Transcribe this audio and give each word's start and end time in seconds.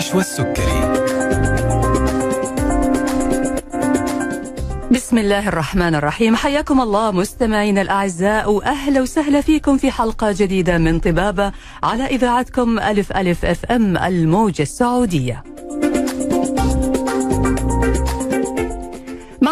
نشوى 0.00 0.20
السكري 0.20 0.80
بسم 4.90 5.18
الله 5.18 5.48
الرحمن 5.48 5.94
الرحيم. 5.94 6.36
حياكم 6.36 6.80
الله 6.80 7.10
مستمعينا 7.10 7.82
الأعزاء 7.82 8.52
وأهلا 8.52 9.00
وسهلا 9.00 9.40
فيكم 9.40 9.78
في 9.78 9.90
حلقة 9.90 10.32
جديدة 10.32 10.78
من 10.78 11.00
طبابة 11.00 11.52
على 11.82 12.06
إذاعتكم 12.06 12.78
ألف 12.78 13.12
ألف 13.12 13.44
FM 13.44 13.96
الموجة 13.96 14.62
السعودية. 14.62 15.44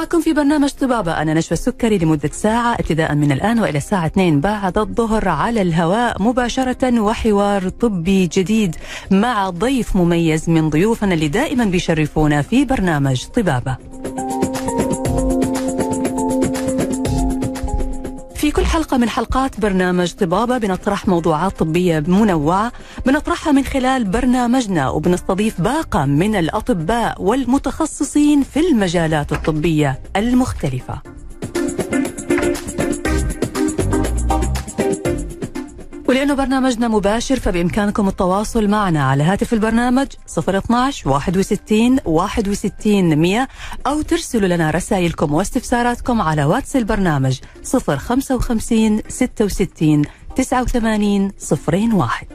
معكم 0.09 0.21
في 0.21 0.33
برنامج 0.33 0.71
طبابة. 0.71 1.13
أنا 1.13 1.35
نشوى 1.35 1.53
السكري 1.53 1.99
لمدة 1.99 2.31
ساعة 2.33 2.75
ابتداء 2.75 3.15
من 3.15 3.33
الآن 3.33 3.61
وإلى 3.61 3.79
الساعة 3.79 4.07
2 4.07 4.41
بعد 4.41 4.79
الظهر 4.79 5.29
على 5.29 5.63
الهواء 5.63 6.23
مباشرة 6.23 7.01
وحوار 7.01 7.69
طبي 7.69 8.27
جديد 8.27 8.77
مع 9.11 9.51
ضيف 9.51 9.97
مميز 9.97 10.51
من 10.51 10.71
ضيوفنا 10.71 11.15
اللي 11.15 11.29
دائما 11.29 11.65
بيشرفونا 11.65 12.43
في 12.43 12.65
برنامج 12.65 13.25
طبابة. 13.27 13.77
حلقة 18.69 18.97
من 18.97 19.09
حلقات 19.09 19.61
برنامج 19.61 20.13
طبابة 20.13 20.59
بنطرح 20.59 21.09
موضوعات 21.09 21.59
طبية 21.59 22.05
منوعة 22.09 22.73
بنطرحها 23.07 23.53
من 23.53 23.65
خلال 23.65 24.05
برنامجنا 24.05 24.89
وبنستضيف 24.89 25.61
باقة 25.61 26.05
من 26.05 26.37
الأطباء 26.37 27.23
والمتخصصين 27.23 28.43
في 28.43 28.61
المجالات 28.61 29.33
الطبية 29.33 30.01
المختلفة. 30.17 31.03
ولأنه 36.09 36.35
برنامجنا 36.35 36.89
مباشر 36.89 37.41
فبإمكانكم 37.41 38.09
التواصل 38.09 38.69
معنا 38.69 39.05
على 39.05 39.23
هاتف 39.23 39.53
البرنامج 39.53 40.07
012 40.49 41.09
61 41.11 41.99
61 42.05 43.19
100 43.19 43.49
أو 43.87 44.03
ترسلوا 44.03 44.49
لنا 44.49 44.71
رسائلكم 44.71 45.35
واستفساراتكم 45.35 46.21
على 46.21 46.45
واتس 46.45 46.77
البرنامج 46.77 47.39
055 47.65 49.03
66 49.09 50.03
89 50.37 51.33
01 51.93 52.27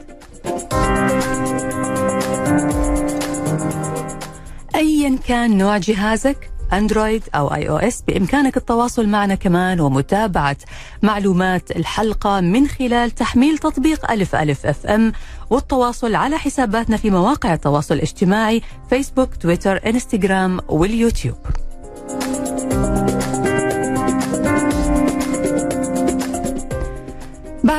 أيا 4.74 5.18
كان 5.28 5.58
نوع 5.58 5.78
جهازك؟ 5.78 6.50
أندرويد 6.72 7.22
أو 7.34 7.54
iOS 7.54 8.02
بإمكانك 8.02 8.56
التواصل 8.56 9.08
معنا 9.08 9.34
كمان 9.34 9.80
ومتابعة 9.80 10.56
معلومات 11.02 11.70
الحلقة 11.70 12.40
من 12.40 12.68
خلال 12.68 13.10
تحميل 13.10 13.58
تطبيق 13.58 14.10
ألف 14.10 14.34
ألف 14.34 14.66
FM 14.66 15.12
والتواصل 15.50 16.14
على 16.14 16.38
حساباتنا 16.38 16.96
في 16.96 17.10
مواقع 17.10 17.54
التواصل 17.54 17.94
الاجتماعي 17.94 18.62
فيسبوك 18.90 19.36
تويتر 19.36 19.80
إنستغرام 19.86 20.60
واليوتيوب. 20.68 21.36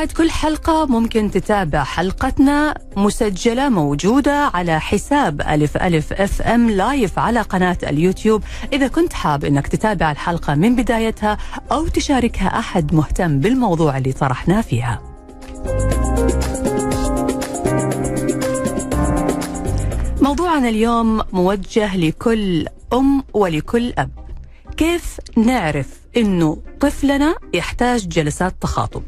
بعد 0.06 0.14
كل 0.14 0.32
حلقة 0.32 0.86
ممكن 0.86 1.32
تتابع 1.32 1.84
حلقتنا 1.84 2.76
مسجلة 2.98 3.70
موجودة 3.70 4.52
على 4.54 4.80
حساب 4.80 5.42
ألف 5.42 5.78
ألف 5.78 6.14
FM 6.14 6.70
live 6.70 7.20
على 7.20 7.42
قناة 7.42 7.78
اليوتيوب. 7.84 8.44
إذا 8.74 8.88
كنت 8.88 9.14
حاب 9.14 9.46
أنك 9.46 9.68
تتابع 9.68 10.12
الحلقة 10.12 10.56
من 10.56 10.76
بدايتها 10.76 11.38
أو 11.72 11.88
تشاركها 11.88 12.60
أحد 12.60 12.94
مهتم 12.94 13.40
بالموضوع 13.40 13.98
اللي 13.98 14.12
طرحناه 14.14 14.62
فيها. 14.62 15.02
موضوعنا 20.22 20.70
اليوم 20.70 21.22
موجه 21.34 21.98
لكل 21.98 22.66
أم 22.94 23.24
ولكل 23.34 23.94
أب. 23.98 24.12
كيف 24.78 25.20
نعرف 25.38 25.88
أنه 26.18 26.58
طفلنا 26.80 27.36
يحتاج 27.54 28.08
جلسات 28.08 28.56
تخاطب؟ 28.62 29.04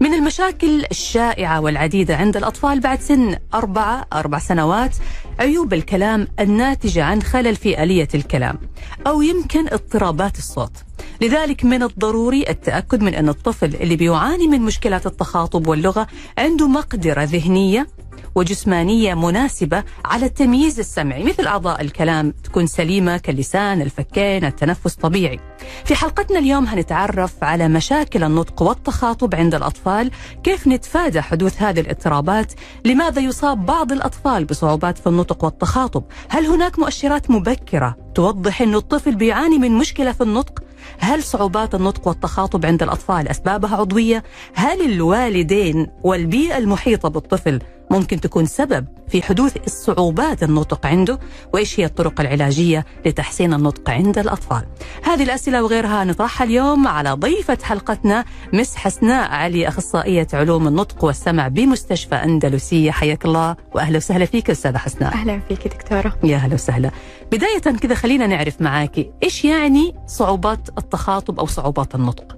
من 0.00 0.14
المشاكل 0.14 0.84
الشائعة 0.90 1.60
والعديدة 1.60 2.16
عند 2.16 2.36
الأطفال 2.36 2.80
بعد 2.80 3.00
سن 3.00 3.36
أربعة 3.54 4.06
أربع 4.12 4.38
سنوات 4.38 4.96
عيوب 5.40 5.74
الكلام 5.74 6.28
الناتجة 6.40 7.04
عن 7.04 7.22
خلل 7.22 7.56
في 7.56 7.82
آلية 7.82 8.08
الكلام 8.14 8.58
أو 9.06 9.22
يمكن 9.22 9.66
اضطرابات 9.66 10.38
الصوت. 10.38 10.72
لذلك 11.20 11.64
من 11.64 11.82
الضروري 11.82 12.44
التأكد 12.48 13.02
من 13.02 13.14
أن 13.14 13.28
الطفل 13.28 13.74
اللي 13.74 13.96
بيعاني 13.96 14.46
من 14.48 14.60
مشكلات 14.60 15.06
التخاطب 15.06 15.66
واللغة 15.66 16.06
عنده 16.38 16.68
مقدرة 16.68 17.22
ذهنية 17.22 17.86
وجسمانية 18.34 19.14
مناسبة 19.14 19.84
على 20.04 20.26
التمييز 20.26 20.78
السمعي 20.78 21.24
مثل 21.24 21.46
أعضاء 21.46 21.80
الكلام 21.80 22.30
تكون 22.30 22.66
سليمة 22.66 23.16
كاللسان 23.16 23.82
الفكين 23.82 24.44
التنفس 24.44 24.94
طبيعي 24.94 25.40
في 25.84 25.94
حلقتنا 25.94 26.38
اليوم 26.38 26.64
هنتعرف 26.66 27.34
على 27.44 27.68
مشاكل 27.68 28.24
النطق 28.24 28.62
والتخاطب 28.62 29.34
عند 29.34 29.54
الأطفال 29.54 30.10
كيف 30.44 30.66
نتفادى 30.68 31.20
حدوث 31.20 31.62
هذه 31.62 31.80
الاضطرابات 31.80 32.52
لماذا 32.84 33.20
يصاب 33.20 33.66
بعض 33.66 33.92
الأطفال 33.92 34.44
بصعوبات 34.44 34.98
في 34.98 35.06
النطق 35.06 35.44
والتخاطب 35.44 36.04
هل 36.28 36.46
هناك 36.46 36.78
مؤشرات 36.78 37.30
مبكرة 37.30 37.96
توضح 38.14 38.62
أن 38.62 38.74
الطفل 38.74 39.14
بيعاني 39.14 39.58
من 39.58 39.72
مشكلة 39.72 40.12
في 40.12 40.20
النطق 40.20 40.62
هل 40.98 41.22
صعوبات 41.22 41.74
النطق 41.74 42.08
والتخاطب 42.08 42.66
عند 42.66 42.82
الأطفال 42.82 43.28
أسبابها 43.28 43.76
عضوية؟ 43.76 44.22
هل 44.54 44.92
الوالدين 44.92 45.86
والبيئة 46.02 46.58
المحيطة 46.58 47.08
بالطفل 47.08 47.60
ممكن 47.90 48.20
تكون 48.20 48.46
سبب 48.46 48.86
في 49.08 49.22
حدوث 49.22 49.56
الصعوبات 49.66 50.42
النطق 50.42 50.86
عنده 50.86 51.18
وإيش 51.54 51.80
هي 51.80 51.84
الطرق 51.84 52.20
العلاجية 52.20 52.86
لتحسين 53.06 53.54
النطق 53.54 53.90
عند 53.90 54.18
الأطفال. 54.18 54.62
هذه 55.02 55.22
الأسئلة 55.22 55.62
وغيرها 55.62 56.04
نطرحها 56.04 56.44
اليوم 56.44 56.88
على 56.88 57.10
ضيفة 57.10 57.58
حلقتنا 57.62 58.24
مس 58.52 58.76
حسناء 58.76 59.30
علي 59.30 59.68
أخصائية 59.68 60.26
علوم 60.32 60.68
النطق 60.68 61.04
والسمع 61.04 61.48
بمستشفى 61.48 62.14
أندلسية. 62.14 62.90
حياك 62.90 63.24
الله 63.24 63.56
وأهلا 63.74 63.96
وسهلا 63.96 64.24
فيك 64.24 64.50
أستاذة 64.50 64.78
حسناء. 64.78 65.12
أهلا 65.12 65.40
فيك 65.48 65.68
دكتورة. 65.68 66.18
يا 66.24 66.36
أهلا 66.36 66.54
وسهلا. 66.54 66.90
بداية 67.32 67.58
كذا 67.58 67.94
خلينا 67.94 68.26
نعرف 68.26 68.60
معاكي 68.60 69.10
إيش 69.22 69.44
يعني 69.44 69.94
صعوبات 70.06 70.68
التخاطب 70.78 71.40
أو 71.40 71.46
صعوبات 71.46 71.94
النطق؟ 71.94 72.36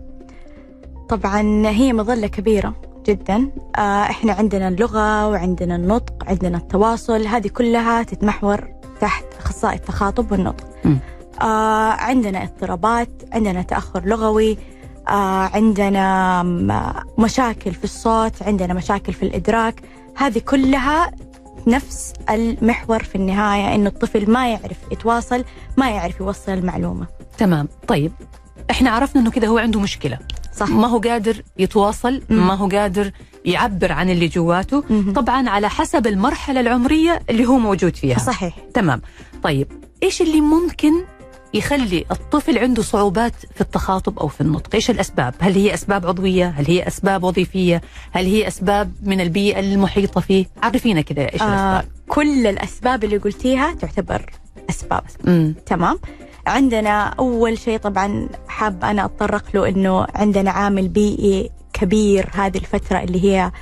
طبعا 1.09 1.67
هي 1.67 1.93
مظلة 1.93 2.27
كبيرة. 2.27 2.90
جدا. 3.11 3.51
آه 3.77 4.03
إحنا 4.03 4.33
عندنا 4.33 4.69
اللغة 4.69 5.29
وعندنا 5.29 5.77
النطق 5.77 6.15
عندنا 6.27 6.59
التواصل 6.59 7.27
هذه 7.27 7.49
كلها 7.49 8.03
تتمحور 8.03 8.69
تحت 9.01 9.25
أخصائي 9.39 9.77
التخاطب 9.77 10.33
والنطق. 10.33 10.67
آه 11.41 11.91
عندنا 11.91 12.43
اضطرابات 12.43 13.11
عندنا 13.33 13.63
تأخر 13.63 14.05
لغوي 14.05 14.59
آه 15.09 15.51
عندنا 15.55 16.43
مشاكل 17.19 17.73
في 17.73 17.85
الصوت 17.85 18.43
عندنا 18.43 18.75
مشاكل 18.75 19.13
في 19.13 19.23
الإدراك. 19.23 19.81
هذه 20.17 20.39
كلها 20.39 21.11
نفس 21.67 22.13
المحور 22.31 23.03
في 23.03 23.15
النهاية 23.15 23.75
إنه 23.75 23.89
الطفل 23.89 24.31
ما 24.31 24.49
يعرف 24.49 24.79
يتواصل 24.93 25.45
ما 25.77 25.91
يعرف 25.91 26.21
يوصل 26.21 26.53
المعلومة. 26.53 27.07
تمام. 27.39 27.69
طيب 27.89 28.13
إحنا 28.71 28.91
عرفنا 28.91 29.23
إنه 29.23 29.31
كده 29.31 29.49
هو 29.49 29.59
عنده 29.59 29.81
مشكلة 29.81 30.19
صح 30.57 30.69
ما 30.69 30.87
هو 30.87 30.99
قادر 30.99 31.43
يتواصل 31.59 32.23
مم. 32.31 32.47
ما 32.47 32.55
هو 32.55 32.69
قادر 32.69 33.11
يعبر 33.45 33.93
عن 33.93 34.11
اللي 34.11 34.29
جواته 34.29 34.85
مم. 34.91 35.13
طبعا 35.13 35.49
على 35.49 35.69
حسب 35.71 36.07
المرحلة 36.07 36.61
العمرية 36.61 37.23
اللي 37.31 37.47
هو 37.47 37.59
موجود 37.59 37.97
فيها 37.97 38.19
صحيح 38.19 38.57
تمام 38.75 39.03
طيب 39.43 39.67
إيش 40.03 40.23
اللي 40.23 40.41
ممكن 40.41 40.93
يخلي 41.55 42.05
الطفل 42.11 42.59
عنده 42.59 42.83
صعوبات 42.83 43.33
في 43.55 43.61
التخاطب 43.61 44.19
أو 44.19 44.29
في 44.29 44.41
النطق، 44.41 44.75
إيش 44.75 44.91
الأسباب؟ 44.91 45.35
هل 45.41 45.55
هي 45.55 45.75
أسباب 45.75 46.07
عضوية؟ 46.07 46.49
هل 46.57 46.67
هي 46.67 46.87
أسباب 46.89 47.23
وظيفية؟ 47.25 47.81
هل 48.13 48.27
هي 48.27 48.49
أسباب 48.49 48.93
من 49.03 49.21
البيئة 49.21 49.61
المحيطة 49.61 50.21
فيه؟ 50.21 50.47
عرفينا 50.63 51.01
كذا 51.01 51.33
إيش 51.33 51.43
آه 51.43 51.47
الأسباب؟ 51.47 51.93
كل 52.09 52.47
الأسباب 52.47 53.05
اللي 53.05 53.17
قلتيها 53.17 53.75
تعتبر 53.75 54.31
أسباب. 54.71 55.03
مم. 55.25 55.55
تمام؟ 55.67 55.99
عندنا 56.47 57.03
أول 57.03 57.59
شيء 57.59 57.79
طبعا 57.79 58.29
حاب 58.49 58.85
أنا 58.85 59.05
أتطرق 59.05 59.45
له 59.55 59.69
أنه 59.69 60.07
عندنا 60.15 60.51
عامل 60.51 60.89
بيئي 60.89 61.51
كبير 61.73 62.31
هذه 62.35 62.59
الفترة 62.59 62.99
اللي 62.99 63.25
هي 63.25 63.53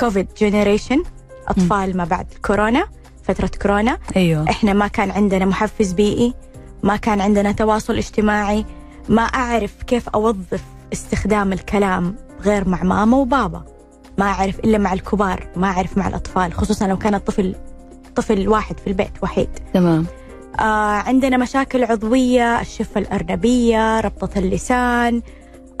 COVID 0.00 0.28
generation 0.36 1.02
أطفال 1.48 1.96
ما 1.96 2.04
بعد 2.04 2.26
كورونا 2.46 2.86
فترة 3.22 3.50
كورونا. 3.62 3.98
أيوه. 4.16 4.50
إحنا 4.50 4.72
ما 4.72 4.86
كان 4.86 5.10
عندنا 5.10 5.44
محفز 5.44 5.92
بيئي 5.92 6.34
ما 6.82 6.96
كان 6.96 7.20
عندنا 7.20 7.52
تواصل 7.52 7.96
اجتماعي 7.96 8.64
ما 9.08 9.22
أعرف 9.22 9.82
كيف 9.82 10.08
أوظف 10.08 10.62
استخدام 10.92 11.52
الكلام 11.52 12.14
غير 12.40 12.68
مع 12.68 12.82
ماما 12.82 13.16
وبابا. 13.16 13.64
ما 14.18 14.24
أعرف 14.24 14.58
إلا 14.58 14.78
مع 14.78 14.92
الكبار 14.92 15.46
ما 15.56 15.66
أعرف 15.66 15.98
مع 15.98 16.08
الأطفال 16.08 16.52
خصوصا 16.54 16.86
لو 16.86 16.98
كان 16.98 17.14
الطفل 17.14 17.54
طفل 18.16 18.48
واحد 18.48 18.80
في 18.80 18.86
البيت 18.86 19.12
وحيد. 19.22 19.48
تمام. 19.74 20.06
آه 20.60 20.62
عندنا 21.08 21.36
مشاكل 21.36 21.84
عضوية 21.84 22.60
الشفة 22.60 23.00
الأرنبية 23.00 24.00
ربطة 24.00 24.38
اللسان 24.38 25.22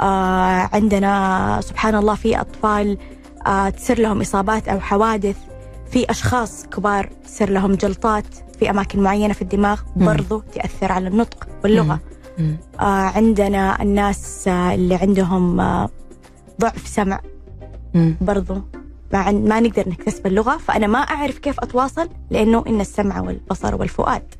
آه 0.00 0.68
عندنا 0.72 1.60
سبحان 1.62 1.94
الله 1.94 2.14
في 2.14 2.40
أطفال 2.40 2.98
آه 3.46 3.68
تصير 3.68 4.00
لهم 4.00 4.20
إصابات 4.20 4.68
أو 4.68 4.80
حوادث 4.80 5.36
في 5.90 6.10
أشخاص 6.10 6.66
كبار 6.66 7.08
يصير 7.24 7.50
لهم 7.50 7.74
جلطات 7.74 8.24
في 8.58 8.70
أماكن 8.70 9.00
معينة 9.02 9.34
في 9.34 9.42
الدماغ 9.42 9.80
مم. 9.96 10.06
برضو 10.06 10.42
تأثر 10.54 10.92
على 10.92 11.08
النطق 11.08 11.48
واللغة 11.64 12.00
مم. 12.38 12.56
آه 12.80 12.82
عندنا 12.84 13.82
الناس 13.82 14.48
اللي 14.48 14.94
عندهم 14.94 15.60
آه 15.60 15.88
ضعف 16.60 16.86
سمع 16.88 17.20
مم. 17.94 18.16
برضو 18.20 18.54
ما, 19.12 19.18
عن- 19.18 19.44
ما 19.48 19.60
نقدر 19.60 19.88
نكتسب 19.88 20.26
اللغة 20.26 20.56
فأنا 20.56 20.86
ما 20.86 20.98
أعرف 20.98 21.38
كيف 21.38 21.60
أتواصل 21.60 22.08
لأنه 22.30 22.64
إن 22.66 22.80
السمع 22.80 23.20
والبصر 23.20 23.74
والفؤاد. 23.74 24.34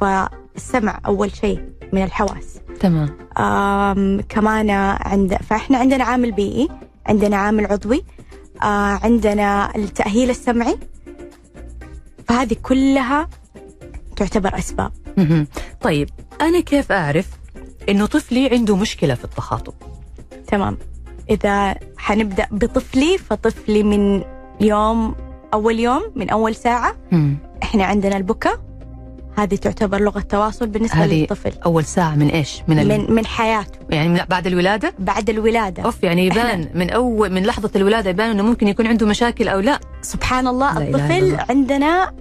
فالسمع 0.00 1.00
أول 1.06 1.36
شيء 1.36 1.62
من 1.92 2.02
الحواس. 2.02 2.60
تمام. 2.80 3.08
كمان 4.28 4.70
عند 5.00 5.34
فإحنا 5.34 5.78
عندنا 5.78 6.04
عامل 6.04 6.32
بيئي 6.32 6.68
عندنا 7.06 7.36
عامل 7.36 7.66
عضوي 7.66 8.04
آه 8.62 9.00
عندنا 9.04 9.76
التأهيل 9.76 10.30
السمعي. 10.30 10.78
فهذه 12.28 12.56
كلها 12.62 13.28
تعتبر 14.16 14.58
أسباب. 14.58 14.92
مهم. 15.18 15.46
طيب 15.80 16.08
أنا 16.40 16.60
كيف 16.60 16.92
أعرف 16.92 17.28
إنه 17.88 18.06
طفلي 18.06 18.48
عنده 18.48 18.76
مشكلة 18.76 19.14
في 19.14 19.24
التخاطب؟ 19.24 19.74
تمام. 20.46 20.78
إذا 21.30 21.74
حنبدأ 21.98 22.46
بطفلي 22.50 23.18
فطفلي 23.18 23.82
من 23.82 24.22
يوم 24.60 25.14
أول 25.54 25.80
يوم 25.80 26.02
من 26.16 26.30
أول 26.30 26.54
ساعة 26.54 26.96
مم. 27.12 27.36
إحنا 27.62 27.84
عندنا 27.84 28.16
البكا 28.16 28.50
هذه 29.38 29.54
تعتبر 29.54 30.00
لغة 30.00 30.20
تواصل 30.20 30.66
بالنسبة 30.66 31.04
هذه 31.04 31.20
للطفل 31.20 31.52
أول 31.66 31.84
ساعة 31.84 32.14
من 32.14 32.28
إيش؟ 32.28 32.62
من, 32.68 32.78
ال... 32.78 32.88
من 32.88 33.12
من 33.14 33.26
حياته 33.26 33.78
يعني 33.90 34.08
من 34.08 34.20
بعد 34.28 34.46
الولادة؟ 34.46 34.94
بعد 34.98 35.30
الولادة 35.30 35.82
أوف 35.82 36.02
يعني 36.02 36.26
يبان 36.26 36.68
من 36.74 36.90
أول 36.90 37.32
من 37.32 37.42
لحظة 37.46 37.70
الولادة 37.76 38.10
يبان 38.10 38.30
إنه 38.30 38.42
ممكن 38.42 38.68
يكون 38.68 38.86
عنده 38.86 39.06
مشاكل 39.06 39.48
أو 39.48 39.60
لا 39.60 39.78
سبحان 40.02 40.46
الله 40.46 40.78
لا 40.78 40.88
الطفل 40.88 41.12
الله. 41.12 41.46
عندنا 41.50 42.12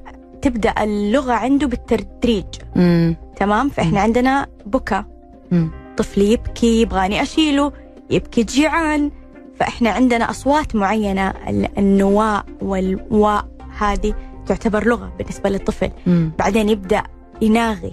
تبدأ 0.41 0.73
اللغة 0.83 1.33
عنده 1.33 1.67
بالتدريج 1.67 2.45
مم. 2.75 3.15
تمام 3.37 3.65
مم. 3.65 3.69
فإحنا 3.71 3.99
عندنا 3.99 4.47
بكا 4.65 5.05
مم. 5.51 5.71
طفل 5.97 6.21
يبكي 6.21 6.81
يبغاني 6.81 7.21
أشيله 7.21 7.71
يبكي 8.09 8.43
جيعان 8.43 9.11
فإحنا 9.59 9.89
عندنا 9.89 10.29
أصوات 10.29 10.75
معينة 10.75 11.29
ال- 11.29 11.77
النواء 11.77 12.45
والواء 12.61 13.47
هذه 13.77 14.13
تعتبر 14.47 14.87
لغة 14.87 15.13
بالنسبة 15.17 15.49
للطفل 15.49 15.91
مم. 16.07 16.31
بعدين 16.39 16.69
يبدأ 16.69 17.03
يناغي 17.41 17.91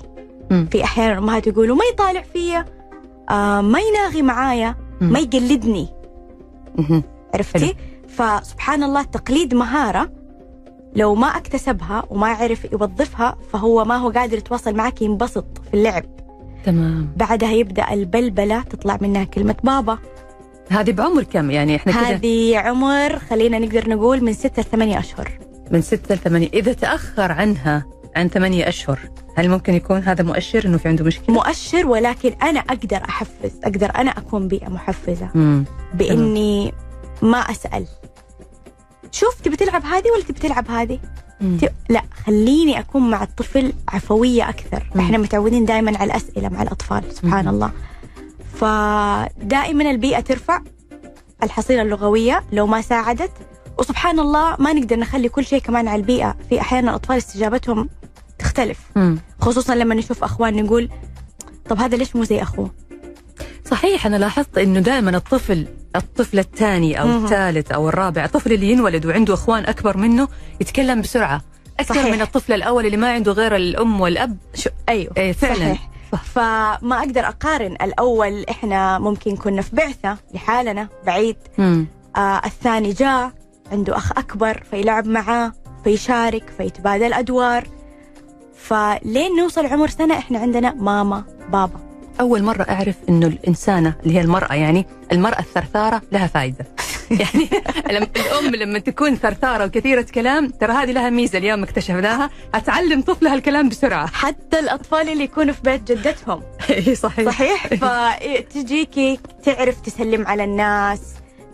مم. 0.51 0.69
في 0.73 0.85
أحيانا 0.85 1.13
الأمهات 1.13 1.47
يقولوا 1.47 1.77
ما 1.77 1.83
يطالع 1.93 2.23
فيا 2.23 2.65
آه 3.31 3.61
ما 3.61 3.79
يناغي 3.81 4.23
معايا 4.23 4.75
مم. 5.01 5.13
ما 5.13 5.19
يقلدني 5.19 5.89
مهم. 6.79 7.03
عرفتي؟ 7.35 7.75
فسبحان 8.09 8.83
الله 8.83 9.03
تقليد 9.03 9.55
مهارة 9.55 10.11
لو 10.97 11.15
ما 11.15 11.27
اكتسبها 11.27 12.05
وما 12.11 12.27
عرف 12.27 12.73
يوظفها 12.73 13.37
فهو 13.53 13.85
ما 13.85 13.97
هو 13.97 14.09
قادر 14.11 14.39
يتواصل 14.39 14.75
معك 14.75 15.03
ينبسط 15.03 15.45
في 15.71 15.75
اللعب 15.75 16.05
تمام. 16.67 17.13
بعدها 17.17 17.53
يبدأ 17.53 17.93
البلبلة 17.93 18.63
تطلع 18.63 18.99
منها 19.01 19.25
كلمة 19.25 19.57
بابا. 19.65 19.99
هذه 20.71 20.93
بعمر 20.93 21.23
كم 21.23 21.51
يعني؟ 21.51 21.77
إحنا 21.77 21.93
كذا. 21.93 22.03
هذه 22.03 22.59
عمر 22.59 23.19
خلينا 23.19 23.59
نقدر 23.59 23.89
نقول 23.89 24.25
من 24.25 24.33
ستة 24.33 24.63
لثمانية 24.63 24.99
أشهر. 24.99 25.39
من 25.71 25.83
ستة 25.83 26.15
لثمانية 26.15 26.49
إذا 26.55 26.73
تأخر 26.73 27.33
عنها 27.33 27.87
عن 28.17 28.29
ثمانية 28.29 28.69
أشهر 28.69 28.99
هل 29.37 29.49
ممكن 29.49 29.75
يكون 29.75 29.99
هذا 30.03 30.25
مؤشر 30.25 30.65
إنه 30.67 30.79
في 30.79 30.89
عنده 30.89 31.05
مشكلة؟ 31.05 31.35
مؤشر 31.35 31.87
ولكن 31.87 32.33
أنا 32.43 32.61
أقدر 32.61 32.97
أحفز 32.97 33.61
أقدر 33.65 33.91
أنا 33.97 34.11
أكون 34.11 34.49
بيئة 34.49 34.69
محفزة. 34.69 35.31
مم. 35.35 35.65
بإني 35.95 36.75
ما 37.23 37.39
أسأل. 37.39 37.87
شوف 39.11 39.41
تبي 39.41 39.57
تلعب 39.57 39.85
هذه 39.85 40.11
ولا 40.15 40.23
تبي 40.23 40.41
تلعب 40.41 40.71
هذه؟ 40.71 40.99
لا 41.89 42.03
خليني 42.27 42.79
أكون 42.79 43.11
مع 43.11 43.23
الطفل 43.23 43.73
عفوية 43.89 44.49
أكثر. 44.49 44.91
مم. 44.95 45.01
إحنا 45.01 45.19
متعودين 45.19 45.65
دائما 45.65 45.99
على 45.99 46.11
الأسئلة 46.11 46.49
مع 46.49 46.63
الأطفال 46.63 47.13
سبحان 47.13 47.45
مم. 47.45 47.51
الله. 47.51 47.73
فدائما 48.55 49.91
البيئة 49.91 50.21
ترفع 50.21 50.61
الحصيلة 51.43 51.83
اللغوية 51.83 52.43
لو 52.53 52.67
ما 52.67 52.81
ساعدت. 52.81 53.31
وسبحان 53.79 54.19
الله 54.21 54.57
ما 54.59 54.73
نقدر 54.73 54.97
نخلي 54.99 55.29
كل 55.29 55.45
شيء 55.45 55.61
كمان 55.61 55.89
على 55.89 56.01
البيئة. 56.01 56.37
في 56.49 56.61
أحيانا 56.61 56.91
الأطفال 56.91 57.17
استجابتهم 57.17 57.89
تختلف. 58.39 58.81
مم. 58.97 59.19
خصوصا 59.41 59.75
لما 59.75 59.95
نشوف 59.95 60.25
أخوان 60.25 60.63
نقول 60.65 60.89
طب 61.69 61.79
هذا 61.79 61.97
ليش 61.97 62.17
مو 62.17 62.25
زي 62.25 62.43
أخوه؟ 62.43 62.71
صحيح 63.71 64.07
أنا 64.07 64.17
لاحظت 64.17 64.59
إنه 64.59 64.81
دائما 64.81 65.17
الطفل 65.17 65.67
الطفل 65.97 66.39
الثاني 66.39 67.01
أو 67.01 67.07
مهم. 67.07 67.25
الثالث 67.25 67.73
أو 67.73 67.89
الرابع 67.89 68.25
الطفل 68.25 68.53
اللي 68.53 68.71
ينولد 68.73 69.07
وعنده 69.07 69.35
إخوان 69.35 69.65
أكبر 69.67 69.97
منه 69.97 70.29
يتكلم 70.61 71.01
بسرعة 71.01 71.41
أكثر 71.81 71.95
صحيح. 71.95 72.15
من 72.15 72.21
الطفل 72.23 72.53
الأول 72.53 72.87
اللي 72.87 72.97
ما 72.97 73.13
عنده 73.13 73.33
غير 73.33 73.57
الأم 73.57 74.01
والأب 74.01 74.37
شو 74.55 74.71
أيوه 74.89 75.13
إيه 75.17 75.33
فعلا 75.33 75.55
صحيح 75.55 75.89
صح. 76.13 76.23
فما 76.25 76.99
أقدر 76.99 77.29
أقارن 77.29 77.73
الأول 77.73 78.45
إحنا 78.51 78.99
ممكن 78.99 79.37
كنا 79.37 79.63
في 79.63 79.77
بعثة 79.77 80.17
لحالنا 80.35 80.89
بعيد 81.07 81.37
مم. 81.59 81.87
آه 82.17 82.41
الثاني 82.45 82.93
جاء 82.93 83.33
عنده 83.73 83.97
أخ 83.97 84.13
أكبر 84.19 84.63
فيلعب 84.71 85.07
معاه 85.07 85.53
فيشارك 85.85 86.53
فيتبادل 86.59 87.13
أدوار 87.13 87.65
فلين 88.57 89.37
نوصل 89.37 89.67
عمر 89.67 89.89
سنة 89.89 90.19
إحنا 90.19 90.39
عندنا 90.39 90.75
ماما 90.75 91.25
بابا 91.53 91.86
أول 92.21 92.43
مرة 92.43 92.63
أعرف 92.63 92.95
إنه 93.09 93.27
الإنسانة 93.27 93.95
اللي 94.03 94.15
هي 94.15 94.21
المرأة 94.21 94.55
يعني 94.55 94.87
المرأة 95.13 95.41
الثرثارة 95.41 96.03
لها 96.13 96.27
فائدة 96.27 96.67
يعني 97.11 97.49
لما 97.91 98.07
الأم 98.17 98.55
لما 98.55 98.79
تكون 98.79 99.17
ثرثارة 99.17 99.65
وكثيرة 99.65 100.07
كلام 100.15 100.49
ترى 100.49 100.73
هذه 100.73 100.93
لها 100.93 101.11
ميزة 101.11 101.39
اليوم 101.39 101.63
اكتشفناها. 101.63 102.31
هتعلم 102.55 103.03
طفلها 103.03 103.35
الكلام 103.35 103.69
بسرعة. 103.69 104.07
حتى 104.07 104.59
الأطفال 104.59 105.09
اللي 105.09 105.25
يكونوا 105.25 105.55
في 105.55 105.61
بيت 105.63 105.93
جدتهم. 105.93 106.43
صحيح. 106.95 107.31
صحيح؟ 107.31 107.67
فتجيكي 107.83 109.19
تعرف 109.45 109.81
تسلم 109.81 110.27
على 110.27 110.45
الناس 110.45 111.01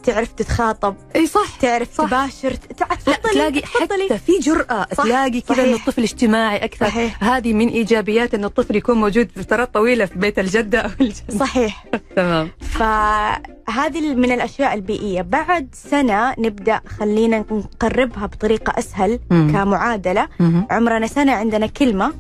تعرف 0.03 0.33
تتخاطب 0.33 0.95
إي 1.17 1.27
صح 1.27 1.57
تعرف 1.61 1.95
صح. 1.95 2.05
تباشر 2.07 2.55
تع- 2.55 2.87
لا 3.07 3.15
تلاقي 3.33 3.61
تفضلي. 3.61 4.05
حتى 4.07 4.19
في 4.19 4.33
جرأة 4.39 4.87
صح، 4.95 5.05
تلاقي 5.05 5.41
كذا. 5.41 5.65
انه 5.65 5.77
الطفل 5.77 6.03
اجتماعي 6.03 6.57
أكثر 6.65 6.87
صحيح. 6.87 7.25
هذه 7.25 7.53
من 7.53 7.69
إيجابيات 7.69 8.35
انه 8.35 8.47
الطفل 8.47 8.77
يكون 8.77 8.97
موجود 9.01 9.29
فترات 9.37 9.75
طويلة 9.75 10.05
في 10.05 10.19
بيت 10.19 10.39
الجدة 10.39 10.79
أو 10.81 10.91
الجد 11.01 11.31
صحيح 11.39 11.85
تمام 12.17 12.51
فهذه 12.61 14.15
من 14.15 14.33
الأشياء 14.33 14.75
البيئية 14.75 15.23
بعد 15.23 15.69
سنة 15.73 16.35
نبدأ 16.39 16.81
خلينا 16.99 17.45
نقربها 17.51 18.27
بطريقة 18.27 18.79
أسهل 18.79 19.19
مم. 19.31 19.53
كمعادلة 19.53 20.29
مهم. 20.41 20.67
عمرنا 20.71 21.07
سنة 21.07 21.33
عندنا 21.33 21.67
كلمة 21.67 22.13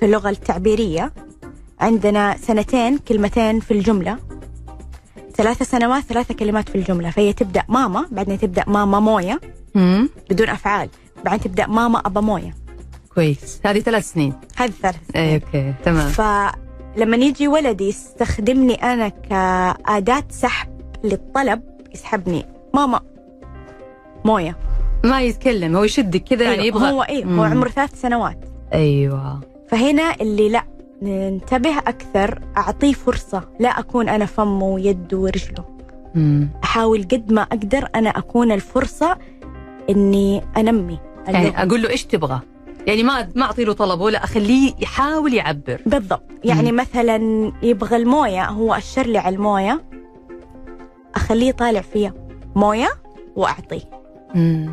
في 0.00 0.04
اللغة 0.06 0.30
التعبيرية 0.30 1.12
عندنا 1.80 2.36
سنتين 2.46 2.98
كلمتين 2.98 3.60
في 3.60 3.70
الجملة 3.70 4.18
ثلاث 5.36 5.62
سنوات 5.62 6.02
ثلاثة 6.02 6.34
كلمات 6.34 6.68
في 6.68 6.74
الجملة. 6.74 7.10
فهي 7.10 7.32
تبدأ 7.32 7.62
ماما 7.68 8.06
بعدين 8.10 8.38
تبدأ 8.38 8.64
ماما 8.66 9.00
موية 9.00 9.40
مم. 9.74 10.08
بدون 10.30 10.48
أفعال. 10.48 10.88
بعدين 11.24 11.40
تبدأ 11.40 11.66
ماما 11.66 11.98
أبا 11.98 12.20
موية 12.20 12.54
كويس. 13.14 13.60
هذه 13.64 13.80
ثلاث 13.80 14.12
سنين. 14.12 14.32
هذه 14.56 14.72
ثلاث 14.82 14.96
اي 15.16 15.34
أوكي. 15.34 15.74
تمام. 15.84 16.08
فلما 16.08 17.16
يجي 17.16 17.48
ولدي 17.48 17.88
يستخدمني 17.88 18.74
أنا 18.74 19.08
كأداة 19.08 20.24
سحب 20.30 20.68
للطلب 21.04 21.62
يسحبني. 21.94 22.46
ماما 22.74 23.00
موية 24.24 24.56
ما 25.04 25.22
يتكلم. 25.22 25.76
هو 25.76 25.84
يشدك 25.84 26.22
كذا 26.22 26.44
يعني 26.44 26.66
يبغى. 26.66 26.90
هو 26.90 27.02
إيه 27.02 27.24
هو. 27.24 27.42
عمره 27.42 27.68
ثلاث 27.68 28.00
سنوات. 28.00 28.38
أيوه. 28.72 29.40
فهنا 29.68 30.14
اللي 30.20 30.48
لا. 30.48 30.64
ننتبه 31.04 31.78
أكثر 31.78 32.40
أعطيه 32.56 32.92
فرصة 32.92 33.48
لا 33.60 33.68
أكون 33.68 34.08
أنا 34.08 34.26
فمه 34.26 34.64
ويده 34.66 35.18
ورجله 35.18 35.64
مم. 36.14 36.48
أحاول 36.64 37.02
قد 37.02 37.32
ما 37.32 37.42
أقدر 37.42 37.88
أنا 37.94 38.10
أكون 38.10 38.52
الفرصة 38.52 39.18
إني 39.90 40.42
أنمي 40.56 40.98
اللغة. 41.28 41.42
يعني 41.42 41.62
أقول 41.62 41.82
له 41.82 41.88
إيش 41.90 42.04
تبغى 42.04 42.40
يعني 42.86 43.02
ما 43.02 43.28
ما 43.34 43.44
أعطي 43.44 43.64
له 43.64 43.72
طلبه 43.72 44.10
لا 44.10 44.24
أخليه 44.24 44.72
يحاول 44.80 45.34
يعبر 45.34 45.80
بالضبط 45.86 46.22
يعني 46.44 46.72
مثلا 46.72 47.52
يبغى 47.62 47.96
الموية 47.96 48.44
هو 48.44 48.74
أشر 48.74 49.06
لي 49.06 49.18
على 49.18 49.36
الموية 49.36 49.82
أخليه 51.14 51.52
طالع 51.52 51.80
فيها 51.80 52.12
موية 52.56 52.88
وأعطيه 53.36 53.90
مم. 54.34 54.70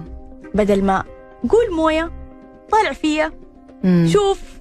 بدل 0.55 0.83
ما 0.83 1.03
قول 1.50 1.75
موية 1.75 2.11
طالع 2.71 2.93
فيها 2.93 3.31
مم. 3.83 4.07
شوف 4.13 4.61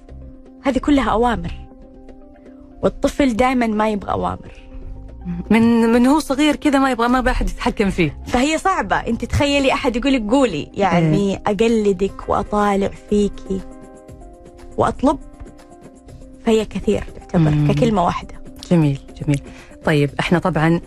هذه 0.63 0.77
كلها 0.77 1.09
أوامر. 1.11 1.51
والطفل 2.83 3.35
دائما 3.35 3.67
ما 3.67 3.89
يبغى 3.89 4.11
أوامر. 4.11 4.51
من 5.49 5.61
من 5.93 6.07
هو 6.07 6.19
صغير 6.19 6.55
كذا 6.55 6.79
ما 6.79 6.91
يبغى 6.91 7.07
ما 7.07 7.19
يبغى 7.19 7.31
أحد 7.31 7.49
يتحكم 7.49 7.89
فيه. 7.89 8.17
فهي 8.27 8.57
صعبة. 8.57 8.95
أنت 8.95 9.25
تخيلي 9.25 9.73
أحد 9.73 9.95
يقول 9.95 10.13
لك 10.13 10.21
قولي 10.31 10.71
يعني 10.73 11.35
أقلدك 11.47 12.29
وأطالع 12.29 12.89
فيكي 13.09 13.61
وأطلب. 14.77 15.19
فهي 16.45 16.65
كثير 16.65 17.03
تعتبر 17.19 17.49
مم. 17.51 17.71
ككلمة 17.71 18.05
واحدة. 18.05 18.33
جميل 18.71 18.99
جميل. 19.21 19.41
طيب 19.85 20.09
إحنا 20.19 20.39
طبعا 20.39 20.81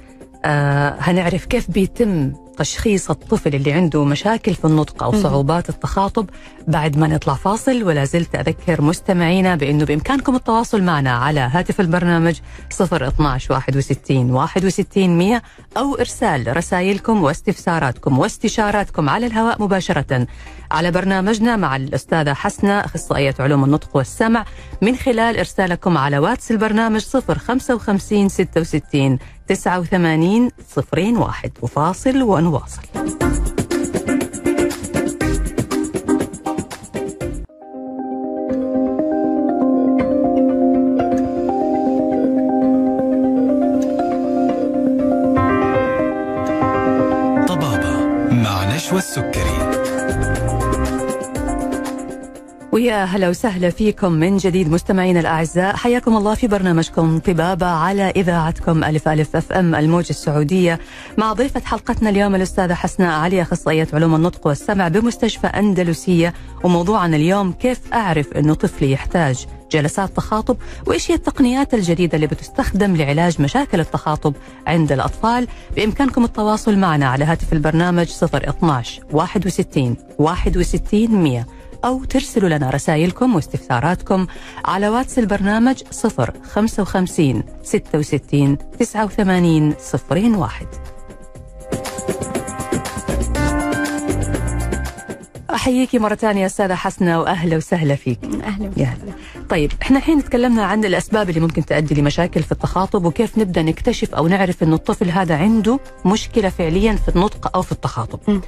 آه 0.45 0.97
هنعرف 0.99 1.45
كيف 1.45 1.71
بيتم 1.71 2.33
تشخيص 2.58 3.11
الطفل 3.11 3.54
اللي 3.54 3.73
عنده 3.73 4.04
مشاكل 4.04 4.54
في 4.54 4.64
النطق 4.64 5.02
أو 5.02 5.23
صعوبات 5.23 5.68
التخاطب. 5.68 6.30
بعد 6.68 6.99
ما 6.99 7.06
نطلع 7.06 7.34
فاصل 7.34 7.82
ولا 7.82 8.04
زلت 8.04 8.34
أذكر 8.34 8.82
مستمعينا 8.82 9.56
بأنه 9.56 9.84
بإمكانكم 9.84 10.34
التواصل 10.37 10.82
معنا 10.82 11.11
على 11.11 11.40
هاتف 11.40 11.80
البرنامج 11.80 12.34
012 12.80 13.52
61 13.54 14.30
61 14.30 15.18
100 15.18 15.42
أو 15.76 15.94
إرسال 15.94 16.56
رسائلكم 16.56 17.23
واستفساراتكم 17.23 18.18
واستشاراتكم 18.18 19.08
على 19.08 19.26
الهواء 19.26 19.62
مباشرة 19.62 20.26
على 20.70 20.90
برنامجنا 20.90 21.56
مع 21.56 21.76
الأستاذة 21.76 22.32
حسنة 22.32 22.80
أخصائية 22.80 23.34
علوم 23.38 23.64
النطق 23.64 23.96
والسمع. 23.96 24.44
من 24.82 24.96
خلال 24.96 25.38
إرسالكم 25.38 25.99
على 25.99 26.18
واتس 26.18 26.50
البرنامج 26.50 27.04
055 27.04 28.28
66 28.28 29.18
89 29.48 30.50
01 30.92 31.50
وفاصل 31.62 32.22
ونواصل. 32.22 32.82
طبابة 47.48 48.06
مع 48.30 48.74
نشوى 48.74 48.98
السكري 48.98 49.43
ويا 52.75 53.04
هلا 53.04 53.28
وسهلا 53.28 53.71
فيكم 53.71 54.12
من 54.12 54.37
جديد 54.37 54.71
مستمعينا 54.71 55.21
الأعزاء. 55.21 55.76
حياكم 55.76 56.16
الله 56.16 56.35
في 56.35 56.47
برنامجكم 56.47 57.19
طبابه 57.19 57.66
على 57.66 58.11
إذاعتكم 58.11 58.85
ألف 58.85 59.09
ألف 59.09 59.37
أف 59.37 59.52
أم 59.52 59.75
الموجة 59.75 60.11
السعودية 60.11 60.81
مع 61.19 61.33
ضيفة 61.33 61.61
حلقتنا 61.61 62.11
اليوم 62.11 62.35
الأستاذة 62.35 62.75
حسناء 62.75 63.21
علي 63.21 63.43
أخصائية 63.43 63.88
علوم 63.93 64.14
النطق 64.14 64.47
والسمع 64.47 64.88
بمستشفى 64.88 65.47
أندلسية. 65.47 66.35
وموضوعنا 66.64 67.16
اليوم 67.16 67.52
كيف 67.52 67.81
أعرف 67.93 68.33
إنه 68.33 68.54
طفلي 68.54 68.93
يحتاج 68.93 69.47
جلسات 69.73 70.16
تخاطب؟ 70.16 70.57
وإيش 70.87 71.11
هي 71.11 71.14
التقنيات 71.14 71.75
الجديدة 71.75 72.14
اللي 72.14 72.26
بتستخدم 72.26 72.97
لعلاج 72.97 73.43
مشاكل 73.43 73.81
التخاطب 73.81 74.35
عند 74.66 74.93
الأطفال؟ 74.93 75.49
بإمكانكم 75.76 76.25
التواصل 76.25 76.78
معنا 76.78 77.07
على 77.07 77.25
هاتف 77.25 77.52
البرنامج 77.52 78.09
012 78.23 79.02
61 79.12 79.97
61 80.19 81.09
100 81.11 81.47
أو 81.84 82.04
ترسلوا 82.04 82.48
لنا 82.48 82.70
رسائلكم 82.70 83.34
واستفساراتكم 83.34 84.26
على 84.64 84.88
واتس 84.88 85.18
البرنامج 85.18 85.82
055 86.52 87.42
66 87.62 88.58
89 88.78 89.74
01 90.10 90.66
أحييكي 95.54 95.98
مرة 95.98 96.14
ثانية 96.14 96.46
أستاذة 96.46 96.74
حسنة 96.74 97.20
وأهلا 97.20 97.56
وسهلا 97.56 97.94
فيك 97.94 98.18
أهلا 98.24 98.70
يا 98.76 98.84
هلا 98.84 99.12
طيب 99.48 99.72
إحنا 99.82 99.98
الحين 99.98 100.24
تكلمنا 100.24 100.64
عن 100.64 100.84
الأسباب 100.84 101.28
اللي 101.28 101.40
ممكن 101.40 101.64
تؤدي 101.64 101.94
لمشاكل 101.94 102.42
في 102.42 102.52
التخاطب 102.52 103.04
وكيف 103.04 103.38
نبدأ 103.38 103.62
نكتشف 103.62 104.14
أو 104.14 104.28
نعرف 104.28 104.62
انه 104.62 104.74
الطفل 104.74 105.10
هذا 105.10 105.36
عنده 105.36 105.80
مشكلة 106.06 106.48
فعليا 106.48 106.92
في 106.92 107.08
النطق 107.08 107.56
أو 107.56 107.62
في 107.62 107.72
التخاطب. 107.72 108.20
م. 108.30 108.40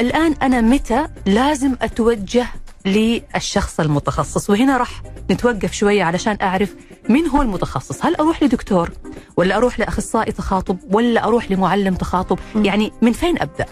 الآن 0.00 0.32
أنا 0.42 0.60
متى 0.60 1.06
لازم 1.26 1.76
أتوجه 1.82 2.46
للشخص 2.86 3.80
المتخصص 3.80 4.50
وهنا 4.50 4.76
راح 4.76 5.02
نتوقف 5.30 5.72
شوية 5.72 6.04
علشان 6.04 6.36
أعرف 6.42 6.74
مين 7.08 7.26
هو 7.26 7.42
المتخصص، 7.42 8.04
هل 8.04 8.14
أروح 8.16 8.42
لدكتور 8.42 8.90
ولا 9.36 9.56
أروح 9.56 9.78
لأخصائي 9.80 10.32
تخاطب 10.32 10.78
ولا 10.90 11.24
أروح 11.24 11.50
لمعلم 11.50 11.94
تخاطب؟ 11.94 12.38
م. 12.54 12.64
يعني 12.64 12.92
من 13.02 13.12
فين 13.12 13.38
أبدأ؟ 13.42 13.66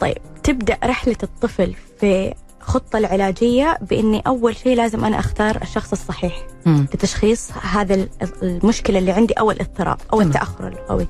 طيب 0.00 0.18
تبدأ 0.42 0.76
رحلة 0.84 1.16
الطفل 1.22 1.74
في 2.00 2.34
خطة 2.60 2.98
العلاجية 2.98 3.78
بإني 3.90 4.22
أول 4.26 4.56
شيء 4.56 4.76
لازم 4.76 5.04
أنا 5.04 5.18
أختار 5.18 5.58
الشخص 5.62 5.92
الصحيح 5.92 6.46
مم. 6.66 6.86
لتشخيص 6.94 7.50
هذا 7.72 7.94
ال- 7.94 8.08
المشكلة 8.42 8.98
اللي 8.98 9.12
عندي 9.12 9.34
أو 9.34 9.50
الاضطراب 9.50 9.98
أو 10.12 10.18
تمام. 10.18 10.28
التأخر 10.28 10.68
اللغوي 10.68 11.08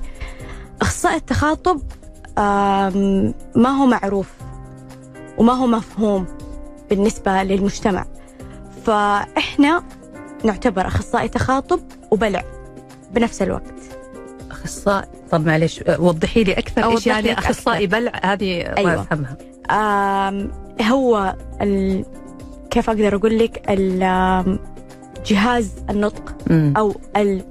أخصائي 0.81 1.15
التخاطب 1.15 1.81
ما 3.55 3.69
هو 3.69 3.85
معروف 3.85 4.29
وما 5.37 5.53
هو 5.53 5.67
مفهوم 5.67 6.25
بالنسبة 6.89 7.43
للمجتمع. 7.43 8.05
فإحنا 8.85 9.83
نعتبر 10.43 10.87
أخصائي 10.87 11.27
تخاطب 11.27 11.79
وبلع 12.11 12.43
بنفس 13.11 13.41
الوقت. 13.41 13.73
أخصائي 14.51 15.07
طب 15.31 15.45
معلش 15.45 15.83
وضحي 15.99 16.43
لي 16.43 16.53
أوضح 16.53 16.85
إيش 16.85 17.07
يعني 17.07 17.31
لك 17.31 17.37
أخصائي 17.37 17.87
بلع؟ 17.87 18.11
هذه 18.23 18.63
ما 18.63 18.77
أيوة. 18.77 19.01
افهمها 19.01 19.37
آم، 19.71 20.51
هو 20.81 21.35
ال... 21.61 22.05
كيف 22.71 22.89
أقدر 22.89 23.15
أقول 23.15 23.39
لك؟ 23.39 23.69
جهاز 25.25 25.71
النطق. 25.89 26.35
أو 26.51 26.95
ال 27.17 27.43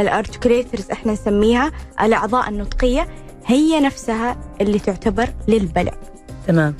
الأرتكوليترز 0.00 0.90
إحنا 0.90 1.12
نسميها 1.12 1.72
الأعضاء 2.02 2.48
النطقية 2.48 3.08
هي 3.48 3.80
نفسها 3.80 4.36
اللي 4.60 4.78
تعتبر 4.78 5.28
للبلع 5.48 5.92
تمام 6.46 6.74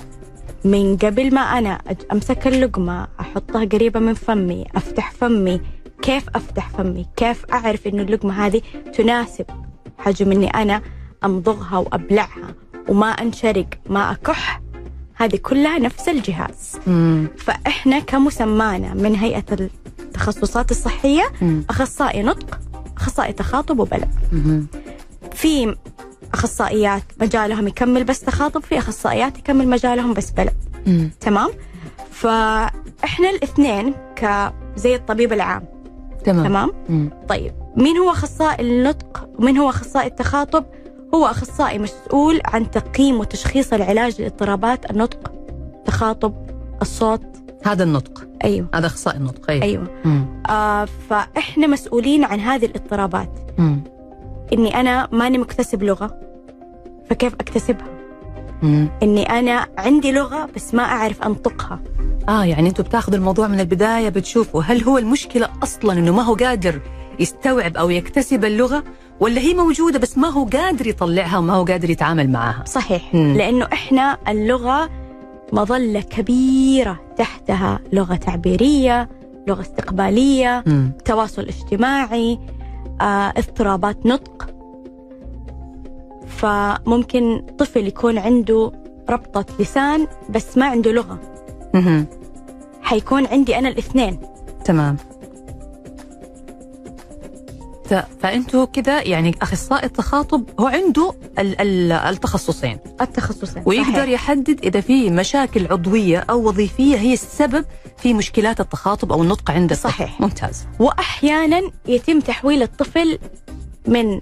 من 0.64 0.96
قبل 0.96 1.34
ما 1.34 1.40
أنا 1.40 1.78
أج- 1.88 2.12
أمسك 2.12 2.46
اللقمة 2.46 3.08
أحطها 3.20 3.64
قريبة 3.64 4.00
من 4.00 4.14
فمي 4.14 4.64
أفتح 4.76 5.12
فمي 5.12 5.60
كيف 6.02 6.28
أفتح 6.34 6.68
فمي 6.70 7.06
كيف 7.16 7.44
أعرف 7.52 7.86
إنه 7.86 8.02
اللقمة 8.02 8.46
هذه 8.46 8.62
تناسب 8.94 9.44
حجم 9.98 10.32
إني 10.32 10.46
أنا 10.50 10.82
أمضغها 11.24 11.78
وأبلعها 11.78 12.54
وما 12.88 13.06
أنشرق 13.06 13.66
ما 13.90 14.12
أكح 14.12 14.60
هذه 15.14 15.36
كلها 15.36 15.78
نفس 15.78 16.08
الجهاز 16.08 16.76
مم. 16.86 17.28
فإحنا 17.38 17.98
كمسمانا 17.98 18.94
من 18.94 19.14
هيئة 19.14 19.44
التخصصات 20.00 20.70
الصحية 20.70 21.22
مم. 21.42 21.64
أخصائي 21.70 22.22
نطق 22.22 22.60
أخصائي 22.96 23.32
تخاطب 23.32 23.78
وبلع 23.80 24.08
مم. 24.32 24.66
في 25.34 25.74
أخصائيات 26.34 27.02
مجالهم 27.20 27.68
يكمل 27.68 28.04
بس 28.04 28.20
تخاطب 28.20 28.62
في 28.62 28.78
أخصائيات 28.78 29.38
يكمل 29.38 29.68
مجالهم 29.68 30.14
بس 30.14 30.30
بلع 30.30 30.52
مم. 30.86 31.10
تمام؟ 31.20 31.50
فإحنا 32.10 33.30
الاثنين 33.30 33.94
ك 34.16 34.52
زي 34.76 34.94
الطبيب 34.94 35.32
العام. 35.32 35.64
تمام. 36.24 36.44
تمام؟ 36.46 36.72
مم. 36.88 37.10
طيب 37.28 37.52
مين 37.76 37.96
هو 37.96 38.10
أخصائي 38.10 38.60
النطق؟ 38.60 39.28
ومين 39.38 39.58
هو 39.58 39.68
أخصائي 39.68 40.06
التخاطب؟ 40.06 40.64
هو 41.14 41.26
أخصائي 41.26 41.78
مسؤول 41.78 42.40
عن 42.44 42.70
تقييم 42.70 43.20
وتشخيص 43.20 43.72
العلاج 43.72 44.22
لاضطرابات 44.22 44.90
النطق 44.90 45.32
التخاطب 45.78 46.34
الصوت. 46.82 47.22
هذا 47.64 47.84
النطق. 47.84 48.28
أيوه. 48.44 48.68
هذا 48.74 48.86
أخصائي 48.86 49.16
النطق 49.16 49.50
أيوه. 49.50 49.88
مم. 50.04 50.42
آه 50.50 50.88
فإحنا 51.10 51.66
مسؤولين 51.66 52.24
عن 52.24 52.40
هذه 52.40 52.66
الاضطرابات. 52.66 53.30
مم. 53.58 53.80
إني 54.52 54.80
أنا 54.80 55.08
ماني 55.12 55.38
مكتسب 55.38 55.82
لغة 55.82 56.20
فكيف 57.10 57.34
أكتسبها 57.34 57.86
مم. 58.62 58.88
إني 59.02 59.22
أنا 59.38 59.66
عندي 59.78 60.12
لغة 60.12 60.48
بس 60.56 60.74
ما 60.74 60.82
أعرف 60.82 61.22
أنطقها 61.22 61.80
آه 62.28 62.44
يعني 62.44 62.68
أنتم 62.68 62.82
بتاخذوا 62.82 63.18
الموضوع 63.18 63.46
من 63.48 63.60
البداية 63.60 64.08
بتشوفوا 64.08 64.62
هل 64.62 64.82
هو 64.84 64.98
المشكلة 64.98 65.48
أصلا 65.62 65.92
إنه 65.92 66.12
ما 66.16 66.22
هو 66.22 66.34
قادر 66.34 66.80
يستوعب 67.20 67.76
أو 67.76 67.90
يكتسب 67.90 68.44
اللغة 68.44 68.84
ولا 69.20 69.40
هي 69.40 69.54
موجودة 69.54 69.98
بس 69.98 70.18
ما 70.18 70.28
هو 70.28 70.44
قادر 70.44 70.86
يطلعها 70.86 71.38
وما 71.38 71.52
هو 71.54 71.64
قادر 71.64 71.90
يتعامل 71.90 72.30
معها 72.30 72.64
صحيح 72.66 73.14
مم. 73.14 73.34
لأنه 73.36 73.68
إحنا 73.72 74.18
اللغة 74.28 74.90
مظلة 75.52 76.00
كبيرة 76.00 77.00
تحتها 77.16 77.80
لغة 77.92 78.14
تعبيرية 78.14 79.08
لغة 79.48 79.60
استقبالية 79.60 80.64
مم. 80.66 80.92
تواصل 81.04 81.42
اجتماعي 81.42 82.38
اضطرابات 83.36 84.06
نطق. 84.06 84.48
فممكن 86.26 87.44
طفل 87.58 87.86
يكون 87.86 88.18
عنده 88.18 88.72
ربطة 89.10 89.44
لسان 89.60 90.06
بس 90.30 90.58
ما 90.58 90.66
عنده 90.66 90.92
لغة. 90.92 91.18
مهم. 91.74 92.06
حيكون 92.82 93.26
عندي 93.26 93.58
أنا 93.58 93.68
الاثنين. 93.68 94.18
تمام. 94.64 94.96
فأنتوا 98.20 98.64
كذا 98.64 99.02
يعني 99.02 99.34
أخصائي 99.42 99.86
التخاطب 99.86 100.44
هو 100.60 100.66
عنده 100.66 101.12
ال- 101.38 101.60
ال- 101.60 101.92
التخصصين. 101.92 102.78
التخصصين 103.00 103.62
ويقدر 103.66 103.92
صحيح. 103.92 104.08
يحدد 104.08 104.60
إذا 104.64 104.80
في 104.80 105.10
مشاكل 105.10 105.66
عضوية 105.70 106.18
أو 106.30 106.48
وظيفية 106.48 106.96
هي 106.96 107.12
السبب 107.12 107.64
في 107.98 108.14
مشكلات 108.14 108.60
التخاطب 108.60 109.12
أو 109.12 109.22
النطق 109.22 109.50
عند 109.50 109.72
الطفل. 109.72 109.88
صحيح. 109.88 110.20
ممتاز 110.20 110.66
وأحيانا 110.80 111.70
يتم 111.86 112.20
تحويل 112.20 112.62
الطفل 112.62 113.18
من 113.86 114.20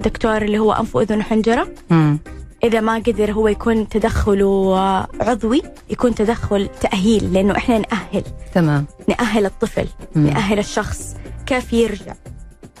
دكتور 0.00 0.42
اللي 0.42 0.58
هو 0.58 0.72
أنف 0.72 0.96
وأذن 0.96 1.18
وحنجرة 1.18 1.68
مم. 1.90 2.18
إذا 2.64 2.80
ما 2.80 2.94
قدر 2.94 3.32
هو 3.32 3.48
يكون 3.48 3.88
تدخله 3.88 4.76
عضوي 5.20 5.62
يكون 5.90 6.14
تدخل 6.14 6.68
تأهيل 6.80 7.32
لأنه 7.32 7.56
إحنا 7.56 7.78
نأهل 7.78 8.22
تمام 8.54 8.86
نأهل 9.08 9.46
الطفل 9.46 9.86
مم. 10.16 10.26
نأهل 10.26 10.58
الشخص 10.58 11.16
كيف 11.46 11.72
يرجع 11.72 12.14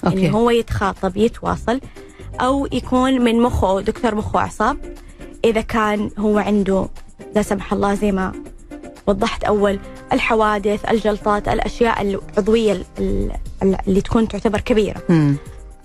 أوكي 0.04 0.26
إنه 0.28 0.36
هو 0.36 0.50
يتخاطب 0.50 1.16
يتواصل 1.16 1.80
أو 2.40 2.68
يكون 2.72 3.20
من 3.24 3.40
مخه 3.42 3.80
دكتور 3.80 4.14
مخ 4.14 4.34
وأعصاب 4.34 4.76
إذا 5.44 5.60
كان 5.60 6.10
هو 6.18 6.38
عنده 6.38 6.88
لا 7.34 7.42
سمح 7.42 7.72
الله 7.72 7.94
زي 7.94 8.12
ما 8.12 8.32
وضحت 9.06 9.44
أول 9.44 9.78
الحوادث 10.12 10.84
الجلطات 10.90 11.48
الأشياء 11.48 12.02
العضوية 12.02 12.72
ال- 12.72 12.84
ال- 13.62 13.76
اللي 13.88 14.00
تكون 14.00 14.28
تعتبر 14.28 14.60
كبيرة 14.60 15.02
مم. 15.08 15.36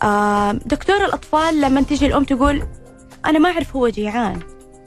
آه، 0.04 0.52
دكتور 0.52 1.06
الأطفال 1.06 1.62
لما 1.62 1.82
تجي 1.82 2.06
الأم 2.06 2.24
تقول 2.24 2.64
أنا 3.26 3.40
ما 3.40 3.50
أعرف 3.50 3.76
هو 3.76 3.88
جيعان 3.88 4.40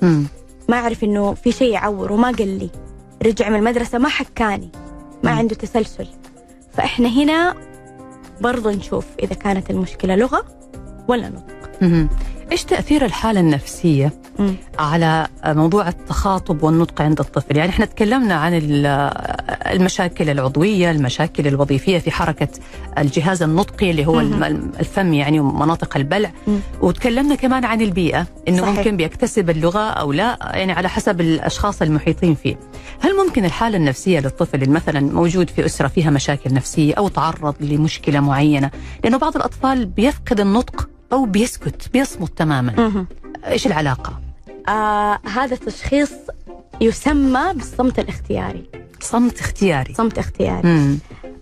مم. 0.02 0.26
ما 0.68 0.76
أعرف 0.76 1.04
إنه 1.04 1.34
في 1.34 1.52
شيء 1.52 1.72
يعور 1.72 2.12
وما 2.12 2.30
قال 2.30 2.58
لي 2.58 2.70
رجع 3.26 3.48
من 3.48 3.56
المدرسة 3.58 3.98
ما 3.98 4.08
حكاني 4.08 4.68
ما 5.24 5.32
مم. 5.32 5.38
عنده 5.38 5.54
تسلسل 5.54 6.06
فإحنا 6.72 7.08
هنا 7.08 7.54
برضو 8.40 8.70
نشوف 8.70 9.06
إذا 9.22 9.34
كانت 9.34 9.70
المشكلة 9.70 10.16
لغة 10.16 10.44
ولا 11.08 11.28
نطق. 11.28 11.54
إيش 12.52 12.64
تأثير 12.64 13.04
الحالة 13.04 13.40
النفسية 13.40 14.12
مم. 14.38 14.54
على 14.78 15.26
موضوع 15.46 15.88
التخاطب 15.88 16.62
والنطق 16.62 17.02
عند 17.02 17.20
الطفل 17.20 17.56
يعني 17.56 17.70
إحنا 17.70 17.84
تكلمنا 17.84 18.34
عن 18.34 18.54
ال- 18.54 18.86
المشاكل 19.72 20.30
العضوية 20.30 20.90
المشاكل 20.90 21.46
الوظيفية 21.46 21.98
في 21.98 22.10
حركة 22.10 22.48
الجهاز 22.98 23.42
النطقي 23.42 23.90
اللي 23.90 24.06
هو. 24.06 24.20
الم- 24.20 24.72
الفم 24.80 25.12
يعني 25.14 25.40
ومناطق 25.40 25.96
البلع 25.96 26.32
مم. 26.46 26.58
وتكلمنا 26.80 27.34
كمان 27.34 27.64
عن 27.64 27.80
البيئة 27.80 28.26
إنه 28.48 28.62
صحيح. 28.62 28.76
ممكن 28.78 28.96
بيكتسب 28.96 29.50
اللغة 29.50 29.90
أو 29.90 30.12
لا 30.12 30.38
يعني 30.54 30.72
على 30.72 30.88
حسب 30.88 31.20
الأشخاص 31.20 31.82
المحيطين 31.82 32.34
فيه 32.34 32.56
هل 33.00 33.16
ممكن 33.26 33.44
الحالة 33.44 33.76
النفسية 33.76 34.20
للطفل 34.20 34.62
اللي 34.62 34.74
مثلا 34.74 35.00
موجود 35.00 35.50
في 35.50 35.64
أسرة 35.66 35.88
فيها 35.88 36.10
مشاكل 36.10 36.54
نفسية 36.54 36.94
أو 36.94 37.08
تعرض 37.08 37.54
لمشكلة 37.60 38.20
معينة 38.20 38.70
لأنه 39.04 39.18
بعض 39.18 39.36
الأطفال 39.36 39.86
بيفقد 39.86 40.40
النطق 40.40 40.88
أو 41.14 41.24
بيسكت 41.24 41.88
بيصمت 41.92 42.38
تماما. 42.38 43.06
إيش 43.46 43.66
العلاقة؟ 43.66 44.20
آه 44.68 45.18
هذا 45.34 45.54
التشخيص 45.54 46.10
يسمى 46.80 47.52
بالصمت 47.54 47.98
الاختياري. 47.98 48.64
صمت 49.00 49.40
اختياري. 49.40 49.94
صمت 49.94 50.18
اختياري. 50.18 50.68
مم. 50.68 50.98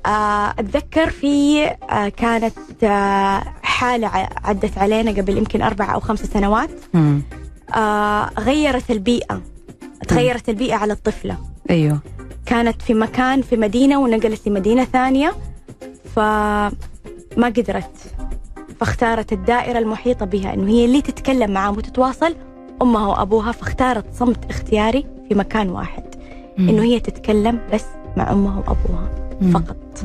آه 0.07 0.55
أتذكر 0.59 1.11
في 1.11 1.65
آه 1.91 2.09
كانت 2.09 2.55
آه 2.85 3.43
حالة 3.63 4.07
ع- 4.07 4.29
عدت 4.45 4.79
علينا 4.79 5.11
قبل 5.11 5.39
يمكن 5.39 5.63
أربع 5.63 5.95
أو 5.95 6.01
خمس 6.01 6.23
سنوات. 6.23 6.71
مم. 6.95 7.23
آه 7.75 8.31
غيرت 8.39 8.91
البيئة. 8.91 9.43
تغيرت 10.09 10.49
البيئة 10.49 10.75
على 10.75 10.93
الطفلة. 10.93 11.37
أيوه. 11.71 11.99
كانت 12.47 12.83
في 12.83 12.95
مكان 12.95 13.43
في 13.43 13.57
مدينة 13.57 13.99
ونقلت 14.01 14.49
لمدينة 14.49 14.85
ثانية 14.85 15.33
فما 16.17 16.73
قدرت. 17.57 17.91
فاختارت 18.83 19.33
الدائرة 19.33 19.79
المحيطة 19.79 20.27
بها 20.27 20.55
إنه 20.55 20.69
هي 20.71 20.85
اللي 20.85 21.03
تتكلم 21.03 21.51
معاه 21.51 21.71
وتتواصل 21.71 22.37
أمها 22.83 23.07
وأبوها 23.07 23.53
فاختارت 23.53 24.05
صمت 24.15 24.51
اختياري 24.51 25.07
في 25.29 25.35
مكان 25.35 25.71
واحد 25.71 26.05
إنه 26.59 26.83
هي 26.83 27.01
تتكلم 27.01 27.61
بس 27.73 27.85
مع 28.17 28.33
أمها 28.33 28.59
وأبوها 28.59 29.09
مم. 29.41 29.53
فقط 29.53 30.05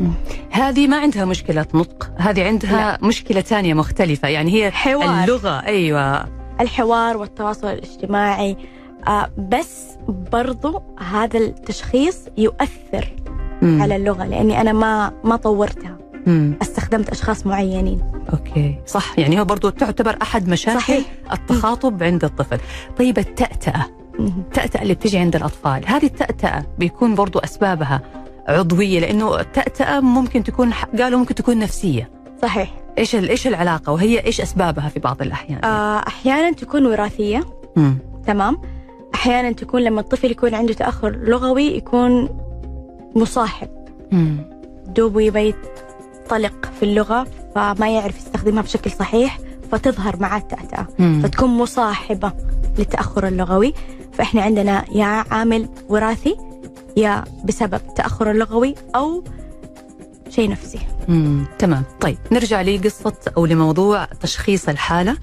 هذه 0.51 0.87
ما 0.87 0.97
عندها 0.97 1.25
مشكلة 1.25 1.65
نطق 1.73 2.11
هذه 2.17 2.43
عندها 2.47 2.71
لا. 3.01 3.07
مشكلة 3.07 3.41
ثانية 3.41 3.73
مختلفة 3.73 4.27
يعني 4.27 4.51
هي 4.53 4.71
حوار. 4.71 5.23
اللغة 5.23 5.65
أيوة 5.65 6.25
الحوار 6.61 7.17
والتواصل 7.17 7.67
الاجتماعي 7.67 8.57
آه 9.07 9.29
بس 9.37 9.85
برضو 10.31 10.81
هذا 11.11 11.39
التشخيص 11.39 12.19
يؤثر 12.37 13.13
مم. 13.61 13.81
على 13.81 13.95
اللغة 13.95 14.25
لأني 14.25 14.61
أنا 14.61 14.73
ما 14.73 15.11
ما 15.23 15.35
طورتها 15.35 15.97
مم. 16.27 16.53
استخدمت 16.61 17.09
أشخاص 17.09 17.45
معينين. 17.47 18.01
أوكي. 18.33 18.75
صح. 18.87 19.19
يعني 19.19 19.39
هو 19.39 19.45
برضو 19.45 19.69
تعتبر 19.69 20.17
أحد 20.21 20.47
مشاكل 20.47 20.79
صحيح. 20.79 21.05
التخاطب 21.33 22.03
عند 22.03 22.23
الطفل. 22.23 22.57
طيب 22.97 23.17
التأتأة. 23.17 23.85
مهم. 24.19 24.39
التأتأة 24.47 24.81
اللي 24.81 24.93
بتجي 24.93 25.17
عند 25.17 25.35
الأطفال 25.35 25.87
هذه 25.87 26.05
التأتأة 26.05 26.65
بيكون 26.79 27.15
برضو 27.15 27.39
أسبابها 27.39 28.01
عضوية 28.47 28.99
لأنه 28.99 29.39
التأتأة 29.39 29.99
ممكن 29.99 30.43
تكون 30.43 30.73
قالوا 30.99 31.19
ممكن 31.19 31.35
تكون 31.35 31.59
نفسية. 31.59 32.09
صحيح. 32.41 32.73
إيش 32.97 33.15
ال- 33.15 33.29
إيش 33.29 33.47
العلاقة؟ 33.47 33.93
وهي 33.93 34.25
إيش 34.25 34.41
أسبابها 34.41 34.89
في 34.89 34.99
بعض 34.99 35.21
الأحيان؟ 35.21 35.65
آه 35.65 36.03
أحيانا 36.07 36.51
تكون 36.51 36.85
وراثية. 36.85 37.43
مم. 37.75 37.97
تمام. 38.27 38.57
أحيانا 39.15 39.51
تكون 39.51 39.81
لما 39.81 40.01
الطفل 40.01 40.31
يكون 40.31 40.55
عنده 40.55 40.73
تأخر 40.73 41.09
لغوي 41.09 41.77
يكون 41.77 42.29
مصاحب. 43.15 43.69
مم. 44.11 44.37
دوبه 44.87 45.29
يطلق 46.27 46.71
في 46.79 46.83
اللغة 46.85 47.27
فما 47.55 47.89
يعرف 47.89 48.17
يستخدمها 48.17 48.61
بشكل 48.61 48.91
صحيح 48.91 49.39
فتظهر 49.71 50.17
معاه 50.19 50.39
التأتأة 50.39 50.87
مم. 50.99 51.21
فتكون 51.23 51.49
مصاحبة 51.49 52.31
للتأخر 52.77 53.27
اللغوي 53.27 53.73
فإحنا 54.13 54.41
عندنا 54.41 54.85
يا 54.91 55.05
عامل 55.31 55.69
وراثي 55.89 56.37
يا 56.97 57.23
بسبب 57.43 57.73
التأخر 57.89 58.31
اللغوي 58.31 58.75
أو 58.95 59.23
شيء 60.29 60.49
نفسي 60.49 60.79
مم. 61.07 61.45
تمام 61.59 61.83
طيب 62.01 62.17
نرجع 62.31 62.61
لقصة 62.61 63.13
أو 63.37 63.45
لموضوع 63.45 64.05
تشخيص 64.05 64.69
الحالة 64.69 65.17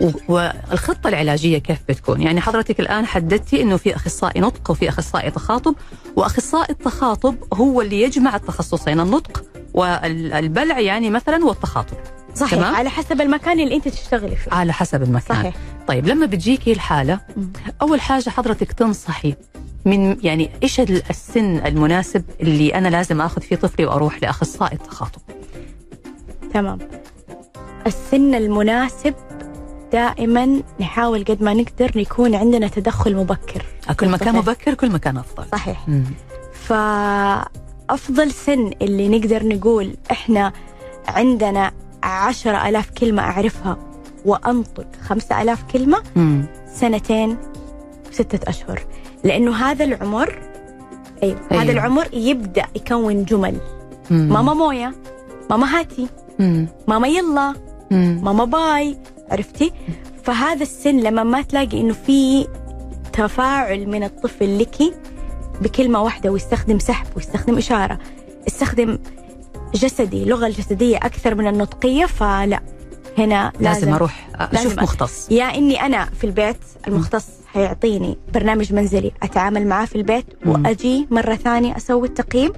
و- 0.00 0.10
والخطة 0.28 1.08
العلاجية 1.08 1.58
كيف 1.58 1.78
بتكون؟ 1.88 2.22
يعني 2.22 2.40
حضرتك 2.40 2.80
الآن 2.80 3.06
حددتي 3.06 3.62
إنه 3.62 3.76
في 3.76 3.96
أخصائي 3.96 4.40
نطق 4.40 4.70
وفي 4.70 4.88
أخصائي 4.88 5.30
تخاطب 5.30 5.74
وأخصائي 6.16 6.70
التخاطب 6.70 7.34
هو 7.54 7.80
اللي 7.82 8.02
يجمع 8.02 8.36
التخصصين 8.36 9.00
النطق 9.00 9.44
والبلع 9.76 10.80
يعني 10.80 11.10
مثلا 11.10 11.44
والتخاطب 11.44 11.96
صحيح 12.34 12.58
تمام. 12.60 12.74
على 12.74 12.90
حسب 12.90 13.20
المكان 13.20 13.60
اللي 13.60 13.76
أنت 13.76 13.88
تشتغلي 13.88 14.36
فيه 14.36 14.52
على 14.52 14.72
حسب 14.72 15.02
المكان 15.02 15.36
صحيح 15.36 15.54
طيب 15.88 16.06
لما 16.06 16.26
بتجيكي 16.26 16.72
الحالة 16.72 17.20
مم. 17.36 17.48
أول 17.82 18.00
حاجة 18.00 18.30
حضرتك 18.30 18.72
تنصحي 18.72 19.34
من 19.84 20.16
يعني 20.22 20.50
ال- 20.78 21.02
السن 21.10 21.66
المناسب 21.66 22.24
اللي 22.40 22.74
أنا 22.74 22.88
لازم 22.88 23.20
أخذ 23.20 23.40
فيه 23.42 23.56
طفلي 23.56 23.86
وأروح 23.86 24.22
لأخصائي 24.22 24.72
التخاطب 24.76 25.20
تمام 26.54 26.78
السن 27.86 28.34
المناسب 28.34 29.14
دائما 29.92 30.62
نحاول 30.80 31.24
قد 31.24 31.42
ما 31.42 31.54
نقدر 31.54 31.96
يكون 31.96 32.34
عندنا 32.34 32.68
تدخل 32.68 33.16
مبكر 33.16 33.66
كل 34.00 34.08
ما 34.08 34.16
كان. 34.16 34.34
مبكر 34.36 34.74
كل 34.74 34.90
ما 34.90 34.98
كان 34.98 35.16
أفضل 35.16 35.44
صحيح 35.52 35.88
مم. 35.88 36.04
فأفضل 37.88 38.30
سن 38.30 38.70
اللي 38.82 39.08
نقدر 39.08 39.46
نقول 39.48 39.94
إحنا 40.10 40.52
عندنا 41.08 41.72
عشرة 42.02 42.68
ألاف 42.68 42.90
كلمة 42.90 43.22
أعرفها 43.22 43.76
وأنطق 44.24 44.86
خمسة 45.02 45.42
ألاف 45.42 45.62
كلمة 45.72 45.98
مم. 46.16 46.46
سنتين 46.74 47.36
وستة 48.10 48.50
أشهر 48.50 48.80
لأنه 49.24 49.54
هذا 49.56 49.84
العمر 49.84 50.38
أيوة, 51.22 51.38
أيوة. 51.52 51.62
هذا 51.62 51.72
العمر 51.72 52.08
يبدأ 52.12 52.64
يكون 52.76 53.24
جمل 53.24 53.56
مم. 54.10 54.28
ماما 54.28 54.54
موية 54.54 54.94
ماما 55.50 55.78
هاتي 55.80 56.06
مم. 56.38 56.68
ماما 56.88 57.08
يلا 57.08 57.54
مم. 57.90 58.20
ماما 58.24 58.44
باي 58.44 58.96
عرفتي 59.30 59.72
فهذا 60.24 60.62
السن 60.62 60.96
لما 60.96 61.22
ما 61.24 61.42
تلاقي 61.42 61.80
إنه 61.80 61.92
في 62.06 62.46
تفاعل 63.12 63.86
من 63.88 64.04
الطفل 64.04 64.58
لك 64.58 64.76
بكلمة 65.60 66.02
واحدة 66.02 66.30
ويستخدم 66.30 66.78
سحب 66.78 67.06
ويستخدم 67.16 67.56
إشارة. 67.58 67.98
يستخدم 68.46 68.98
جسدي 69.74 70.24
لغه 70.24 70.46
الجسدية 70.46 70.96
أكثر 70.96 71.34
من 71.34 71.46
النطقية 71.46 72.04
فلا. 72.06 72.60
هنا 73.18 73.52
لازم, 73.60 73.64
لازم, 73.80 73.94
أروح 73.94 74.28
أشوف 74.34 74.64
لازم- 74.66 74.82
مختص. 74.82 75.30
يا 75.30 75.44
إني 75.44 75.80
أنا 75.86 76.04
في 76.04 76.24
البيت 76.24 76.56
المختص 76.88 77.26
حيعطيني 77.46 78.18
برنامج 78.34 78.72
منزلي. 78.72 79.12
أتعامل 79.22 79.66
معاه 79.66 79.84
في 79.86 79.96
البيت 79.96 80.26
مم. 80.44 80.52
وأجي 80.66 81.06
مرة 81.10 81.34
ثانية 81.34 81.76
أسوي 81.76 82.08
التقييم 82.08 82.52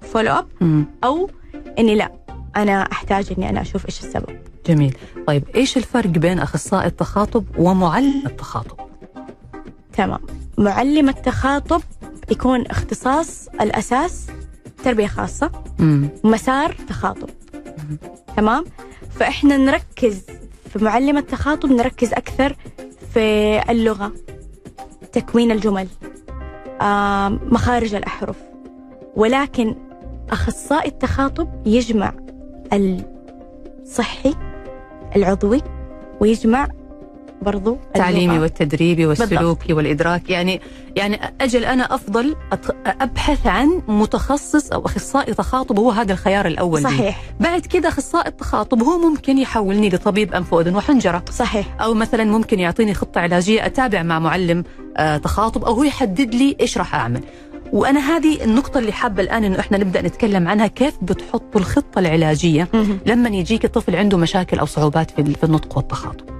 فولو 0.00 0.44
مم. 0.60 0.84
أو 1.04 1.30
إني 1.78 1.94
لا. 1.94 2.12
أنا 2.56 2.82
أحتاج 2.92 3.32
إني 3.38 3.48
أنا 3.50 3.60
أشوف 3.60 3.86
إيش 3.86 4.00
السبب. 4.00 4.38
جميل. 4.66 4.96
طيب 5.26 5.44
إيش 5.54 5.76
الفرق 5.76 6.06
بين 6.10 6.38
أخصائي 6.38 6.86
التخاطب 6.86 7.44
ومعلم 7.58 8.22
التخاطب؟ 8.26 8.76
تمام. 9.96 10.20
معلم 10.58 11.08
التخاطب 11.08 11.82
يكون 12.30 12.66
اختصاص 12.66 13.48
الأساس 13.60 14.26
تربية 14.84 15.06
خاصة 15.06 15.50
مم. 15.78 16.08
مسار 16.24 16.72
تخاطب. 16.88 17.28
تمام؟ 18.36 18.64
فإحنا 19.18 19.56
نركز 19.56 20.22
في 20.72 20.84
معلم 20.84 21.18
التخاطب 21.18 21.72
نركز 21.72 22.12
أكثر 22.12 22.56
في 23.14 23.60
اللغة 23.70 24.12
تكوين 25.12 25.50
الجمل 25.50 25.88
آم، 26.82 27.40
مخارج 27.52 27.94
الأحرف. 27.94 28.36
ولكن 29.16 29.74
أخصائي 30.30 30.88
التخاطب 30.88 31.66
يجمع 31.66 32.12
الصحي 32.72 34.34
العضوي 35.16 35.62
ويجمع 36.20 36.68
برضو 37.42 37.78
التعليمي 37.86 38.24
اللغة. 38.24 38.42
والتدريبي 38.42 39.06
والسلوكي 39.06 39.72
والادراكي 39.72 40.32
يعني 40.32 40.60
يعني 40.96 41.20
أجل 41.40 41.64
أنا 41.64 41.94
أفضل 41.94 42.36
أبحث 42.86 43.46
عن 43.46 43.82
متخصص 43.88 44.72
أو 44.72 44.86
أخصائي 44.86 45.34
تخاطب 45.34 45.78
هو 45.78 45.90
هذا 45.90 46.12
الخيار 46.12 46.46
الأول 46.46 46.82
لي. 46.82 46.88
صحيح. 46.88 47.22
بعد 47.40 47.66
كده 47.66 47.88
أخصائي 47.88 48.28
التخاطب 48.28 48.82
هو 48.82 48.98
ممكن 48.98 49.38
يحولني 49.38 49.88
لطبيب 49.88 50.34
أنف 50.34 50.52
وأذن 50.52 50.76
وحنجرة. 50.76 51.24
صحيح. 51.30 51.66
أو 51.80 51.94
مثلا 51.94 52.24
ممكن 52.24 52.60
يعطيني 52.60 52.94
خطة 52.94 53.20
علاجية 53.20 53.66
أتابع 53.66 54.02
مع 54.02 54.18
معلم 54.18 54.64
آه، 54.96 55.16
تخاطب 55.16 55.64
أو 55.64 55.72
هو 55.72 55.84
يحدد 55.84 56.34
لي 56.34 56.56
إيش 56.60 56.78
راح 56.78 56.94
أعمل. 56.94 57.20
وأنا 57.72 58.00
هذه 58.00 58.44
النقطة 58.44 58.78
اللي 58.78 58.92
حابة 58.92 59.22
الآن 59.22 59.44
إنه 59.44 59.60
إحنا 59.60 59.78
نبدأ 59.78 60.02
نتكلم 60.02 60.48
عنها 60.48 60.66
كيف 60.66 60.94
بتحطوا 61.02 61.60
الخطة 61.60 61.98
العلاجية. 61.98 62.68
لما 63.06 63.28
يجيك 63.28 63.64
الطفل 63.64 63.96
عنده 63.96 64.18
مشاكل 64.18 64.58
أو 64.58 64.66
صعوبات 64.66 65.10
في 65.10 65.44
النطق 65.44 65.76
والتخاطب. 65.76 66.39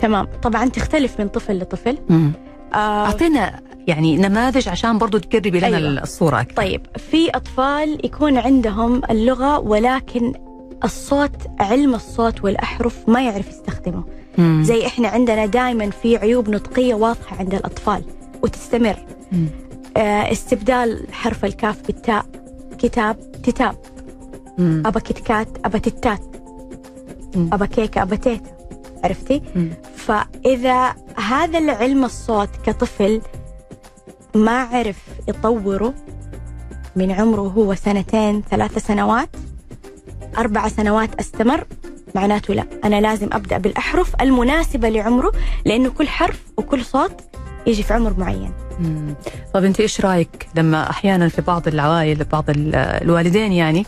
تمام 0.00 0.28
طبعا 0.42 0.68
تختلف 0.68 1.20
من 1.20 1.28
طفل 1.28 1.58
لطفل 1.58 1.98
آه 2.10 2.76
أعطينا 3.06 3.60
يعني 3.86 4.16
نماذج 4.16 4.68
عشان 4.68 4.98
برضو 4.98 5.18
تقربي 5.18 5.58
لنا 5.60 5.66
أيوة. 5.76 6.02
الصورة 6.02 6.40
أكثر 6.40 6.56
طيب 6.56 6.86
في 6.96 7.30
أطفال 7.30 8.06
يكون 8.06 8.38
عندهم 8.38 9.02
اللغة 9.10 9.58
ولكن 9.58 10.32
الصوت 10.84 11.36
علم 11.60 11.94
الصوت 11.94 12.44
والأحرف 12.44 13.08
ما 13.08 13.22
يعرف 13.22 13.48
يستخدمه 13.48 14.04
مم. 14.38 14.62
زي 14.64 14.86
إحنا 14.86 15.08
عندنا 15.08 15.46
دائما 15.46 15.90
في 15.90 16.16
عيوب 16.16 16.48
نطقية 16.50 16.94
واضحة 16.94 17.36
عند 17.36 17.54
الأطفال 17.54 18.02
وتستمر 18.42 18.96
مم. 19.32 19.46
آه 19.96 20.32
استبدال 20.32 21.06
حرف 21.12 21.44
الكاف 21.44 21.86
بالتاء 21.86 22.26
كتاب 22.78 23.16
تتاب 23.42 23.76
مم. 24.58 24.82
أبا 24.86 25.00
كتكات 25.00 25.48
أبا 25.64 25.78
تتات 25.78 26.20
مم. 27.36 27.50
أبا 27.52 27.66
كيكة 27.66 28.02
أبا 28.02 28.16
تيتا 28.16 28.55
عرفتي؟ 29.04 29.42
مم. 29.56 29.70
فإذا 29.96 30.94
هذا 31.28 31.58
العلم 31.58 32.04
الصوت 32.04 32.48
كطفل 32.64 33.20
ما 34.34 34.60
عرف 34.60 34.96
يطوره 35.28 35.94
من 36.96 37.10
عمره 37.12 37.40
هو 37.40 37.74
سنتين 37.74 38.42
ثلاث 38.50 38.86
سنوات 38.86 39.28
أربع 40.38 40.68
سنوات 40.68 41.14
أستمر 41.20 41.64
معناته 42.14 42.54
لا 42.54 42.66
أنا 42.84 43.00
لازم 43.00 43.28
أبدأ 43.32 43.58
بالأحرف 43.58 44.12
المناسبة 44.20 44.88
لعمره 44.88 45.32
لأنه 45.64 45.90
كل 45.90 46.08
حرف 46.08 46.42
وكل 46.56 46.84
صوت 46.84 47.12
يجي 47.66 47.82
في 47.82 47.94
عمر 47.94 48.14
معين 48.18 48.52
مم. 48.80 49.14
طب 49.54 49.64
أنت 49.64 49.80
إيش 49.80 50.00
رأيك 50.00 50.48
لما 50.54 50.90
أحيانا 50.90 51.28
في 51.28 51.42
بعض 51.42 51.68
العوائل 51.68 52.24
بعض 52.24 52.50
ال- 52.50 52.74
الوالدين 52.74 53.52
يعني 53.52 53.86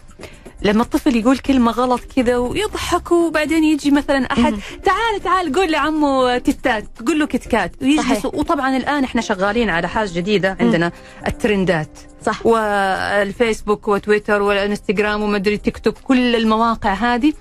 لما 0.62 0.83
الطفل 0.83 1.16
يقول 1.16 1.38
كلمة 1.38 1.73
غلط 1.73 2.01
كذا 2.16 2.37
ويضحكوا 2.37 3.27
وبعدين 3.27 3.64
يجي 3.64 3.90
مثلا 3.90 4.33
أحد 4.33 4.53
مم. 4.53 4.61
تعال 4.85 5.23
تعال 5.25 5.53
قول 5.53 5.73
لعمه 5.73 6.38
تتات 6.38 6.85
قول 7.07 7.18
له 7.18 7.27
كتكات. 7.27 7.73
ويجلس 7.83 8.25
وطبعا 8.25 8.77
الآن 8.77 9.05
إحنا 9.05 9.21
شغالين 9.21 9.71
على 9.71 9.88
حاجة 9.88 10.11
جديدة 10.12 10.57
عندنا 10.61 10.92
الترندات. 11.27 11.99
صح. 12.27 12.47
والفيسبوك 12.47 13.88
وتويتر 13.88 14.42
والإنستغرام 14.42 15.23
ومدري 15.23 15.57
تيك 15.57 15.79
توك 15.79 15.99
كل 15.99 16.37
المواقع 16.37 16.92
هذه. 16.92 17.33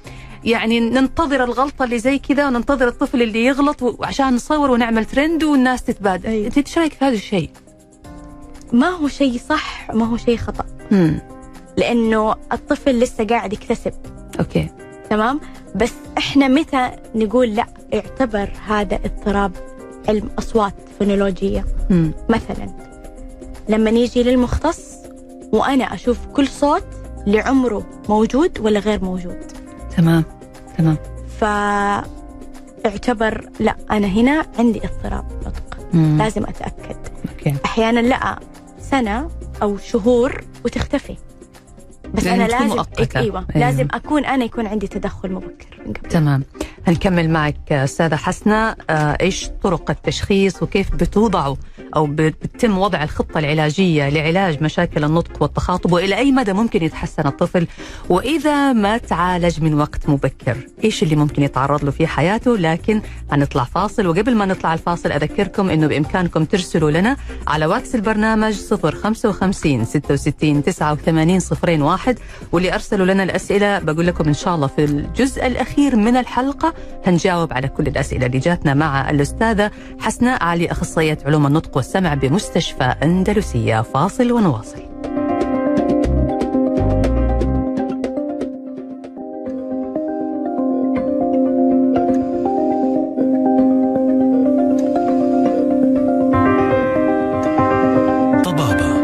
يعني 0.44 0.80
ننتظر 0.80 1.44
الغلطة 1.44 1.86
اللي 1.86 2.00
زي 2.00 2.20
كذا 2.20 2.48
وننتظر 2.48 2.88
الطفل 2.88 3.22
اللي 3.22 3.46
يغلط 3.46 3.84
وعشان 3.84 4.36
نصور 4.36 4.72
ونعمل 4.72 5.06
ترند 5.06 5.44
والناس 5.44 5.84
تتبادل. 5.84 6.30
أيوة. 6.30 6.46
أنت 6.46 6.58
إيش 6.58 6.78
رأيك 6.78 6.94
في 6.94 7.06
هذا 7.06 7.16
الشيء؟ 7.16 7.50
ما 8.74 8.90
هو 8.90 9.08
شيء 9.08 9.40
صح 9.50 9.92
ما 9.94 10.06
هو 10.06 10.18
شيء 10.18 10.38
خطأ. 10.38 10.66
امم 10.92 11.37
لأنه 11.78 12.36
الطفل 12.54 13.00
لسه 13.00 13.26
قاعد 13.26 13.54
يكتسب. 13.54 13.94
أوكي. 14.40 14.70
تمام؟ 15.10 15.40
بس 15.76 15.94
إحنا 16.18 16.48
متى 16.48 16.92
نقول 17.16 17.56
لا 17.56 17.66
اعتبر 17.94 18.50
هذا 18.68 18.96
اضطراب 18.96 19.52
علم 20.10 20.30
أصوات 20.40 20.74
فونولوجية؟ 21.00 21.66
مثلا 22.30 22.70
لما 23.70 23.92
نيجي 23.92 24.24
للمختص 24.24 24.96
وأنا 25.52 25.94
أشوف 25.94 26.26
كل 26.26 26.48
صوت 26.48 26.84
لعمره 27.28 27.86
موجود 28.10 28.60
ولا 28.60 28.80
غير 28.80 29.04
موجود؟ 29.04 29.38
تمام 29.98 30.24
تمام. 30.78 30.98
فاعتبر 32.84 33.50
لا 33.60 33.76
أنا 33.92 34.08
هنا 34.08 34.46
عندي 34.60 34.82
اضطراب 34.84 35.26
نطق. 35.46 35.78
لازم 35.94 36.44
أتأكد. 36.44 36.98
أوكي. 37.30 37.56
أحيانا 37.66 38.00
لأ 38.00 38.40
سنة 38.82 39.30
أو 39.62 39.78
شهور 39.78 40.44
وتختفي. 40.66 41.16
بس 42.14 42.28
أنا 42.28 42.48
لازم 42.48 42.68
مؤقتة. 42.68 43.20
أيوه 43.20 43.46
أيوة. 43.56 43.68
لازم 43.68 43.88
أكون 43.94 44.26
أنا 44.26 44.46
يكون 44.46 44.68
عندي 44.68 44.88
تدخل 44.88 45.32
مبكر 45.32 45.82
من 45.86 45.94
قبل 45.94 46.10
تمام 46.10 46.44
هنكمل 46.88 47.30
معك 47.30 47.72
أستاذة 47.72 48.16
حسنة. 48.16 48.76
آه، 48.90 49.18
إيش 49.22 49.50
طرق 49.64 49.90
التشخيص 49.92 50.64
وكيف 50.64 50.96
بتوضعوا 50.96 51.56
أو 51.96 52.08
بتتم 52.10 52.78
وضع 52.78 53.04
الخطة 53.04 53.40
العلاجية 53.40 54.10
لعلاج 54.10 54.64
مشاكل 54.64 55.04
النطق 55.04 55.42
والتخاطب؟ 55.44 55.92
وإلى 55.92 56.18
أي 56.18 56.32
مدى 56.32 56.54
ممكن 56.54 56.84
يتحسن 56.84 57.28
الطفل؟ 57.28 57.68
وإذا 58.10 58.74
ما 58.74 58.98
تعالج 58.98 59.62
من 59.62 59.74
وقت 59.74 60.10
مبكر؟ 60.10 60.58
إيش 60.84 61.04
اللي 61.04 61.16
ممكن 61.16 61.44
يتعرض 61.44 61.84
له 61.86 61.92
في 61.92 62.08
حياته؟ 62.08 62.58
لكن 62.58 63.02
هنطلع 63.32 63.64
فاصل. 63.64 64.08
وقبل 64.08 64.36
ما 64.36 64.46
نطلع 64.46 64.74
الفاصل 64.74 65.12
أذكركم 65.12 65.70
إنه 65.70 65.88
بإمكانكم 65.88 66.46
ترسلوا 66.46 66.92
لنا 66.92 67.18
على 67.48 67.66
واتس 67.66 67.96
البرنامج 67.96 68.54
055 68.54 69.86
66 69.86 70.64
89 70.64 71.40
01 71.84 72.20
واللي 72.52 72.74
أرسلوا 72.74 73.06
لنا 73.06 73.24
الأسئلة 73.24 73.80
بقول 73.80 74.08
لكم 74.08 74.28
إن 74.28 74.34
شاء 74.34 74.56
الله 74.56 74.68
في 74.68 74.84
الجزء 74.84 75.48
الأخير 75.48 75.96
من 75.96 76.18
الحلقة 76.18 76.74
هنجاوب 77.06 77.54
على 77.54 77.68
كل 77.68 77.88
الأسئلة 77.88 78.26
اللي 78.26 78.40
جاتنا 78.40 78.74
مع 78.74 79.10
الأستاذة 79.10 79.72
حسناء 80.00 80.44
علي 80.44 80.72
أخصائية 80.72 81.18
علوم 81.26 81.46
النطق 81.48 81.78
والسمع 81.78 82.14
بمستشفى 82.14 82.84
أندلسية. 82.84 83.82
فاصل 83.82 84.32
ونواصل. 84.32 84.88
طبابة 98.44 98.98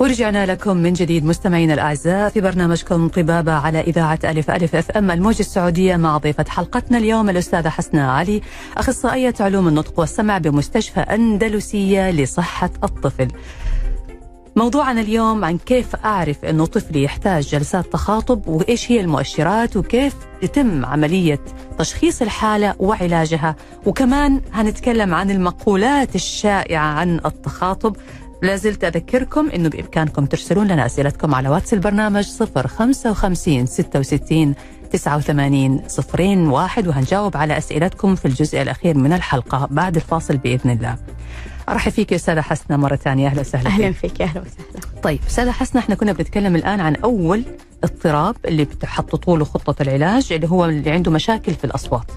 ورجعنا 0.00 0.46
لكم 0.46 0.76
من 0.76 0.92
جديد 0.92 1.24
مستمعينا 1.24 1.74
الأعزاء 1.74 2.28
في 2.30 2.40
برنامجكم 2.40 3.08
طبابه 3.08 3.52
على 3.52 3.80
إذاعة 3.80 4.18
ألف 4.24 4.50
ألف 4.50 4.74
أف 4.76 4.90
أم 4.90 5.10
الموجه 5.10 5.40
السعودية 5.40 5.96
مع 5.96 6.16
ضيفة 6.18 6.44
حلقتنا 6.48 6.98
اليوم 6.98 7.30
الأستاذة 7.30 7.68
حسناء 7.68 8.08
علي 8.10 8.40
أخصائية 8.76 9.34
علوم 9.40 9.68
النطق 9.68 10.00
والسمع 10.00 10.38
بمستشفى 10.38 11.00
أندلسية 11.00 12.10
لصحة 12.10 12.70
الطفل. 12.84 13.28
موضوعنا 14.56 15.00
اليوم 15.00 15.44
عن 15.44 15.58
كيف 15.58 15.96
أعرف 15.96 16.44
انه 16.44 16.66
طفلي 16.66 17.02
يحتاج 17.02 17.42
جلسات 17.48 17.92
تخاطب 17.92 18.48
وإيش 18.48 18.92
هي 18.92 19.00
المؤشرات 19.00 19.76
وكيف 19.76 20.14
يتم 20.42 20.84
عملية 20.84 21.40
تشخيص 21.78 22.22
الحالة 22.22 22.74
وعلاجها 22.78 23.56
وكمان 23.86 24.40
هنتكلم 24.52 25.14
عن 25.14 25.30
المقولات 25.30 26.14
الشائعة 26.14 26.86
عن 26.86 27.20
التخاطب 27.26 27.96
لا 28.44 28.56
زلت 28.56 28.84
أذكركم 28.84 29.50
أنه 29.50 29.68
بإمكانكم 29.68 30.26
ترسلون 30.26 30.66
لنا 30.66 30.86
أسئلتكم 30.86 31.34
على 31.34 31.48
واتس 31.48 31.74
البرنامج 31.74 32.24
055 32.66 33.66
66 33.66 34.54
89 34.92 35.82
صفرين 35.88 36.46
واحد 36.46 36.88
وهنجاوب 36.88 37.36
على 37.36 37.58
أسئلتكم 37.58 38.14
في 38.14 38.24
الجزء 38.24 38.62
الأخير 38.62 38.96
من 38.98 39.12
الحلقة 39.12 39.68
بعد 39.70 39.96
الفاصل 39.96 40.36
بإذن 40.36 40.70
الله. 40.70 40.96
أرحب 41.68 41.92
فيك 41.92 42.12
يا 42.12 42.16
أستاذة 42.16 42.40
حسنة 42.40 42.76
مرة 42.76 42.96
ثانية. 42.96 43.28
أهلا 43.28 43.40
وسهلا 43.40 43.68
أهلا 43.68 43.92
فيك. 43.92 44.22
أهلا 44.22 44.40
وسهلا. 44.40 45.00
طيب 45.02 45.20
أستاذة 45.28 45.50
حسنة 45.50 45.80
إحنا 45.82 45.94
كنا 45.94 46.12
بنتكلم 46.12 46.56
الآن 46.56 46.80
عن 46.80 46.96
أول 46.96 47.42
اضطراب 47.84 48.36
اللي 48.44 48.64
بتحططوا 48.64 49.38
له 49.38 49.44
خطة 49.44 49.82
العلاج 49.82 50.32
اللي 50.32 50.48
هو 50.48 50.64
اللي 50.64 50.90
عنده 50.90 51.10
مشاكل 51.10 51.54
في 51.54 51.64
الأصوات. 51.64 52.10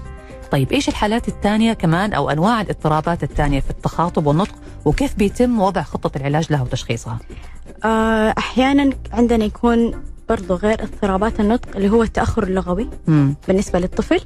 طيب 0.50 0.72
إيش 0.72 0.88
الحالات 0.88 1.28
الثانية 1.28 1.72
كمان 1.72 2.12
أو 2.12 2.30
أنواع 2.30 2.60
الاضطرابات 2.60 3.22
الثانية 3.22 3.60
في 3.60 3.70
التخاطب 3.70 4.26
والنطق 4.26 4.54
وكيف 4.84 5.14
بيتم 5.14 5.60
وضع 5.60 5.82
خطة 5.82 6.16
العلاج 6.16 6.52
لها 6.52 6.62
وتشخيصها؟ 6.62 7.18
آه، 7.84 8.34
أحيانا 8.38 8.90
عندنا 9.12 9.44
يكون 9.44 10.02
برضو 10.28 10.54
غير 10.54 10.82
اضطرابات 10.82 11.40
النطق 11.40 11.76
اللي 11.76 11.88
هو 11.88 12.02
التأخر 12.02 12.42
اللغوي 12.42 12.88
امم 13.08 13.34
بالنسبة 13.48 13.78
للطفل. 13.78 14.20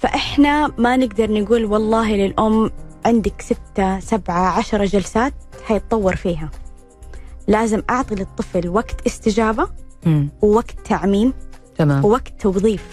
فإحنا 0.00 0.70
ما 0.78 0.96
نقدر 0.96 1.32
نقول 1.32 1.64
والله 1.64 2.16
للأم 2.16 2.70
عندك 3.06 3.40
ستة 3.42 4.00
سبعة 4.00 4.58
عشرة 4.58 4.84
جلسات 4.84 5.34
حيتطور 5.64 6.16
فيها. 6.16 6.50
لازم 7.48 7.82
أعطي 7.90 8.14
للطفل 8.14 8.68
وقت 8.68 9.06
استجابة 9.06 9.68
امم 10.06 10.28
ووقت 10.42 10.74
تعميم 10.84 11.34
تمام. 11.76 12.04
ووقت 12.04 12.32
توظيف. 12.40 12.84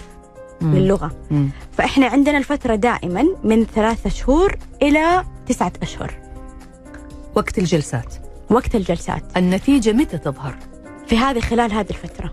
مم. 0.60 0.76
للغة. 0.76 1.12
مم. 1.30 1.48
فإحنا 1.72 2.06
عندنا 2.06 2.38
الفترة 2.38 2.74
دائما 2.74 3.26
من 3.44 3.64
ثلاثة 3.64 4.10
شهور 4.10 4.56
إلى 4.82 5.24
تسعة 5.46 5.72
أشهر. 5.82 6.14
وقت 7.34 7.58
الجلسات. 7.58 8.14
وقت 8.50 8.74
الجلسات. 8.74 9.22
النتيجة 9.36 9.92
متى 9.92 10.18
تظهر؟ 10.18 10.54
في 11.06 11.18
هذه 11.18 11.40
خلال 11.40 11.72
هذه 11.72 11.90
الفترة. 11.90 12.32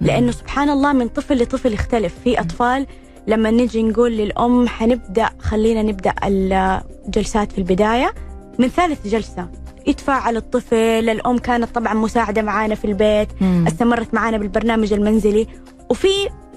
لأنه 0.00 0.32
سبحان 0.32 0.70
الله 0.70 0.92
من 0.92 1.08
طفل 1.08 1.42
لطفل 1.42 1.72
يختلف. 1.72 2.14
في 2.24 2.40
أطفال 2.40 2.86
لما 3.26 3.50
نجي 3.50 3.82
نقول 3.82 4.12
للأم 4.12 4.68
حنبدأ 4.68 5.28
خلينا 5.38 5.82
نبدأ 5.82 6.14
الجلسات 6.24 7.52
في 7.52 7.58
البداية 7.58 8.14
من 8.58 8.68
ثالث 8.68 9.06
جلسة 9.06 9.48
يتفاعل 9.86 10.36
الطفل. 10.36 10.76
الأم 11.10 11.38
كانت 11.38 11.74
طبعا 11.74 11.94
مساعدة 11.94 12.42
معانا 12.42 12.74
في 12.74 12.84
البيت 12.84 13.28
مم. 13.40 13.64
استمرت 13.66 14.14
معانا 14.14 14.38
بالبرنامج 14.38 14.92
المنزلي. 14.92 15.46
وفي 15.90 16.08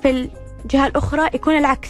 في 0.01 0.29
الجهه 0.65 0.87
الأخرى 0.87 1.29
يكون 1.33 1.57
العكس 1.57 1.89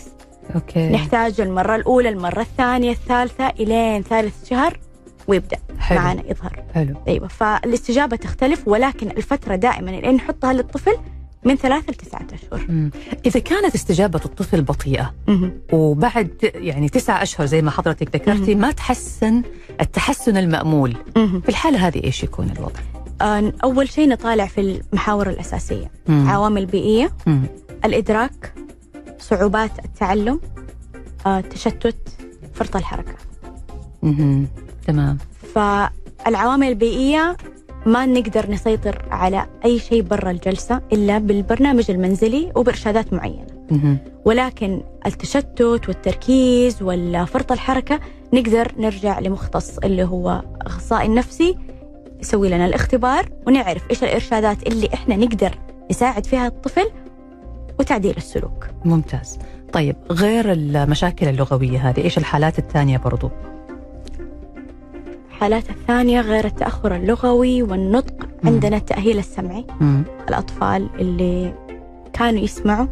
أوكي 0.55 0.89
نحتاج 0.89 1.41
المرة 1.41 1.75
الأولى 1.75 2.09
المرة 2.09 2.41
الثانية 2.41 2.91
الثالثة 2.91 3.47
إلين 3.47 4.01
ثالث 4.03 4.49
شهر 4.49 4.79
ويبدأ 5.27 5.57
حلو. 5.79 5.99
معانا 5.99 6.23
يظهر 6.31 6.63
حلو 6.73 6.95
أيوه 7.07 7.27
فالاستجابة 7.27 8.15
تختلف 8.15 8.67
ولكن 8.67 9.11
الفترة 9.11 9.55
دائما 9.55 9.91
لين 9.91 10.15
نحطها 10.15 10.53
للطفل 10.53 10.97
من 11.43 11.55
ثلاثة 11.55 11.91
لتسعة 11.91 12.27
أشهر 12.33 12.65
مم. 12.69 12.91
إذا 13.25 13.39
كانت 13.39 13.75
استجابة 13.75 14.21
الطفل 14.25 14.61
بطيئة 14.61 15.13
مهم. 15.27 15.53
وبعد 15.73 16.51
يعني 16.55 16.89
تسعة 16.89 17.23
أشهر 17.23 17.45
زي 17.45 17.61
ما 17.61 17.71
حضرتك 17.71 18.15
ذكرتي 18.15 18.55
ما 18.55 18.71
تحسن 18.71 19.43
التحسن 19.81 20.38
المأمول 20.38 20.95
مهم. 21.15 21.41
في 21.41 21.49
الحالة 21.49 21.88
هذه 21.88 22.03
إيش 22.03 22.23
يكون 22.23 22.51
الوضع؟ 22.57 22.79
آه، 23.21 23.53
أول 23.63 23.89
شيء 23.89 24.09
نطالع 24.09 24.45
في 24.45 24.61
المحاور 24.61 25.29
الأساسية 25.29 25.91
مم. 26.07 26.29
عوامل 26.29 26.65
بيئية 26.65 27.11
مم. 27.27 27.41
الإدراك 27.86 28.54
صعوبات 29.19 29.71
التعلم 29.86 30.39
آه، 31.26 31.41
تشتت 31.41 31.95
فرط 32.54 32.76
الحركة 32.76 33.13
مهم. 34.04 34.48
تمام 34.88 35.17
فالعوامل 35.54 36.67
البيئية 36.67 37.38
ما 37.86 38.06
نقدر 38.06 38.52
نسيطر 38.52 39.06
على 39.12 39.45
أي 39.65 39.80
شيء 39.80 40.02
برا 40.02 40.32
الجلسة 40.32 40.82
إلا 40.93 41.17
بالبرنامج 41.17 41.91
المنزلي 41.91 42.52
وبإرشادات 42.56 43.13
معينة 43.13 43.48
مهم. 43.71 43.98
ولكن 44.26 44.82
التشتت 45.06 45.62
والتركيز 45.88 46.82
والفرط 46.82 47.52
الحركة 47.52 48.00
نقدر 48.34 48.71
نرجع 48.78 49.19
لمختص 49.19 49.78
اللي 49.78 50.04
هو 50.04 50.41
أخصائي 50.62 51.08
نفسي 51.08 51.58
يسوي 52.21 52.50
لنا 52.50 52.65
الاختبار 52.65 53.30
ونعرف 53.48 53.89
إيش 53.89 54.04
الإرشادات 54.04 54.67
اللي 54.67 54.89
إحنا 54.93 55.15
نقدر 55.15 55.58
نساعد 55.91 56.26
فيها 56.26 56.48
الطفل 56.48 56.89
وتعديل 57.79 58.17
السلوك. 58.17 58.67
ممتاز. 58.85 59.39
طيب 59.73 59.95
غير 60.11 60.51
المشاكل 60.51 61.27
اللغوية 61.27 61.89
هذه 61.89 62.03
إيش 62.03 62.17
الحالات 62.17 62.59
الثانية 62.59 62.97
برضو؟ 62.97 63.29
الحالات 65.29 65.69
الثانية 65.69 66.21
غير 66.21 66.45
التأخر 66.45 66.95
اللغوي 66.95 67.63
والنطق 67.63 68.13
عندنا 68.43 68.77
التأهيل 68.77 69.17
السمعي. 69.19 69.65
مم. 69.81 70.03
الأطفال 70.29 70.89
اللي 70.99 71.53
كانوا 72.13 72.39
يسمعوا 72.39 72.88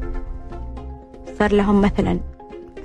صار 1.40 1.54
لهم 1.54 1.82
مثلا 1.82 2.20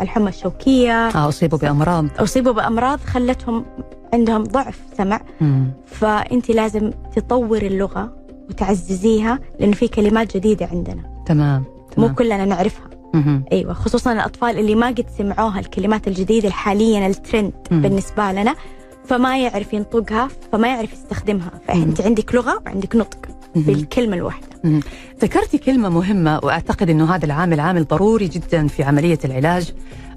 الحمى 0.01 0.29
الشوكية. 0.29 1.09
آه 1.09 1.29
أصيبوا 1.29 1.59
بأمراض. 1.59 2.07
أصيبوا 2.19 2.53
بأمراض 2.53 3.01
خلتهم 3.01 3.65
عندهم 4.13 4.43
ضعف 4.43 4.81
سمع. 4.99 5.21
مم. 5.41 5.71
فأنت 5.87 6.51
لازم 6.51 6.91
تطوري 7.17 7.67
اللغة 7.67 8.13
وتعززيها 8.51 9.39
لأنه 9.61 9.73
في 9.73 9.89
كلمات 9.89 10.37
جديدة 10.37 10.67
عندنا. 10.67 11.03
تمام. 11.27 11.65
مو 11.99 12.05
تمام 12.07 12.15
كلنا 12.15 12.45
نعرفها. 12.45 12.89
أيوة 13.53 13.73
خصوصا 13.73 14.13
الأطفال 14.13 14.59
اللي 14.59 14.75
ما 14.75 14.87
قد 14.87 15.07
سمعوها 15.19 15.61
الكلمات 15.61 16.09
الجديدة 16.09 16.51
حاليا 16.51 17.07
الترند 17.07 17.53
مم. 17.71 17.83
بالنسبة 17.83 18.33
لنا 18.33 18.55
فما 19.05 19.39
يعرف 19.39 19.73
ينطقها 19.73 20.29
فما 20.53 20.69
يعرف 20.69 20.93
يستخدمها. 20.93 21.51
فأنت 21.69 22.01
عندك 22.01 22.35
لغة 22.35 22.63
وعندك 22.67 22.97
نطق 22.97 23.19
الواحدة. 24.15 24.47
مم. 24.65 24.81
ذكرتي 25.23 25.59
كلمة 25.59 25.89
مهمة 25.89 26.41
وأعتقد 26.43 26.91
أنه 26.91 27.15
هذا 27.15 27.25
العامل 27.25 27.61
عامل 27.61 27.85
ضروري 27.87 28.29
جدا 28.29 28.67
في 28.67 28.83
عملية 28.83 29.19
العلاج. 29.25 29.75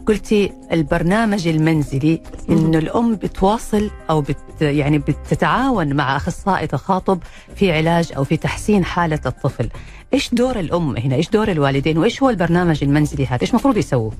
قلتي 0.07 0.53
البرنامج 0.71 1.47
المنزلي 1.47 2.21
إنه 2.49 2.77
الأم 2.77 3.15
بتواصل 3.15 3.91
أو 4.09 4.21
بت 4.21 4.37
يعني 4.61 4.97
بتتعاون 4.97 5.93
مع 5.93 6.15
أخصائي 6.15 6.67
تخاطب 6.67 7.19
في 7.55 7.71
علاج 7.71 8.11
أو 8.17 8.23
في 8.23 8.37
تحسين 8.37 8.85
حالة 8.85 9.19
الطفل. 9.25 9.69
إيش 10.13 10.33
دور 10.33 10.59
الأم 10.59 10.97
هنا؟ 10.97 11.15
إيش 11.15 11.29
دور 11.29 11.51
الوالدين؟ 11.51 11.97
وإيش 11.97 12.23
هو 12.23 12.29
البرنامج 12.29 12.83
المنزلي 12.83 13.25
هذا؟ 13.25 13.41
إيش 13.41 13.49
المفروض 13.49 13.77
يسووا؟ 13.77 14.11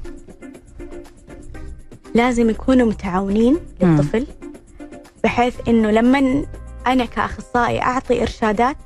لازم 2.16 2.50
يكونوا 2.50 2.88
متعاونين. 2.88 3.58
للطفل 3.82 4.28
بحيث 5.24 5.56
إنه 5.68 5.92
لما 5.92 6.46
أنا 6.88 7.06
كأخصائي 7.06 7.82
أعطي 7.82 8.22
إرشادات 8.22 8.78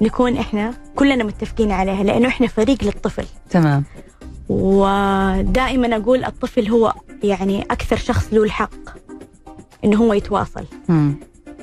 نكون 0.00 0.36
إحنا 0.36 0.74
كلنا 0.96 1.24
متفقين 1.24 1.72
عليها 1.72 2.02
لأنه 2.02 2.28
إحنا 2.28 2.46
فريق 2.46 2.84
للطفل 2.84 3.24
تمام 3.50 3.84
ودائما 4.48 5.96
أقول 5.96 6.24
الطفل 6.24 6.68
هو 6.68 6.92
يعني 7.22 7.62
أكثر 7.62 7.96
شخص 7.96 8.28
له 8.32 8.42
الحق 8.42 8.70
إنه 9.84 9.96
هو 9.96 10.12
يتواصل. 10.12 10.64
مم. 10.88 11.14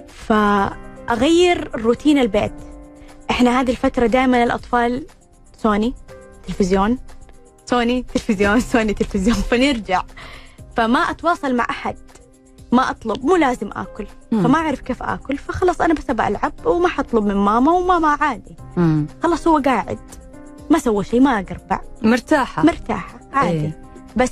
فأغير 0.07 1.71
روتين 1.75 2.17
البيت. 2.17 2.53
إحنا 3.29 3.59
هذه 3.61 3.71
الفترة 3.71 4.07
دائما 4.07 4.43
الأطفال 4.43 5.05
سوني 5.57 5.93
تلفزيون 6.47 6.97
سوني 7.65 8.05
تلفزيون 8.13 8.59
سوني 8.71 8.93
تلفزيون 8.93 9.35
فنرجع. 9.37 10.03
فما 10.77 10.99
أتواصل 10.99 11.55
مع 11.55 11.67
أحد. 11.69 11.95
ما 12.71 12.89
أطلب 12.89 13.25
مو 13.25 13.35
لازم 13.35 13.69
آكل. 13.75 14.07
مم. 14.31 14.43
فما 14.43 14.55
أعرف 14.59 14.81
كيف 14.81 15.03
آكل 15.03 15.37
فخلص 15.37 15.81
أنا 15.81 15.93
بس 15.93 16.11
بلعب 16.11 16.53
وما 16.65 16.87
حطلب 16.87 17.25
من 17.25 17.35
ماما 17.35 17.71
وماما 17.71 18.07
عادي. 18.07 18.55
مم. 18.77 19.05
خلص 19.23 19.47
هو 19.47 19.57
قاعد. 19.65 19.99
ما 20.69 20.79
سوى 20.79 21.03
شيء 21.03 21.19
ما 21.19 21.35
قربع 21.35 21.79
مرتاحة. 22.01 22.63
مرتاحة 22.65 23.19
عادي. 23.33 23.51
إيه. 23.59 23.79
بس 24.15 24.31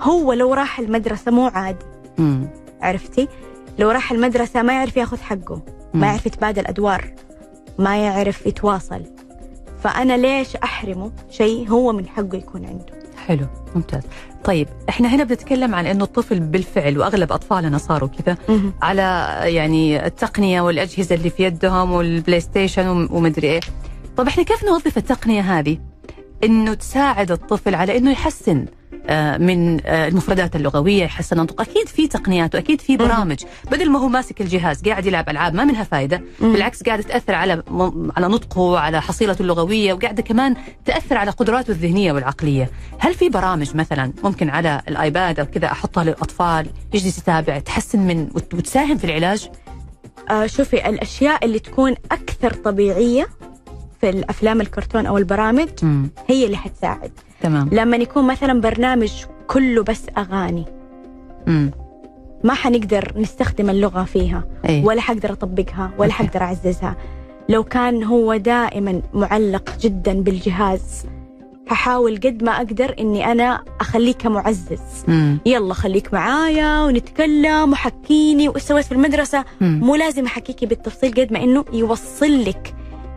هو 0.00 0.32
لو 0.32 0.54
راح 0.54 0.78
المدرسة 0.78 1.30
مو 1.32 1.46
عادي. 1.46 1.84
مم. 2.18 2.48
عرفتي؟ 2.82 3.28
لو 3.78 3.90
راح 3.90 4.12
المدرسة 4.12 4.62
ما 4.62 4.72
يعرف 4.72 4.96
ياخذ 4.96 5.18
حقه 5.20 5.54
مم. 5.94 6.00
ما 6.00 6.06
يعرف 6.06 6.26
يتبادل 6.26 6.66
أدوار 6.66 7.04
ما 7.78 7.96
يعرف 7.96 8.46
يتواصل. 8.46 9.02
فأنا 9.82 10.16
ليش 10.16 10.56
أحرمه 10.56 11.12
شيء 11.30 11.68
هو 11.68 11.92
من 11.92 12.08
حقه 12.08 12.36
يكون 12.36 12.64
عنده؟ 12.66 12.86
حلو 13.26 13.46
ممتاز. 13.74 14.02
طيب 14.44 14.68
إحنا 14.88 15.08
هنا 15.14 15.24
بنتكلم 15.24 15.74
عن 15.74 15.86
إنه 15.86 16.04
الطفل 16.04 16.40
بالفعل 16.40 16.98
وأغلب 16.98 17.32
أطفالنا 17.32 17.78
صاروا 17.78 18.08
كذا 18.08 18.36
على 18.82 19.02
يعني 19.42 20.06
التقنية 20.06 20.60
والأجهزة 20.60 21.14
اللي 21.14 21.30
في 21.30 21.42
يدهم 21.44 21.92
والبلاي 21.92 22.40
ستيشن 22.40 22.86
وم- 22.88 23.08
ومدري 23.12 23.46
إيه. 23.50 23.60
طب 24.16 24.26
إحنا 24.28 24.42
كيف 24.42 24.64
نوظف 24.64 24.96
التقنية 24.98 25.40
هذه؟ 25.58 25.78
إنه 26.44 26.74
تساعد 26.74 27.30
الطفل 27.32 27.74
على 27.74 27.96
إنه 27.98 28.10
يحسن 28.10 28.66
آه، 29.06 29.36
من 29.36 29.80
آه، 29.86 30.08
المفردات 30.08 30.56
اللغوية 30.56 31.02
يحسن 31.04 31.36
نطق 31.36 31.60
أكيد 31.60 31.88
في 31.88 32.08
تقنيات 32.08 32.54
وأكيد 32.54 32.80
في 32.80 32.96
برامج. 32.96 33.44
بدل 33.70 33.90
ما 33.90 33.98
هو 33.98 34.08
ماسك 34.08 34.40
الجهاز 34.40 34.82
قاعد 34.82 35.06
يلعب 35.06 35.28
ألعاب 35.28 35.54
ما 35.54 35.64
منها 35.64 35.84
فائده 35.84 36.22
بالعكس 36.40 36.82
قاعدة 36.82 37.02
تأثر 37.02 37.34
على 37.34 37.62
على 38.16 38.28
نطقه 38.28 38.78
على 38.78 39.02
حصيلته 39.02 39.42
اللغوية 39.42 39.92
وقاعدة 39.92 40.22
كمان 40.22 40.56
تأثر 40.84 41.16
على 41.16 41.30
قدراته 41.30 41.70
الذهنية 41.70 42.12
والعقلية. 42.12 42.70
هل 42.98 43.14
في 43.14 43.28
برامج 43.28 43.76
مثلا 43.76 44.12
ممكن 44.24 44.50
على 44.50 44.82
الآيباد 44.88 45.40
أو 45.40 45.46
كذا 45.46 45.66
أحطها 45.72 46.04
للأطفال؟ 46.04 46.66
يجلس 46.94 47.18
يتابع 47.18 47.58
تحسن 47.58 47.98
من 47.98 48.28
وت- 48.34 48.54
وتساهم 48.54 48.98
في 48.98 49.04
العلاج؟ 49.04 49.48
آه 50.30 50.46
شوفي 50.46 50.88
الأشياء 50.88 51.44
اللي 51.44 51.58
تكون 51.58 51.94
أكثر 52.12 52.52
طبيعية 52.52 53.26
في 54.04 54.10
الأفلام 54.10 54.60
الكرتون 54.60 55.06
أو 55.06 55.18
البرامج 55.18 55.68
مم. 55.82 56.10
هي 56.28 56.44
اللي 56.46 56.56
حتساعد 56.56 57.10
تمام 57.40 57.68
لما 57.72 57.96
يكون 57.96 58.26
مثلا 58.26 58.60
برنامج 58.60 59.12
كله 59.46 59.82
بس 59.82 60.02
أغاني 60.18 60.64
مم. 61.46 61.70
ما 62.44 62.54
حنقدر 62.54 63.12
نستخدم 63.16 63.70
اللغة 63.70 64.04
فيها 64.04 64.44
إيه 64.68 64.84
ولا 64.84 65.00
حقدر 65.00 65.32
أطبقها 65.32 65.90
ولا 65.98 66.12
أوكي. 66.12 66.24
حقدر 66.26 66.42
أعززها 66.42 66.96
لو 67.48 67.64
كان 67.64 68.02
هو 68.04 68.36
دائما 68.36 69.02
معلق 69.14 69.78
جدا 69.80 70.12
بالجهاز 70.12 71.06
ححاول 71.66 72.16
قد 72.16 72.42
ما 72.42 72.52
أقدر 72.56 72.94
إني 73.00 73.32
أنا 73.32 73.60
أخليه 73.80 74.12
كمعزز 74.14 74.80
مم. 75.08 75.38
يلا 75.46 75.74
خليك 75.74 76.14
معايا 76.14 76.82
ونتكلم 76.84 77.72
وحكيني 77.72 78.48
وإيش 78.48 78.62
سويت 78.62 78.84
في 78.84 78.92
المدرسة 78.92 79.44
مم. 79.60 79.80
مو 79.82 79.96
لازم 79.96 80.24
أحكيكي 80.26 80.66
بالتفصيل 80.66 81.14
قد 81.14 81.32
ما 81.32 81.44
إنه 81.44 81.64
يوصل 81.72 82.44
لك 82.44 82.74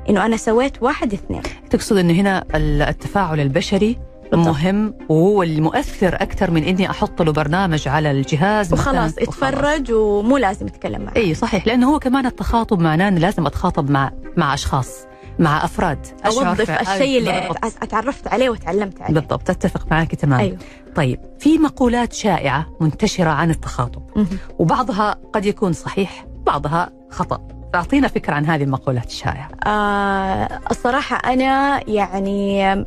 إنه 0.10 0.26
أنا 0.26 0.38
سويت 0.38 0.84
واحد 0.84 1.14
اثنين. 1.14 1.42
تقصد 1.70 1.98
إنه 1.98 2.14
هنا 2.14 2.44
ال- 2.56 2.82
التفاعل 2.82 3.40
البشري 3.40 3.98
بالضبط. 4.32 4.48
مهم 4.48 4.94
وهو 5.10 5.44
المؤثر 5.44 6.16
أكثر 6.16 6.52
من 6.52 6.64
إني 6.64 6.90
أحط 6.90 7.22
له 7.22 7.32
برنامج 7.32 7.88
على 7.88 8.12
الجهاز 8.12 8.74
وخلاص 8.74 9.18
يتفرج 9.18 9.92
ومو 9.92 10.38
لازم 10.38 10.68
يتكلم 10.68 11.02
معي 11.02 11.16
إي 11.16 11.34
صحيح. 11.34 11.68
لأنه 11.68 11.94
هو 11.94 12.00
كمان 12.00 12.26
التخاطب 12.26 12.80
معناه 12.80 13.08
إنه 13.08 13.20
لازم 13.20 13.46
أتخاطب 13.46 13.90
مع 13.90 14.12
مع 14.38 14.54
أشخاص 14.54 14.90
مع 15.40 15.66
أفراد. 15.66 16.06
في- 16.06 16.82
الشيء 16.82 17.18
اللي 17.20 17.50
أتعرفت 17.82 18.28
عليه 18.28 18.50
وتعلمت 18.50 19.02
عليه. 19.02 19.14
بالضبط 19.14 19.50
أتفق 19.50 19.88
معك 19.92 20.16
تماما. 20.16 20.42
أيوه. 20.44 20.58
طيب 20.96 21.20
في 21.40 21.58
مقولات 21.58 22.14
شائعة 22.14 22.66
منتشرة 22.82 23.30
عن 23.30 23.50
التخاطب. 23.50 24.02
وبعضها 24.60 25.16
قد 25.34 25.46
يكون 25.46 25.74
صحيح 25.74 26.26
بعضها 26.46 26.90
خطأ. 27.12 27.48
اعطينا 27.78 28.08
فكرة 28.08 28.34
عن 28.34 28.46
هذه 28.46 28.64
المقولات 28.64 29.06
الشائعة. 29.06 29.50
آه 29.68 30.60
الصراحة 30.72 31.16
أنا 31.34 31.82
يعني 31.90 32.86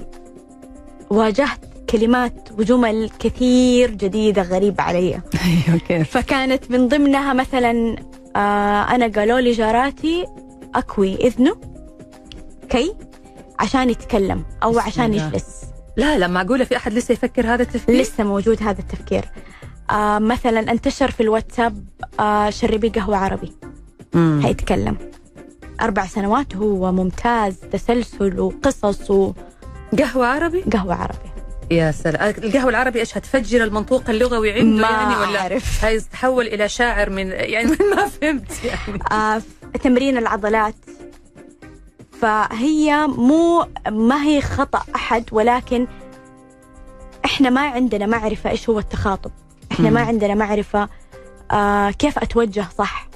واجهت 1.11 1.61
كلمات 1.91 2.49
وجمل 2.59 3.11
كثير 3.19 3.91
جديدة 3.91 4.43
غريبة 4.43 4.83
علي. 4.83 5.21
فكانت 6.13 6.71
من 6.71 6.89
ضمنها 6.89 7.33
مثلا 7.33 7.97
آه 8.37 8.83
أنا 8.83 9.07
قالوا 9.07 9.41
لي 9.41 9.53
جاراتي 9.53 10.27
أكوي 10.75 11.15
إذنه 11.15 11.57
كي 12.69 12.95
عشان 13.59 13.91
يتكلم 13.91 14.45
أو 14.63 14.79
عشان. 14.79 15.15
يجلس. 15.15 15.65
لا 15.97 16.19
لا 16.19 16.27
معقولة 16.27 16.65
في 16.65 16.77
أحد 16.77 16.93
لسه 16.93 17.13
يفكر 17.13 17.55
هذا 17.55 17.63
التفكير؟ 17.63 18.01
لسه 18.01 18.25
موجود 18.25 18.63
هذا 18.63 18.81
التفكير. 18.81 19.25
آه 19.91 20.19
مثلا 20.19 20.73
انتشر 20.73 21.11
في 21.11 21.23
الواتساب 21.23 21.85
آه 22.21 22.51
شربي 22.51 22.89
قهوة 22.89 23.17
عربي. 23.17 23.53
مم. 24.15 24.41
هيتكلم 24.45 24.97
أربع 25.81 26.07
سنوات 26.07 26.57
هو 26.57 26.93
ممتاز 26.93 27.57
تسلسل 27.73 28.41
وقصص 28.41 29.11
وقهوة 29.11 29.35
قهوة 30.03 30.27
عربي؟ 30.27 30.65
عربي. 30.77 31.31
يا 31.71 31.91
سلام. 31.93 32.35
القهوة 32.39 32.69
العربي 32.71 33.01
إيش 33.01 33.17
هتفجر 33.19 33.65
المنطوق 33.65 34.11
اللغوي 34.11 34.53
عنده 34.53 34.83
ما 34.83 34.91
يعني 34.91 35.17
ولا 35.17 35.41
أعرف. 35.41 35.85
هيتحول 35.85 36.47
إلى 36.47 36.69
شاعر 36.69 37.11
من 37.11 37.27
يعني 37.29 37.71
ما 37.97 38.07
فهمت 38.07 38.65
يعني. 38.65 39.03
آه 39.13 39.43
تمرين 39.83 40.19
العضلات. 40.19 40.75
فهي 42.21 43.07
مو 43.07 43.67
ما 43.91 44.23
هي 44.25 44.41
خطأ 44.41 44.83
أحد 44.95 45.25
ولكن 45.33 45.87
إحنا 47.25 47.51
ما 47.51 47.61
عندنا 47.61 48.07
معرفة 48.07 48.51
إيش 48.51 48.69
هو 48.69 48.79
التخاطب. 48.79 49.31
إحنا 49.73 49.91
ما 49.91 50.03
مم. 50.03 50.09
عندنا 50.09 50.35
معرفة 50.35 50.89
آه 51.51 51.91
كيف 51.91 52.19
أتوجه 52.19 52.67
صح. 52.79 53.10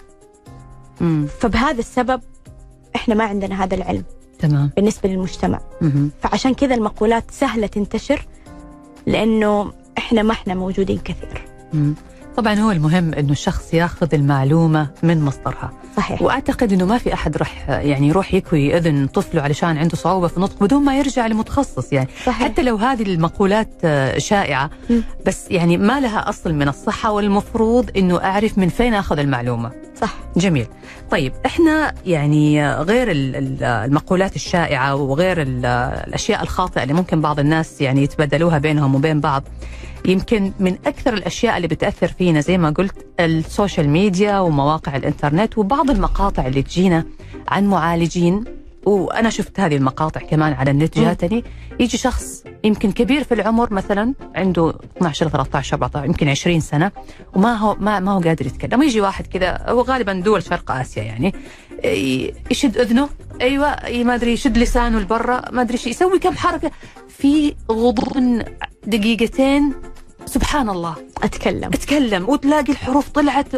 مم. 1.00 1.26
فبهذا 1.40 1.78
السبب 1.78 2.20
إحنا 2.96 3.14
ما 3.14 3.24
عندنا 3.24 3.64
هذا 3.64 3.74
العلم 3.74 4.04
تمام 4.38 4.70
بالنسبة 4.76 5.08
للمجتمع 5.08 5.60
مهم. 5.80 6.10
فعشان 6.22 6.54
كذا 6.54 6.74
المقولات 6.74 7.24
سهلة 7.30 7.66
تنتشر 7.66 8.26
لأنه 9.06 9.72
إحنا 9.98 10.22
ما 10.22 10.32
إحنا 10.32 10.54
موجودين 10.54 10.98
كثير 10.98 11.44
مم. 11.72 11.94
طبعا 12.36 12.54
هو 12.54 12.70
المهم 12.70 13.14
إنه 13.14 13.32
الشخص 13.32 13.74
ياخذ 13.74 14.14
المعلومة 14.14 14.88
من 15.02 15.22
مصدرها 15.24 15.72
صحيح. 15.96 16.22
وأعتقد 16.22 16.72
إنه 16.72 16.84
ما 16.84 16.98
في 16.98 17.14
أحد 17.14 17.36
راح 17.36 17.68
يعني 17.68 18.08
يروح 18.08 18.34
يكوي 18.34 18.76
إذن 18.76 19.06
طفله 19.06 19.42
علشان 19.42 19.78
عنده 19.78 19.96
صعوبة 19.96 20.28
في 20.28 20.36
النطق 20.36 20.62
بدون 20.62 20.84
ما 20.84 20.98
يرجع 20.98 21.26
لمتخصص 21.26 21.92
يعني. 21.92 22.08
صحيح. 22.26 22.48
حتى 22.48 22.62
لو 22.62 22.76
هذه 22.76 23.02
المقولات 23.02 23.68
آه، 23.84 24.18
شائعة. 24.18 24.70
بس 25.26 25.46
يعني 25.50 25.76
ما 25.76 26.00
لها 26.00 26.28
أصل 26.28 26.54
من 26.54 26.68
الصحة 26.68 27.12
والمفروض 27.12 27.90
إنه 27.96 28.24
أعرف 28.24 28.58
من 28.58 28.68
فين 28.68 28.94
أخذ 28.94 29.18
المعلومة. 29.18 29.70
صح. 30.00 30.14
جميل. 30.36 30.66
طيب 31.10 31.32
إحنا 31.46 31.94
يعني 32.06 32.72
غير 32.72 33.10
ال- 33.10 33.36
ال- 33.36 33.62
المقولات 33.64 34.36
الشائعة 34.36 34.94
وغير 34.94 35.42
ال- 35.42 35.66
الأشياء 36.06 36.42
الخاطئة 36.42 36.82
اللي 36.82 36.94
ممكن 36.94 37.20
بعض 37.20 37.40
الناس 37.40 37.80
يعني 37.80 38.02
يتبادلوها 38.02 38.58
بينهم 38.58 38.94
وبين 38.94 39.20
بعض 39.20 39.42
يمكن 40.06 40.52
من 40.60 40.76
أكثر 40.86 41.14
الأشياء 41.14 41.56
اللي 41.56 41.68
بتأثر 41.68 42.08
فينا 42.08 42.40
زي 42.40 42.58
ما 42.58 42.70
قلت 42.70 43.06
ال 43.20 43.30
social 43.30 43.88
media 43.88 44.38
ومواقع 44.38 44.96
الإنترنت 44.96 45.58
وبعض 45.58 45.90
المقاطع 45.90 46.46
اللي 46.46 46.62
تجينا 46.62 47.04
عن 47.48 47.66
معالجين 47.66 48.44
وأنا 48.86 49.30
شفت 49.30 49.60
هذه 49.60 49.76
المقاطع 49.76 50.20
كمان 50.20 50.52
على 50.52 50.70
النت. 50.70 50.98
جاتني. 50.98 51.44
يجي 51.80 51.96
شخص 51.96 52.44
يمكن 52.64 52.92
كبير 52.92 53.24
في 53.24 53.34
العمر 53.34 53.72
مثلا 53.72 54.14
عنده 54.34 54.74
12 54.96 55.28
13 55.28 55.74
14 55.74 56.04
يمكن 56.04 56.28
20 56.28 56.60
سنة 56.60 56.92
وما 57.34 57.54
هو 57.54 57.76
ما, 57.80 58.00
ما 58.00 58.12
هو 58.12 58.20
قادر 58.20 58.46
يتكلم. 58.46 58.80
ويجي 58.80 59.00
واحد 59.00 59.26
كذا 59.26 59.58
هو 59.68 59.80
غالبا 59.80 60.12
دول 60.12 60.42
شرق 60.42 60.70
آسيا 60.70 61.02
يعني 61.02 61.34
يشد 62.50 62.78
أذنه. 62.78 63.08
أيوه 63.40 63.76
ما 64.04 64.14
أدري 64.14 64.32
يشد 64.32 64.58
لسانه 64.58 64.98
لبرا 64.98 65.42
ما 65.50 65.62
أدري 65.62 65.76
شيء 65.78 65.90
يسوي 65.90 66.18
كم 66.18 66.36
حركة. 66.36 66.70
في 67.08 67.54
غضون 67.72 68.44
دقيقتين 68.86 69.72
سبحان 70.26 70.68
الله. 70.68 70.94
أتكلم. 71.22 71.70
أتكلم 71.74 72.28
وتلاقي 72.28 72.72
الحروف 72.72 73.08
طلعت. 73.08 73.54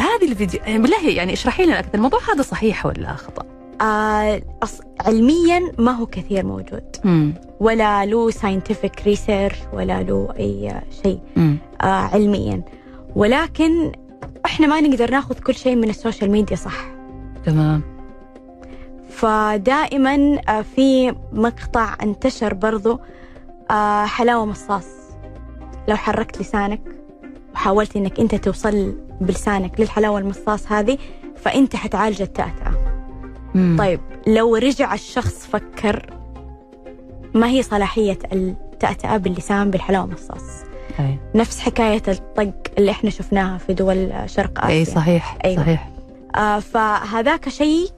هذه 0.00 0.30
الفيديو 0.30 0.60
بالله 0.66 1.08
يعني 1.08 1.32
اشرحي 1.32 1.66
لنا 1.66 1.78
أكثر 1.78 1.94
الموضوع 1.94 2.20
هذا 2.34 2.42
صحيح 2.42 2.86
ولا 2.86 3.14
خطا؟ 3.14 3.63
آه 3.80 4.42
علميا 5.00 5.72
ما 5.78 5.92
هو 5.92 6.06
كثير 6.06 6.46
موجود. 6.46 6.96
امم 7.04 7.34
ولا 7.60 8.06
له 8.06 8.30
scientific 8.30 9.02
research 9.06 9.58
ولا 9.72 10.02
له 10.02 10.34
أي 10.38 10.80
شيء 11.02 11.20
آه 11.36 11.84
علميا. 11.84 12.62
ولكن 13.16 13.92
إحنا 14.46 14.66
ما 14.66 14.80
نقدر 14.80 15.10
ناخذ 15.10 15.38
كل 15.38 15.54
شيء 15.54 15.76
من 15.76 15.90
ال 15.90 15.96
social 15.96 16.30
media 16.30 16.56
صح؟ 16.56 16.84
تمام. 17.46 17.82
فدائما 19.10 20.38
آه 20.48 20.62
في 20.62 21.14
مقطع 21.32 21.96
انتشر 22.02 22.54
برضو 22.54 23.00
آه 23.70 24.04
حلاوة 24.04 24.44
مصاص. 24.44 24.86
لو 25.88 25.96
حركت 25.96 26.40
لسانك 26.40 26.80
وحاولت 27.54 27.96
إنك 27.96 28.20
أنت 28.20 28.34
توصل 28.34 28.94
بلسانك 29.20 29.80
للحلاوة 29.80 30.18
المصاص 30.18 30.72
هذه 30.72 30.98
فأنت 31.36 31.76
حتعالج 31.76 32.22
التأتأة. 32.22 32.73
مم. 33.54 33.76
طيب 33.78 34.00
لو 34.26 34.56
رجع 34.56 34.94
الشخص 34.94 35.46
فكر 35.46 36.10
ما 37.34 37.46
هي 37.48 37.62
صلاحية 37.62 38.18
التأتأة 38.32 39.16
باللسان 39.16 39.70
بالحلاوة 39.70 40.06
مصاص 40.06 40.64
أي. 41.00 41.18
نفس 41.34 41.60
حكاية 41.60 42.02
الطق 42.08 42.52
اللي 42.78 42.90
إحنا 42.90 43.10
شفناها 43.10 43.58
في 43.58 43.74
دول 43.74 44.12
شرق 44.26 44.64
آسيا 44.64 44.68
أي 44.76 44.84
صحيح 44.84 45.38
أيوة. 45.44 45.62
صحيح 45.62 45.90
آه 46.36 46.58
فهذاك 46.58 47.48
شيء 47.48 47.88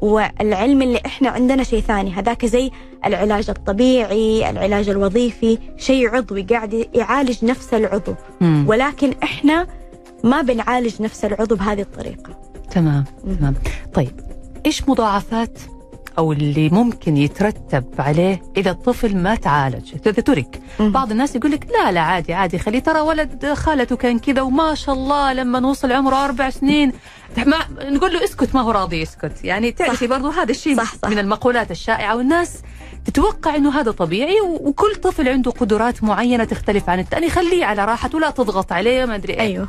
والعلم 0.00 0.82
اللي 0.82 1.00
إحنا 1.06 1.28
عندنا 1.28 1.62
شيء 1.62 1.80
ثاني 1.80 2.10
هذاك 2.10 2.46
زي 2.46 2.70
العلاج 3.06 3.50
الطبيعي 3.50 4.50
العلاج 4.50 4.88
الوظيفي 4.88 5.58
شيء 5.76 6.08
عضوي 6.16 6.42
قاعد 6.42 6.88
يعالج 6.94 7.44
نفس 7.44 7.74
العضو 7.74 8.14
مم. 8.40 8.64
ولكن 8.68 9.12
إحنا 9.22 9.66
ما 10.24 10.42
بنعالج 10.42 11.02
نفس 11.02 11.24
العضو 11.24 11.56
بهذه 11.56 11.80
الطريقة 11.80 12.38
تمام 12.70 13.04
مم. 13.24 13.34
تمام 13.34 13.54
طيب 13.94 14.20
إيش 14.66 14.88
مضاعفات 14.88 15.58
أو 16.18 16.32
اللي 16.32 16.68
ممكن 16.68 17.16
يترتب 17.16 17.84
عليه 17.98 18.42
إذا 18.56 18.70
الطفل 18.70 19.16
ما 19.16 19.34
تعالج 19.34 19.94
اذا 19.94 20.12
ترك. 20.12 20.60
بعض 20.80 21.10
الناس 21.10 21.36
يقول 21.36 21.50
لك 21.50 21.66
لا 21.66 21.92
لا 21.92 22.00
عادي 22.00 22.34
عادي 22.34 22.58
خليه 22.58 22.78
ترى 22.78 23.00
ولد 23.00 23.52
خالته 23.52 23.96
كان 23.96 24.18
كذا 24.18 24.42
وما 24.42 24.74
شاء 24.74 24.94
الله 24.94 25.32
لما 25.32 25.60
نوصل 25.60 25.92
عمره 25.92 26.24
أربع 26.24 26.50
سنين 26.50 26.92
ما 27.46 27.58
نقول 27.90 28.12
له 28.12 28.24
اسكت 28.24 28.54
ما 28.54 28.60
هو 28.60 28.70
راضي 28.70 29.00
يسكت 29.00 29.44
يعني 29.44 29.72
تعرفي 29.72 30.06
برضو 30.06 30.28
هذا 30.28 30.50
الشيء 30.50 30.76
صح، 30.76 30.94
صح. 30.94 31.08
من 31.08 31.18
المقولات 31.18 31.70
الشائعة 31.70 32.16
والناس 32.16 32.62
تتوقع 33.04 33.56
إنه 33.56 33.80
هذا 33.80 33.90
طبيعي 33.90 34.40
وكل 34.40 34.94
طفل 34.94 35.28
عنده 35.28 35.50
قدرات 35.50 36.04
معينة 36.04 36.44
تختلف 36.44 36.88
عن 36.90 37.00
الثاني 37.00 37.30
خليه 37.30 37.64
على 37.64 37.84
راحته 37.84 38.20
لا 38.20 38.30
تضغط 38.30 38.72
عليه 38.72 39.04
ما 39.04 39.14
أدري 39.14 39.32
إيه 39.32 39.40
أيوه 39.40 39.68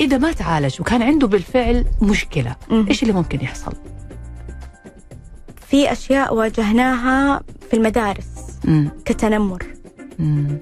إذا 0.00 0.18
ما 0.18 0.32
تعالج 0.32 0.80
وكان 0.80 1.02
عنده 1.02 1.26
بالفعل 1.26 1.84
مشكلة. 2.02 2.56
إيش 2.70 3.02
اللي 3.02 3.14
ممكن 3.14 3.40
يحصل؟ 3.40 3.72
في 5.70 5.92
أشياء 5.92 6.34
واجهناها 6.34 7.42
في 7.70 7.76
المدارس 7.76 8.26
مم. 8.64 8.90
كتنمر 9.04 9.66
مم. 10.18 10.58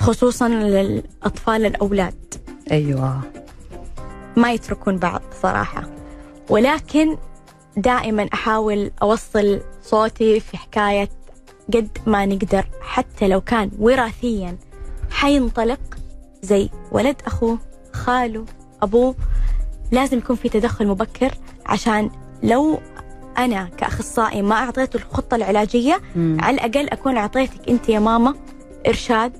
خصوصا 0.00 0.48
للأطفال 0.48 1.66
الأولاد 1.66 2.34
أيوه 2.70 3.20
ما 4.36 4.52
يتركون 4.52 4.96
بعض 4.96 5.22
صراحة 5.42 5.82
ولكن 6.50 7.16
دائما 7.76 8.28
أحاول 8.34 8.90
أوصل 9.02 9.60
صوتي 9.82 10.40
في 10.40 10.56
حكاية 10.56 11.08
قد 11.74 11.98
ما 12.06 12.26
نقدر 12.26 12.66
حتى 12.80 13.28
لو 13.28 13.40
كان 13.40 13.70
وراثيا 13.78 14.56
حينطلق 15.10 15.80
زي 16.42 16.68
ولد 16.92 17.16
أخوه 17.26 17.58
خاله 17.92 18.44
أبوه 18.82 19.14
لازم 19.92 20.18
يكون 20.18 20.36
في 20.36 20.48
تدخل 20.48 20.86
مبكر 20.86 21.34
عشان 21.66 22.10
لو 22.42 22.78
أنا 23.38 23.68
كأخصائي 23.76 24.42
ما 24.42 24.54
أعطيته 24.54 24.96
الخطة 24.96 25.34
العلاجية. 25.34 26.00
مم. 26.16 26.36
على 26.40 26.54
الأقل 26.54 26.88
أكون 26.88 27.16
أعطيتك 27.16 27.68
أنت 27.68 27.88
يا 27.88 27.98
ماما 27.98 28.34
إرشاد 28.86 29.32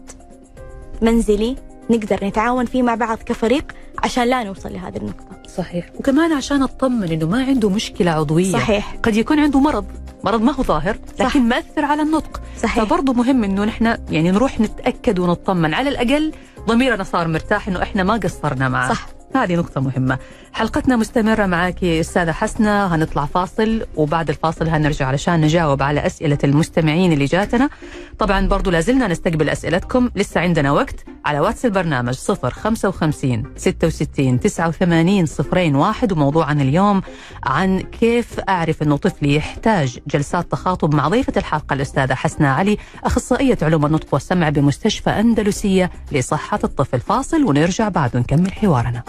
منزلي 1.02 1.56
نقدر 1.90 2.24
نتعاون 2.24 2.66
فيه 2.66 2.82
مع 2.82 2.94
بعض 2.94 3.18
كفريق 3.18 3.72
عشان 4.04 4.24
لا 4.24 4.44
نوصل 4.44 4.72
لهذه 4.72 4.96
النقطة. 4.96 5.48
صحيح. 5.56 5.90
وكمان 5.98 6.32
عشان 6.32 6.62
أطمن 6.62 7.12
إنه 7.12 7.26
ما 7.26 7.44
عنده 7.44 7.68
مشكلة 7.68 8.10
عضوية. 8.10 8.52
صحيح. 8.52 8.96
قد 9.02 9.16
يكون 9.16 9.38
عنده 9.40 9.60
مرض. 9.60 9.86
مرض 10.24 10.42
ما 10.42 10.52
هو 10.52 10.62
ظاهر 10.62 10.98
صح. 11.18 11.26
لكن 11.26 11.48
مأثر 11.48 11.84
على 11.84 12.02
النطق. 12.02 12.40
صحيح. 12.62 12.84
فبرضه 12.84 13.12
مهم 13.12 13.44
إنه 13.44 13.64
نحن 13.64 13.96
يعني 14.10 14.30
نروح 14.30 14.60
نتأكد 14.60 15.18
ونطمن. 15.18 15.74
على 15.74 15.88
الأقل 15.88 16.32
ضميرنا 16.66 17.04
صار 17.04 17.28
مرتاح 17.28 17.68
إنه 17.68 17.82
إحنا 17.82 18.02
ما 18.02 18.14
قصرنا 18.14 18.68
معه. 18.68 18.88
صح. 18.94 19.06
هذه 19.34 19.56
نقطة 19.56 19.80
مهمة. 19.80 20.18
حلقتنا 20.56 20.96
مستمرة 20.96 21.46
معك 21.46 21.84
أستاذة 21.84 22.32
حسنة. 22.32 22.86
هنطلع 22.94 23.24
فاصل 23.24 23.86
وبعد 23.96 24.28
الفاصل 24.28 24.68
هنرجع 24.68 25.06
علشان 25.06 25.40
نجاوب 25.40 25.82
على 25.82 26.06
أسئلة 26.06 26.38
المستمعين 26.44 27.12
اللي 27.12 27.24
جاتنا. 27.24 27.68
طبعا 28.18 28.48
برضو 28.48 28.70
لازلنا 28.70 29.08
نستقبل 29.08 29.48
أسئلتكم. 29.48 30.10
لسه 30.14 30.40
عندنا 30.40 30.72
وقت 30.72 31.04
على 31.24 31.40
واتس 31.40 31.64
البرنامج 31.64 32.14
055 32.14 33.44
66 33.56 34.40
89 34.40 35.26
صفرين 35.26 35.76
واحد. 35.76 36.12
وموضوعنا 36.12 36.62
اليوم 36.62 37.02
عن 37.44 37.80
كيف 37.80 38.40
أعرف 38.40 38.82
أنه 38.82 38.96
طفلي 38.96 39.34
يحتاج 39.34 39.98
جلسات 40.06 40.52
تخاطب 40.52 40.94
مع 40.94 41.08
ضيفة 41.08 41.32
الحلقة 41.36 41.74
الأستاذة 41.74 42.14
حسنة 42.14 42.48
علي 42.48 42.78
أخصائية 43.04 43.58
علوم 43.62 43.86
النطق 43.86 44.08
والسمع 44.12 44.48
بمستشفى 44.48 45.10
أندلسية 45.10 45.90
لصحة 46.12 46.60
الطفل. 46.64 47.00
فاصل 47.00 47.44
ونرجع 47.44 47.88
بعد 47.88 48.16
ونكمل 48.16 48.52
حوارنا. 48.52 49.02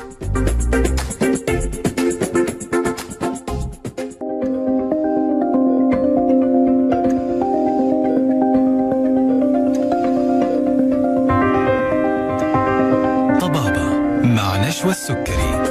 مع 14.77 14.83
نشوى 14.83 14.91
السكري 14.91 15.67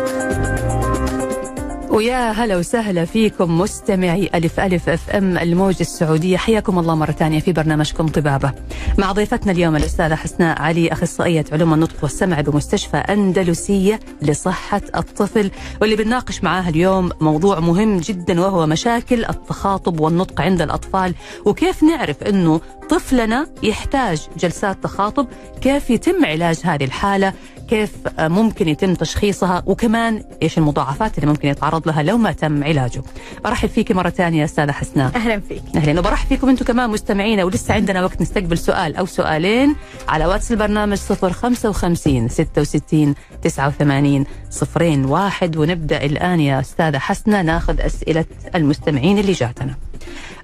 ويا 1.90 2.30
هلا 2.30 2.56
وسهلا 2.56 3.04
فيكم 3.04 3.60
مستمعي 3.60 4.30
ألف 4.34 4.60
ألف 4.60 4.88
أف 4.88 5.10
أم 5.10 5.38
الموجة 5.38 5.80
السعودية. 5.80 6.36
حياكم 6.36 6.78
الله 6.78 6.94
مرة 6.94 7.12
ثانية 7.12 7.40
في 7.40 7.52
برنامجكم 7.52 8.08
طبابة. 8.08 8.52
مع 8.98 9.12
ضيفتنا 9.12 9.52
اليوم 9.52 9.76
الأستاذة 9.76 10.14
حسناء 10.14 10.62
علي 10.62 10.92
أخصائية 10.92 11.44
علوم 11.52 11.74
النطق 11.74 11.96
والسمع 12.02 12.40
بمستشفى 12.40 12.96
أندلسية 12.96 14.00
لصحة 14.22 14.82
الطفل 14.96 15.50
واللي 15.80 15.96
بنناقش 15.96 16.44
معاها 16.44 16.68
اليوم 16.68 17.10
موضوع 17.20 17.60
مهم 17.60 17.98
جدا 17.98 18.40
وهو 18.40 18.66
مشاكل 18.66 19.24
التخاطب 19.24 20.00
والنطق 20.00 20.40
عند 20.40 20.62
الأطفال. 20.62 21.14
وكيف 21.44 21.82
نعرف 21.82 22.22
أنه 22.22 22.60
طفلنا 22.88 23.46
يحتاج 23.62 24.26
جلسات 24.38 24.82
تخاطب؟ 24.82 25.26
كيف 25.60 25.90
يتم 25.90 26.24
علاج 26.24 26.60
هذه 26.64 26.84
الحالة؟ 26.84 27.32
كيف 27.68 27.90
ممكن 28.18 28.68
يتم 28.68 28.94
تشخيصها 28.94 29.62
وكمان 29.66 30.24
إيش 30.42 30.58
المضاعفات 30.58 31.18
اللي 31.18 31.30
ممكن 31.30 31.48
يتعرض 31.48 31.88
لها 31.88 32.02
لو 32.02 32.16
ما 32.16 32.32
تم 32.32 32.64
علاجه. 32.64 33.02
برحب 33.44 33.68
فيكي 33.68 33.94
مرة 33.94 34.10
ثانية 34.10 34.44
أستاذة 34.44 34.72
حسناء. 34.72 35.16
أهلا 35.16 35.40
فيك 35.40 35.62
أهلا 35.76 36.00
وبرحب 36.00 36.28
فيكم 36.28 36.48
أنتم 36.48 36.64
كمان 36.64 36.90
مستمعينا 36.90 37.44
ولسه 37.44 37.74
عندنا 37.74 38.04
وقت 38.04 38.20
نستقبل 38.20 38.58
سؤال 38.58 38.96
أو 38.96 39.06
سؤالين 39.06 39.76
على 40.08 40.26
واتس 40.26 40.52
البرنامج 40.52 40.98
055 40.98 42.28
66 42.28 43.14
89 43.42 44.24
صفرين 44.50 45.04
واحد 45.04 45.56
ونبدأ 45.56 46.04
الآن 46.04 46.40
يا 46.40 46.60
أستاذة 46.60 46.98
حسناء 46.98 47.42
ناخذ 47.42 47.80
أسئلة 47.80 48.24
المستمعين 48.54 49.18
اللي 49.18 49.32
جاتنا. 49.32 49.74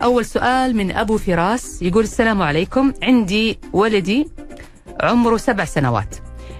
أول 0.03 0.25
سؤال 0.25 0.77
من 0.77 0.91
أبو 0.93 1.19
فراس 1.19 1.83
يقول 1.83 2.05
السلام 2.05 2.43
عليكم 2.43 2.93
عندي 3.03 3.59
ولدي 3.73 4.29
عمره 5.01 5.37
سبع 5.37 5.65
سنوات 5.65 6.15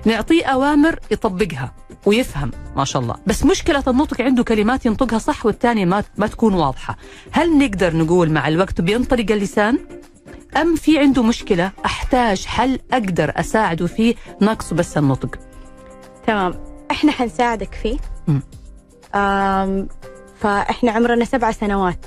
نعطيه 0.07 0.45
أوامر 0.45 0.99
يطبقها 1.11 1.75
ويفهم 2.07 2.51
ما 2.77 2.85
شاء 2.85 3.03
الله. 3.03 3.15
بس 3.27 3.45
مشكلة 3.45 3.83
النطق 3.89 4.21
عنده 4.21 4.45
كلمات 4.45 4.87
ينطقها 4.87 5.19
صح 5.19 5.47
والثانية 5.47 5.85
ما, 5.85 6.05
ما 6.17 6.27
تكون 6.27 6.55
واضحة. 6.55 6.97
هل 7.33 7.59
نقدر 7.59 7.97
نقول 7.97 8.31
مع 8.31 8.49
الوقت 8.49 8.81
بينطلق 8.81 9.33
اللسان؟ 9.33 9.79
أم 10.57 10.77
في 10.77 10.99
عنده 10.99 11.23
مشكلة 11.23 11.71
أحتاج 11.85 12.45
حل 12.47 12.79
أقدر 12.93 13.33
أساعده 13.37 13.87
فيه 13.87 14.15
نقصه 14.41 14.77
بس 14.77 14.99
النطق؟ 14.99 15.39
تمام. 16.27 16.55
إحنا 16.91 17.13
حنساعدك 17.13 17.75
فيه. 17.75 17.99
مم. 18.29 18.43
آم 19.15 19.89
فإحنا 20.41 20.93
عمرنا 20.93 21.25
سبع 21.25 21.53
سنوات 21.53 22.07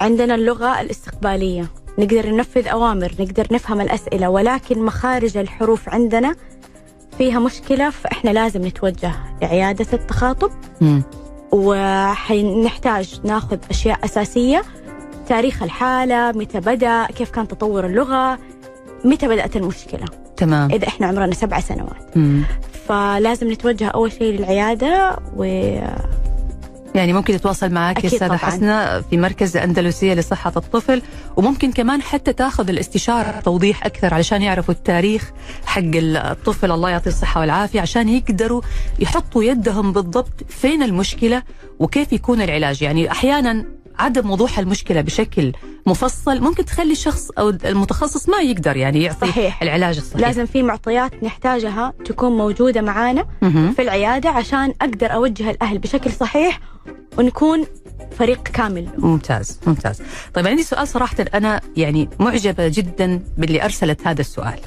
عندنا 0.00 0.34
اللغة 0.34 0.80
الاستقبالية. 0.80 1.66
نقدر 1.98 2.30
ننفذ 2.30 2.68
أوامر 2.68 3.12
نقدر 3.20 3.46
نفهم 3.50 3.80
الأسئلة 3.80 4.28
ولكن 4.30 4.84
مخارج 4.84 5.36
الحروف 5.36 5.88
عندنا 5.88 6.34
فيها 7.18 7.38
مشكلة 7.38 7.90
فإحنا 7.90 8.30
لازم 8.30 8.66
نتوجه 8.66 9.12
لعيادة 9.42 9.86
التخاطب. 9.92 10.50
وحنحتاج 11.52 13.20
ناخذ 13.24 13.58
أشياء 13.70 14.04
أساسية 14.04 14.62
تاريخ 15.28 15.62
الحالة 15.62 16.32
متى 16.32 16.60
بدأ 16.60 17.06
كيف 17.06 17.30
كان 17.30 17.48
تطور 17.48 17.86
اللغة 17.86 18.38
متى 19.04 19.28
بدأت 19.28 19.56
المشكلة 19.56 20.04
تمام 20.36 20.70
إذا 20.72 20.88
إحنا 20.88 21.06
عمرنا 21.06 21.34
سبع 21.34 21.60
سنوات 21.60 22.16
مم. 22.16 22.42
فلازم 22.88 23.52
نتوجه 23.52 23.88
أول 23.88 24.12
شيء 24.12 24.38
للعيادة 24.38 25.18
و 25.36 25.44
يعني 26.94 27.12
ممكن 27.12 27.34
يتواصل 27.34 27.70
معك 27.70 28.06
طبعاً. 28.26 28.36
حسنة 28.36 29.00
في 29.00 29.16
مركز 29.16 29.56
أندلسية 29.56 30.14
لصحة 30.14 30.52
الطفل 30.56 31.02
وممكن 31.36 31.72
كمان 31.72 32.02
حتى 32.02 32.32
تاخذ 32.32 32.68
الاستشارة 32.68 33.40
توضيح 33.40 33.86
أكثر 33.86 34.14
علشان 34.14 34.42
يعرفوا 34.42 34.74
التاريخ 34.74 35.30
حق 35.66 35.82
الطفل 35.94 36.72
الله 36.72 36.90
يعطيه 36.90 37.10
الصحة 37.10 37.40
والعافية 37.40 37.80
عشان 37.80 38.08
يقدروا 38.08 38.62
يحطوا 38.98 39.44
يدهم 39.44 39.92
بالضبط 39.92 40.32
فين 40.48 40.82
المشكلة 40.82 41.42
وكيف 41.78 42.12
يكون 42.12 42.42
العلاج 42.42 42.82
يعني 42.82 43.10
أحيانا 43.10 43.64
عدم 43.98 44.30
وضوح 44.30 44.58
المشكلة 44.58 45.00
بشكل 45.00 45.52
مفصل 45.86 46.40
ممكن 46.40 46.64
تخلي 46.64 46.92
الشخص 46.92 47.30
أو 47.30 47.48
المتخصص 47.48 48.28
ما 48.28 48.38
يقدر 48.38 48.76
يعني 48.76 49.02
يعطي 49.02 49.26
صحيح. 49.26 49.62
العلاج 49.62 49.96
الصحيح. 49.96 50.20
لازم 50.20 50.46
في 50.46 50.62
معطيات 50.62 51.24
نحتاجها 51.24 51.92
تكون 52.04 52.36
موجودة 52.36 52.80
معانا. 52.80 53.26
في 53.76 53.82
العيادة 53.82 54.30
عشان 54.30 54.74
أقدر 54.82 55.14
أوجه 55.14 55.50
الأهل 55.50 55.78
بشكل 55.78 56.12
صحيح 56.12 56.60
ونكون 57.18 57.66
فريق 58.18 58.42
كامل. 58.42 58.88
ممتاز 58.98 59.60
ممتاز. 59.66 60.02
طيب 60.34 60.46
عندي 60.46 60.62
سؤال 60.62 60.88
صراحة 60.88 61.16
أنا 61.34 61.60
يعني 61.76 62.08
معجبة 62.20 62.68
جدا 62.68 63.20
باللي 63.38 63.64
أرسلت 63.64 64.06
هذا 64.06 64.20
السؤال. 64.20 64.58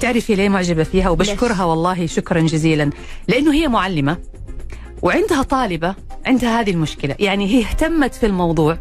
تعرفي 0.00 0.34
ليه 0.34 0.48
معجبة 0.48 0.82
فيها؟ 0.82 1.10
وبشكرها 1.10 1.64
والله 1.64 2.06
شكرا 2.06 2.40
جزيلا. 2.40 2.90
لأنه 3.28 3.54
هي 3.54 3.68
معلمة. 3.68 4.16
وعندها 5.02 5.42
طالبة 5.42 5.94
عندها 6.26 6.60
هذه 6.60 6.70
المشكلة. 6.70 7.14
يعني 7.18 7.46
هي 7.46 7.62
اهتمت 7.62 8.14
في 8.14 8.26
الموضوع 8.26 8.78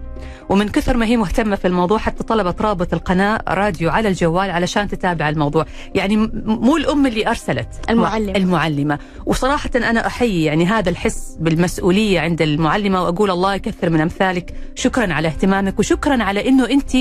ومن 0.49 0.70
كثر 0.70 0.97
ما 0.97 1.05
هي 1.05 1.17
مهتمة 1.17 1.55
في 1.55 1.67
الموضوع 1.67 1.97
حتى 1.97 2.24
طلبت 2.24 2.61
رابط 2.61 2.93
القناة 2.93 3.39
راديو 3.47 3.89
على 3.89 4.07
الجوال 4.07 4.51
علشان 4.51 4.88
تتابع 4.88 5.30
الموضوع. 5.30 5.65
يعني 5.95 6.17
مو 6.45 6.78
الأم 6.78 7.05
اللي 7.05 7.28
أرسلت 7.28 7.67
المعلمة. 7.89 8.36
المعلمة. 8.36 8.99
وصراحة 9.26 9.70
أنا 9.76 10.07
أحيي 10.07 10.43
يعني 10.43 10.65
هذا 10.65 10.89
الحس 10.89 11.38
بالمسؤولية 11.39 12.20
عند 12.20 12.41
المعلمة 12.41 13.03
وأقول 13.03 13.32
الله 13.32 13.53
يكثر 13.53 13.89
من 13.89 14.01
أمثالك. 14.01 14.53
شكرا 14.76 15.13
على 15.13 15.28
اهتمامك 15.28 15.80
وشكرا 15.80 16.24
على 16.24 16.49
أنه 16.49 16.70
أنت 16.70 16.91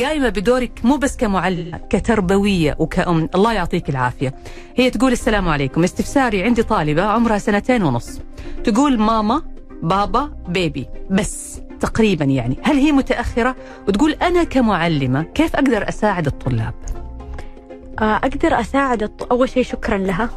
قايمة 0.00 0.28
بدورك 0.28 0.80
مو 0.84 0.96
بس 0.96 1.16
كمعلمة 1.16 1.78
كتربوية 1.90 2.76
وكأم. 2.78 3.28
الله 3.34 3.52
يعطيك 3.52 3.90
العافية. 3.90 4.34
هي 4.76 4.90
تقول 4.90 5.12
السلام 5.12 5.48
عليكم. 5.48 5.84
استفساري 5.84 6.42
عندي 6.42 6.62
طالبة 6.62 7.02
عمرها 7.02 7.38
سنتين 7.38 7.82
ونص. 7.82 8.20
تقول 8.64 8.98
ماما 8.98 9.42
بابا 9.82 10.30
بيبي 10.48 10.86
بس 11.10 11.60
تقريبا 11.80 12.24
يعني. 12.24 12.56
هل 12.62 12.76
هي 12.76 12.92
متأخرة؟ 12.92 13.56
وتقول 13.88 14.12
أنا 14.12 14.44
كمعلمة 14.44 15.22
كيف 15.22 15.54
أقدر 15.56 15.88
أساعد 15.88 16.26
الطلاب؟ 16.26 16.74
آه، 18.00 18.16
أقدر 18.16 18.60
أساعد 18.60 19.02
الط- 19.02 19.32
أول 19.32 19.48
شيء 19.48 19.62
شكرا 19.62 19.98
لها 19.98 20.30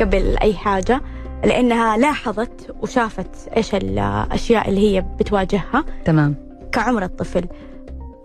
قبل 0.00 0.36
أي 0.42 0.54
حاجة 0.54 1.00
لأنها 1.44 1.96
لاحظت 1.96 2.74
وشافت 2.82 3.48
إيش 3.56 3.74
الأشياء 3.74 4.68
اللي 4.68 4.80
هي 4.96 5.00
بتواجهها 5.20 5.84
تمام. 6.04 6.34
كعمر 6.72 7.02
الطفل. 7.04 7.44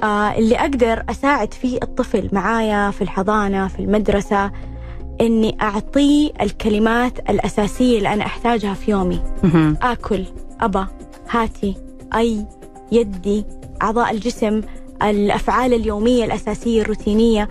آه 0.03 0.37
اللي 0.37 0.55
أقدر 0.59 1.03
أساعد 1.09 1.53
فيه 1.53 1.77
الطفل 1.83 2.29
معايا 2.31 2.91
في 2.91 3.01
الحضانة 3.01 3.67
في 3.67 3.79
المدرسة 3.79 4.51
إني 5.21 5.57
أعطيه 5.61 6.31
الكلمات 6.41 7.19
الأساسية 7.29 7.97
اللي 7.97 8.13
أنا 8.13 8.25
أحتاجها 8.25 8.73
في 8.73 8.91
يومي. 8.91 9.21
آكل 9.81 10.25
أبا 10.61 10.87
هاتي 11.29 11.75
أي 12.15 12.45
يدي 12.91 13.45
أعضاء 13.81 14.11
الجسم 14.11 14.61
الأفعال 15.03 15.73
اليومية 15.73 16.25
الأساسية 16.25 16.81
الروتينية 16.81 17.49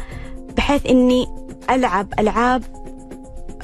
بحيث 0.57 0.87
إني 0.87 1.27
ألعب 1.71 2.07
ألعاب 2.19 2.63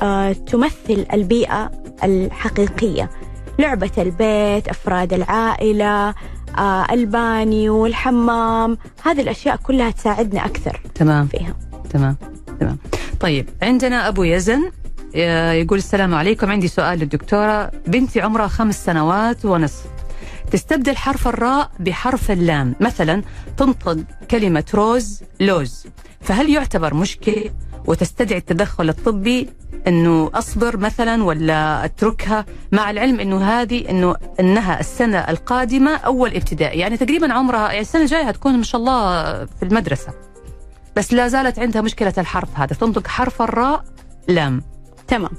آه 0.03 0.33
تمثل 0.33 1.07
البيئة 1.13 1.71
الحقيقية. 2.05 3.11
لعبة 3.59 3.91
البيت 3.99 4.69
أفراد 4.69 5.13
العائلة 5.13 6.15
آه 6.59 6.87
البانيو 6.93 7.87
الحمام 7.87 8.79
هذه 9.05 9.21
الأشياء 9.21 9.57
كلها 9.57 9.91
تساعدنا 9.91 10.45
أكثر 10.47 10.81
تمام. 10.95 11.27
فيها. 11.27 11.55
تمام. 11.91 12.17
تمام. 12.61 12.79
طيب 13.21 13.49
عندنا 13.63 14.09
أبو 14.09 14.23
يزن 14.23 14.71
آه، 15.17 15.53
يقول 15.53 15.79
السلام 15.79 16.15
عليكم. 16.15 16.51
عندي 16.51 16.69
سؤال 16.69 16.99
للدكتورة. 16.99 17.71
بنتي 17.87 18.21
عمرها 18.21 18.47
خمس 18.49 18.85
سنوات 18.85 19.45
ونصف. 19.45 19.85
تستبدل 20.51 20.97
حرف 20.97 21.29
الراء 21.29 21.71
بحرف 21.81 22.31
اللام. 22.31 22.75
مثلا 22.81 23.23
تنطق 23.57 23.99
كلمة 24.31 24.65
روز 24.75 25.23
لوز. 25.41 25.87
فهل 26.21 26.51
يعتبر 26.51 26.95
مشكله 26.95 27.51
وتستدعي 27.87 28.39
التدخل 28.39 28.89
الطبي 28.89 29.49
إنه 29.87 30.31
اصبر 30.35 30.77
مثلا 30.77 31.25
ولا 31.25 31.85
أتركها؟ 31.85 32.45
مع 32.73 32.91
العلم 32.91 33.21
إنه 33.21 33.45
هذه 33.45 33.91
إنه 33.91 34.15
إنها 34.41 34.81
السنة 34.81 35.19
القادمة 35.19 35.97
أول 35.97 36.35
ابتدائي. 36.35 36.79
يعني 36.79 36.97
تقريبا 36.97 37.33
عمرها 37.33 37.69
يعني 37.69 37.81
السنة 37.81 38.03
الجاية 38.03 38.23
هتكون 38.29 38.57
ما 38.57 38.63
شاء 38.63 38.81
الله 38.81 39.23
في 39.45 39.63
المدرسة. 39.63 40.13
بس 40.99 41.13
لا 41.13 41.29
زالت 41.29 41.59
عندها 41.59 41.83
مشكلة 41.83 42.13
الحرف 42.19 42.49
هذا 42.55 42.75
تنطق 42.75 43.07
حرف 43.07 43.43
الراء 43.43 43.85
لام. 44.29 44.63
تمام. 45.09 45.31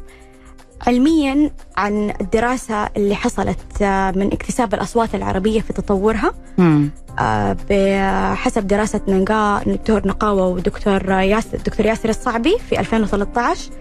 علميا 0.88 1.52
عن 1.78 2.14
الدراسة 2.22 2.90
اللي 2.98 3.16
حصلت 3.16 3.82
آه، 3.82 4.12
من 4.12 4.34
اكتساب 4.34 4.74
الأصوات 4.74 5.16
العربية 5.16 5.62
في 5.62 5.74
تطورها 5.74 6.34
مم. 6.58 6.90
آه، 7.20 7.58
بحسب 7.70 8.68
دراسة 8.68 9.02
نقاء 9.08 9.72
دكتور 9.76 10.08
نقاوة 10.08 10.48
ودكتور 10.48 11.12
ياسر 11.12 11.58
دكتور 11.58 11.86
ياسر 11.86 12.10
الصعبي 12.10 12.58
في 12.70 12.80
2013 12.80 13.72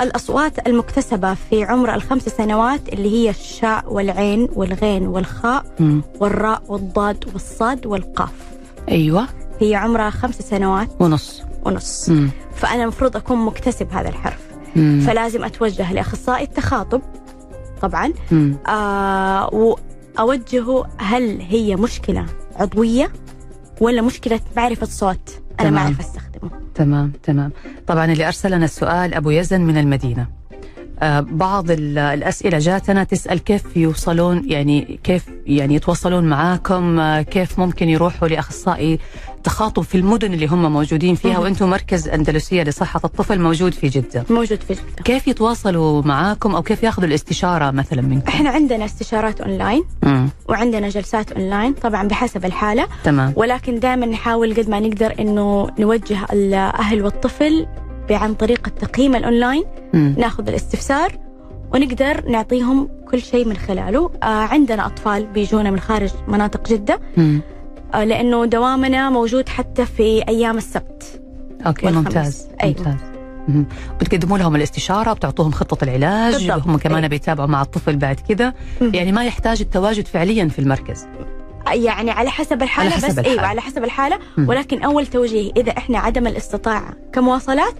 الأصوات 0.00 0.66
المكتسبة 0.66 1.34
في 1.34 1.64
عمر 1.64 1.94
الخمس 1.94 2.28
سنوات 2.28 2.88
اللي 2.88 3.10
هي 3.12 3.30
الشاء 3.30 3.92
والعين 3.92 4.48
والغين 4.52 5.06
والخاء 5.06 5.64
مم. 5.80 6.02
والراء 6.20 6.62
والضاد 6.68 7.24
والصاد 7.32 7.86
والقاف. 7.86 8.32
أيوه. 8.88 9.26
هي 9.60 9.74
عمرها 9.74 10.10
خمس 10.10 10.38
سنوات 10.42 10.88
ونص 11.00 11.42
ونص 11.66 12.08
مم. 12.08 12.30
فأنا 12.54 12.82
المفروض 12.82 13.16
أكون 13.16 13.38
مكتسب 13.44 13.92
هذا 13.92 14.08
الحرف 14.08 14.40
مم. 14.76 15.02
فلازم 15.06 15.44
أتوجه 15.44 15.92
لأخصائي 15.92 16.44
التخاطب 16.44 17.02
طبعا 17.82 18.12
مم. 18.30 18.56
آه 18.68 19.50
وأوجهه 19.54 20.86
هل 20.98 21.40
هي 21.40 21.76
مشكلة 21.76 22.26
عضوية 22.56 23.12
ولا 23.80 24.02
مشكلة 24.02 24.40
معرفة 24.56 24.86
صوت 24.86 25.40
أنا 25.60 25.70
ما. 25.70 25.78
أعرف 25.78 26.00
أستخدمه 26.00 26.50
تمام 26.74 27.12
تمام 27.22 27.52
طبعا 27.86 28.04
اللي 28.04 28.26
أرسل 28.26 28.50
لنا 28.52 28.64
السؤال 28.64 29.14
أبو 29.14 29.30
يزن 29.30 29.60
من 29.60 29.78
المدينة 29.78 30.22
آه، 30.22 30.28
بعض 31.20 31.70
ال- 31.70 31.98
الأسئلة 31.98 32.58
جاتنا 32.58 33.04
تسأل 33.04 33.38
كيف 33.38 33.76
يوصلون 33.76 34.42
يعني 34.46 35.00
كيف 35.04 35.24
يعني 35.46 35.74
يتواصلون 35.74 36.24
معاكم 36.24 36.98
آه، 37.00 37.22
كيف 37.22 37.58
ممكن 37.58 37.88
يروحوا 37.88 38.28
لأخصائي 38.28 38.98
تخاطب 39.44 39.82
في 39.82 39.94
المدن 39.94 40.34
اللي 40.34 40.46
هم 40.46 40.72
موجودين 40.72 41.14
فيها. 41.14 41.38
وأنتم 41.38 41.70
مركز 41.70 42.08
أندلسية 42.08 42.62
لصحة 42.62 43.00
الطفل 43.04 43.40
موجود 43.40 43.74
في 43.74 43.88
جدة. 43.88 44.24
موجود 44.30 44.60
في 44.62 44.72
جدة. 44.74 45.02
كيف 45.04 45.28
يتواصلوا 45.28 46.02
معاكم 46.02 46.54
أو 46.54 46.62
كيف 46.62 46.82
ياخذوا 46.82 47.08
الاستشارة 47.08 47.70
مثلا 47.70 48.02
منكم؟ 48.02 48.28
إحنا 48.28 48.50
عندنا 48.50 48.84
استشارات 48.84 49.40
أونلاين 49.40 49.84
مم. 50.02 50.28
وعندنا 50.48 50.88
جلسات 50.88 51.32
أونلاين 51.32 51.72
طبعا 51.72 52.08
بحسب 52.08 52.44
الحالة. 52.44 52.86
تمام. 53.04 53.32
ولكن 53.36 53.78
دائما 53.80 54.06
نحاول 54.06 54.54
قد 54.54 54.68
ما 54.70 54.80
نقدر 54.80 55.14
إنه 55.20 55.68
نوجه 55.78 56.18
الأهل 56.32 57.02
والطفل 57.02 57.66
عن 58.14 58.34
طريق 58.34 58.60
التقييم 58.66 59.16
الأونلاين 59.16 59.64
مم. 59.94 60.14
ناخذ 60.18 60.48
الاستفسار 60.48 61.12
ونقدر 61.74 62.28
نعطيهم 62.30 62.88
كل 63.10 63.20
شيء 63.22 63.48
من 63.48 63.56
خلاله 63.56 64.10
آه 64.22 64.26
عندنا 64.26 64.86
أطفال 64.86 65.26
بيجونا 65.26 65.70
من 65.70 65.80
خارج 65.80 66.10
مناطق 66.28 66.68
جدة 66.68 67.00
مم. 67.16 67.40
آه 67.94 68.04
لأنه 68.04 68.44
دوامنا 68.44 69.10
موجود 69.10 69.48
حتى 69.48 69.86
في 69.86 70.28
أيام 70.28 70.56
السبت 70.58 71.20
okay 71.66 71.86
والخميس. 71.86 72.06
ممتاز 72.06 72.48
أيوة. 72.62 72.76
ممتاز. 72.78 73.08
بتقدموا 74.00 74.38
لهم 74.38 74.56
الاستشارة 74.56 75.12
بتعطوهم 75.12 75.50
خطة 75.52 75.84
العلاج 75.84 76.34
بالضبط. 76.48 76.66
هم 76.68 76.76
كمان 76.78 76.96
أيوة. 76.96 77.08
بيتابعوا 77.08 77.48
مع 77.48 77.62
الطفل 77.62 77.96
بعد 77.96 78.20
كذا. 78.28 78.54
يعني 78.80 79.12
ما 79.12 79.24
يحتاج 79.24 79.60
التواجد 79.60 80.06
فعليا 80.06 80.48
في 80.48 80.58
المركز 80.58 81.06
يعني 81.66 82.10
على 82.10 82.30
حسب 82.30 82.62
الحالة 82.62 82.90
على 82.90 82.96
حسب 82.96 83.08
بس 83.08 83.18
الحالة. 83.18 83.30
أيوه 83.32 83.46
على 83.46 83.60
حسب 83.60 83.84
الحالة. 83.84 84.18
مم. 84.36 84.48
ولكن 84.48 84.82
أول 84.82 85.06
توجيه 85.06 85.52
إذا 85.56 85.70
إحنا 85.78 85.98
عدم 85.98 86.26
الاستطاعه 86.26 86.96
كمواصلات 87.12 87.74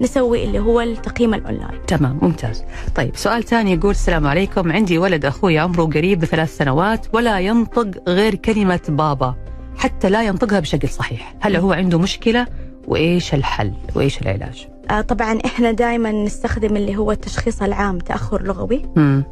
نسوي 0.00 0.44
اللي 0.44 0.58
هو 0.58 0.80
التقييم 0.80 1.34
الأونلاين. 1.34 1.86
تمام 1.86 2.18
ممتاز. 2.22 2.64
طيب 2.94 3.16
سؤال 3.16 3.44
ثاني 3.44 3.72
يقول 3.72 3.90
السلام 3.90 4.26
عليكم. 4.26 4.72
عندي 4.72 4.98
ولد 4.98 5.24
أخوي 5.24 5.58
عمره 5.58 5.84
قريب 5.84 6.20
بثلاث 6.20 6.56
سنوات 6.56 7.06
ولا 7.12 7.38
ينطق 7.40 7.90
غير 8.08 8.34
كلمة 8.34 8.80
بابا 8.88 9.34
حتى 9.76 10.10
لا 10.10 10.22
ينطقها 10.22 10.60
بشكل 10.60 10.88
صحيح. 10.88 11.34
هل 11.40 11.56
هو 11.56 11.72
عنده 11.72 11.98
مشكلة؟ 11.98 12.46
وإيش 12.86 13.34
الحل؟ 13.34 13.72
وإيش 13.94 14.22
العلاج؟ 14.22 14.66
آه 14.90 15.00
طبعا 15.00 15.38
إحنا 15.44 15.72
دائما 15.72 16.12
نستخدم 16.12 16.76
اللي 16.76 16.96
هو 16.96 17.12
التشخيص 17.12 17.62
العام 17.62 17.98
تأخر 17.98 18.42
لغوي. 18.42 18.82
مم. 18.96 19.24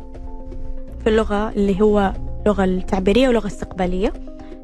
في 1.05 1.11
اللغة 1.11 1.49
اللي 1.51 1.81
هو 1.81 2.13
اللغة 2.47 2.65
التعبيرية 2.65 3.27
واللغة 3.27 3.47
الإستقبالية. 3.47 4.13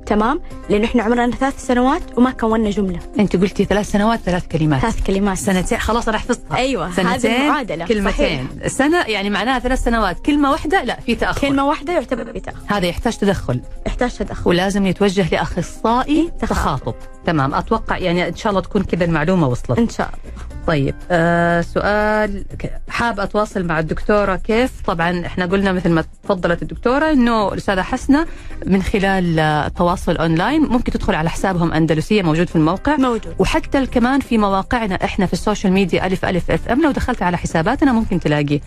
تمام؟ 0.07 0.41
لأنه 0.70 0.85
إحنا 0.85 1.03
عمرنا 1.03 1.37
ثلاث 1.37 1.66
سنوات 1.66 2.03
وما 2.18 2.30
كونا 2.30 2.70
جملة. 2.70 2.99
أنت 3.18 3.37
قلتي 3.37 3.64
ثلاث 3.64 3.91
سنوات 3.91 4.20
ثلاث 4.20 4.47
كلمات. 4.47 4.80
ثلاث 4.80 5.03
كلمات. 5.07 5.39
سنتين. 5.39 5.78
خلاص 5.78 6.09
أنا 6.09 6.18
حفظتها 6.18 6.57
أيوه 6.57 6.87
هذه 6.87 6.93
سنتين 6.93 7.30
المعادلة. 7.30 7.87
كلمتين. 7.87 8.49
سنة 8.66 9.03
يعني 9.03 9.30
معناها 9.30 9.59
ثلاث 9.59 9.85
سنوات. 9.85 10.20
كلمة 10.20 10.51
واحدة 10.51 10.85
لا 10.85 11.01
في 11.01 11.14
تأخر. 11.14 11.41
كلمة 11.41 11.66
واحدة 11.66 11.93
يعتبر 11.93 12.33
بتأخر. 12.33 12.62
هذا 12.66 12.87
يحتاج 12.87 13.16
تدخل. 13.16 13.61
يحتاج 13.87 14.16
تدخل. 14.16 14.51
ولازم 14.51 14.87
يتوجه 14.87 15.28
لأخصائي 15.33 16.33
تخاطب. 16.41 16.51
تخاطب. 16.57 16.95
تمام. 17.27 17.55
أتوقع 17.55 17.99
يعني 17.99 18.29
إن 18.29 18.37
شاء 18.37 18.51
الله 18.51 18.61
تكون 18.62 18.83
كذا 18.83 19.05
المعلومة 19.05 19.47
وصلت. 19.47 19.79
إن 19.79 19.89
شاء 19.89 20.07
الله. 20.09 20.43
طيب 20.66 20.95
آه 21.11 21.61
سؤال 21.61 22.45
حاب 22.89 23.20
أتواصل 23.20 23.64
مع 23.66 23.79
الدكتورة 23.79 24.37
كيف؟ 24.37 24.70
طبعا 24.87 25.27
إحنا 25.27 25.47
قلنا 25.47 25.73
مثل 25.73 25.91
ما 25.91 26.05
تفضلت 26.23 26.62
الدكتورة 26.62 27.11
إنه 27.12 27.53
الأستاذة 27.53 27.83
حسنة 27.83 28.27
من 28.66 28.83
خلال 28.83 29.39
آه، 29.39 29.66
التواصل 29.66 30.16
أونلاين 30.16 30.62
ممكن 30.62 30.93
تدخل 30.93 31.14
على 31.14 31.31
حسابهم 31.31 31.73
أندلسية 31.73 32.23
موجود 32.23 32.49
في 32.49 32.57
الموقع. 32.57 32.97
موجود. 32.97 33.35
وحتى 33.39 33.87
كمان 33.87 34.20
في 34.20 34.39
مواقعنا 34.39 34.95
إحنا 35.05 35.27
في 35.27 35.33
ال 35.33 35.38
social 35.38 35.73
media 35.73 36.07
ألف 36.07 36.25
ألف 36.25 36.51
FM 36.51 36.83
لو 36.83 36.91
دخلت 36.91 37.23
على 37.23 37.37
حساباتنا 37.39 37.93
ممكن 37.93 38.20
تلاقي 38.20 38.61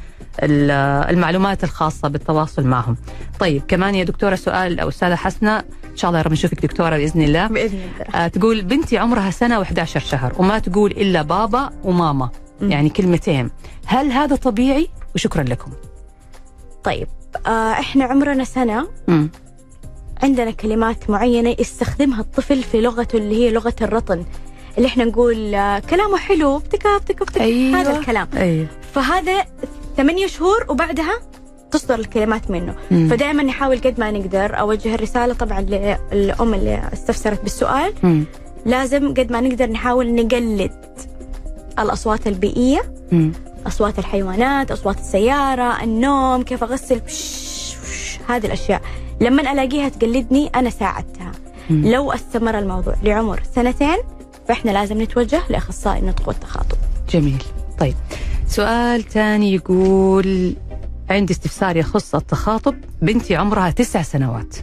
ال- 0.43 0.71
المعلومات 1.13 1.63
الخاصة 1.63 2.07
بالتواصل 2.07 2.67
معهم. 2.67 2.97
طيب 3.39 3.61
كمان 3.67 3.95
يا 3.95 4.03
دكتورة 4.03 4.35
سؤال 4.35 4.79
أو 4.79 4.89
أستاذة 4.89 5.15
حسنة. 5.15 5.63
إن 5.95 5.99
شاء 5.99 6.09
الله 6.09 6.19
يا 6.19 6.23
رب 6.23 6.31
نشوفك 6.31 6.61
دكتورة 6.61 6.97
بإذن 6.97 7.21
الله. 7.21 7.47
بإذن 7.47 7.79
الله 7.79 8.25
آه 8.25 8.27
تقول 8.27 8.61
بنتي 8.61 8.97
عمرها 8.97 9.31
سنة 9.31 9.63
و11 9.63 9.83
شهر 9.83 10.33
وما 10.37 10.59
تقول 10.59 10.91
إلا 10.91 11.21
بابا 11.21 11.69
وماما 11.83 12.29
مم. 12.61 12.71
يعني 12.71 12.89
كلمتين. 12.89 13.49
هل 13.85 14.11
هذا 14.11 14.35
طبيعي؟ 14.35 14.89
وشكرا 15.15 15.43
لكم. 15.43 15.71
طيب 16.83 17.07
آه 17.47 17.49
إحنا 17.71 18.05
عمرنا 18.05 18.43
سنة 18.43 18.87
مم. 19.07 19.29
عندنا 20.23 20.51
كلمات 20.51 21.09
معينة 21.09 21.55
يستخدمها 21.59 22.21
الطفل 22.21 22.63
في 22.63 22.81
لغته 22.81 23.17
اللي 23.17 23.35
هي 23.35 23.51
لغة 23.51 23.75
الرطن 23.81 24.25
اللي 24.77 24.87
إحنا 24.87 25.05
نقول 25.05 25.55
آه، 25.55 25.79
كلامه 25.79 26.17
حلو 26.17 26.57
بتكا 26.57 26.97
بتكا 26.97 27.25
بتكا 27.25 27.43
أيوة. 27.43 27.81
هذا 27.81 27.97
الكلام 27.99 28.27
أيوه 28.37 28.67
فهذا 28.93 29.45
ثمانية 29.97 30.27
شهور 30.27 30.65
وبعدها 30.69 31.19
تصدر 31.75 31.95
الكلمات 31.95 32.51
منه 32.51 32.75
مم. 32.91 33.07
فدائما 33.09 33.43
نحاول 33.43 33.77
قد 33.77 33.99
ما 33.99 34.11
نقدر 34.11 34.59
أوجه 34.59 34.95
الرسالة 34.95 35.33
طبعا 35.33 35.61
للأم 35.61 36.53
اللي 36.53 36.89
استفسرت 36.93 37.41
بالسؤال 37.43 37.93
مم. 38.03 38.25
لازم 38.65 39.13
قد 39.13 39.31
ما 39.31 39.41
نقدر 39.41 39.69
نحاول 39.69 40.15
نقلد 40.15 40.71
الأصوات 41.79 42.27
البيئية 42.27 42.81
مم. 43.11 43.31
أصوات 43.67 43.99
الحيوانات 43.99 44.71
أصوات 44.71 44.97
السيارة 44.99 45.83
النوم 45.83 46.43
كيف 46.43 46.63
أغسل 46.63 46.99
بش 46.99 47.75
بش 47.83 48.19
هذه 48.29 48.45
الأشياء 48.45 48.81
لما 49.21 49.51
ألاقيها 49.51 49.89
تقلدني 49.89 50.47
أنا 50.55 50.69
ساعدتها 50.69 51.31
مم. 51.69 51.87
لو 51.87 52.11
استمر 52.11 52.59
الموضوع 52.59 52.95
لعمر 53.03 53.41
سنتين 53.55 53.97
فإحنا 54.47 54.71
لازم 54.71 55.01
نتوجه 55.01 55.41
لأخصائي 55.49 55.99
النطق 55.99 56.27
والتخاطب 56.27 56.77
جميل 57.09 57.43
طيب 57.79 57.95
سؤال 58.47 59.03
ثاني 59.03 59.53
يقول 59.53 60.55
عندي 61.09 61.33
استفسار 61.33 61.77
يخص 61.77 62.15
التخاطب. 62.15 62.75
بنتي 63.01 63.35
عمرها 63.35 63.71
تسع 63.71 64.01
سنوات. 64.01 64.55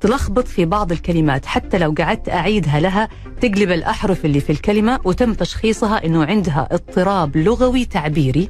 تلخبط 0.00 0.48
في 0.48 0.64
بعض 0.64 0.92
الكلمات 0.92 1.46
حتى 1.46 1.78
لو 1.78 1.94
قعدت 1.98 2.28
أعيدها 2.28 2.80
لها 2.80 3.08
تقلب 3.40 3.70
الأحرف 3.70 4.24
اللي 4.24 4.40
في 4.40 4.52
الكلمة 4.52 5.00
وتم 5.04 5.34
تشخيصها 5.34 6.04
أنه 6.04 6.24
عندها 6.24 6.68
اضطراب 6.70 7.36
لغوي 7.36 7.84
تعبيري. 7.84 8.48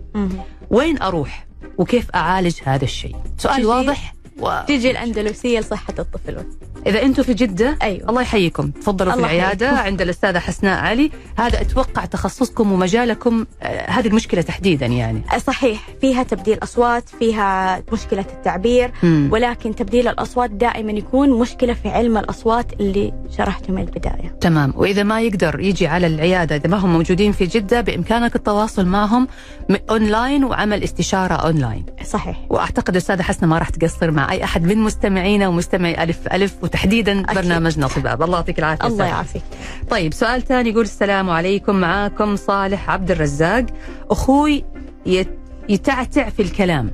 وين 0.70 1.02
أروح؟ 1.02 1.46
وكيف 1.78 2.11
أعالج 2.11 2.54
هذا 2.64 2.84
الشيء؟ 2.84 3.16
سؤال 3.38 3.66
واضح؟ 3.66 4.14
و... 4.41 4.61
تيجي 4.66 4.91
الأندلسية 4.91 5.61
لصحة 5.61 5.95
الطفل. 5.99 6.45
إذا 6.86 7.03
أنتم 7.03 7.22
في 7.22 7.34
جدة 7.34 7.76
أيوة. 7.82 8.11
الله 8.11 8.22
يحييكم. 8.22 8.70
تفضلوا 8.70 9.12
في 9.12 9.16
الله 9.18 9.30
العيادة 9.30 9.66
يحييكم. 9.66 9.84
عند 9.86 10.01
الأستاذة 10.01 10.38
حسناء 10.38 10.78
علي. 10.84 11.11
هذا 11.38 11.61
أتوقع 11.61 12.05
تخصصكم 12.05 12.72
ومجالكم 12.72 13.47
آه، 13.62 13.91
هذه 13.91 14.07
المشكلة 14.09 14.43
تحديدا 14.43 14.86
يعني. 14.86 15.22
صحيح. 15.47 15.86
فيها 16.01 16.22
تبديل 16.22 16.59
أصوات 16.62 17.09
فيها 17.09 17.82
مشكلة 17.93 18.24
التعبير 18.32 18.93
مم. 19.03 19.28
ولكن 19.32 19.74
تبديل 19.74 20.09
الأصوات 20.09 20.51
دائما 20.51 20.93
يكون 20.93 21.30
مشكلة 21.30 21.74
في 21.74 21.88
علم 21.88 22.18
الأصوات 22.18 22.72
اللي 22.80 23.12
شرحته 23.38 23.72
من 23.72 23.82
البداية. 23.82 24.36
تمام. 24.41 24.72
وإذا 24.76 25.03
ما 25.03 25.20
يقدر 25.20 25.61
يجي 25.61 25.86
على 25.86 26.07
العيادة 26.07 26.57
إذا 26.57 26.68
ما 26.68 26.76
هم 26.76 26.93
موجودين 26.93 27.32
في 27.32 27.47
جدة 27.47 27.80
بإمكانك 27.80 28.36
التواصل 28.36 28.86
معهم 28.86 29.28
م- 29.68 29.76
أونلاين 29.91 30.45
وعمل 30.45 30.84
استشارة 30.84 31.34
أونلاين 31.34 31.86
صحيح. 32.05 32.36
وأعتقد 32.51 32.88
الأستاذة 32.91 33.22
حسنة 33.22 33.49
ما 33.49 33.59
راح 33.59 33.68
تقصر 33.70 34.11
مع 34.11 34.29
اي 34.30 34.44
أحد 34.44 34.64
من 34.64 34.78
مستمعينا 34.78 35.48
ومستمعي 35.48 36.02
ألف 36.02 36.18
ألف 36.32 36.54
وتحديدا 36.62 37.20
أكيد. 37.20 37.34
برنامجنا 37.36 37.86
طباب 37.88 38.22
الله 38.22 38.36
يعطيك 38.38 38.58
العافية 38.58 38.86
الله. 38.86 39.04
يعافيك. 39.04 39.42
طيب 39.90 40.14
سؤال 40.14 40.42
ثاني 40.42 40.70
يقول 40.70 40.82
السلام 40.84 41.30
عليكم. 41.30 41.74
معاكم 41.76 42.36
صالح 42.36 42.90
عبد 42.90 43.10
الرزاق. 43.10 43.66
أخوي 44.10 44.64
يت- 45.06 45.38
يتعتع 45.68 46.28
في 46.28 46.42
الكلام 46.42 46.90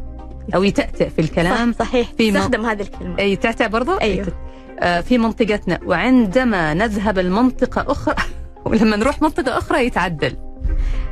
أو 0.55 0.63
يتأتأ 0.63 1.09
في 1.09 1.21
الكلام 1.21 1.73
صح 1.73 1.79
صحيح. 1.87 2.09
في 2.19 2.31
م- 2.33 2.37
استخدم 2.37 2.67
هذه 2.67 2.83
الكلمة. 2.83 3.19
أي 3.19 3.37
تعتع 3.37 3.67
برضه 3.67 4.01
أيوه. 4.01 4.27
آه، 4.81 5.01
في 5.01 5.19
منطقتنا 5.19 5.79
وعندما 5.87 6.75
نذهب 6.75 7.19
المنطقة 7.19 7.93
أخرى 7.93 8.15
ولما 8.67 8.97
نروح 8.97 9.23
منطقة 9.23 9.59
أخرى 9.59 9.87
يتعدل. 9.87 10.37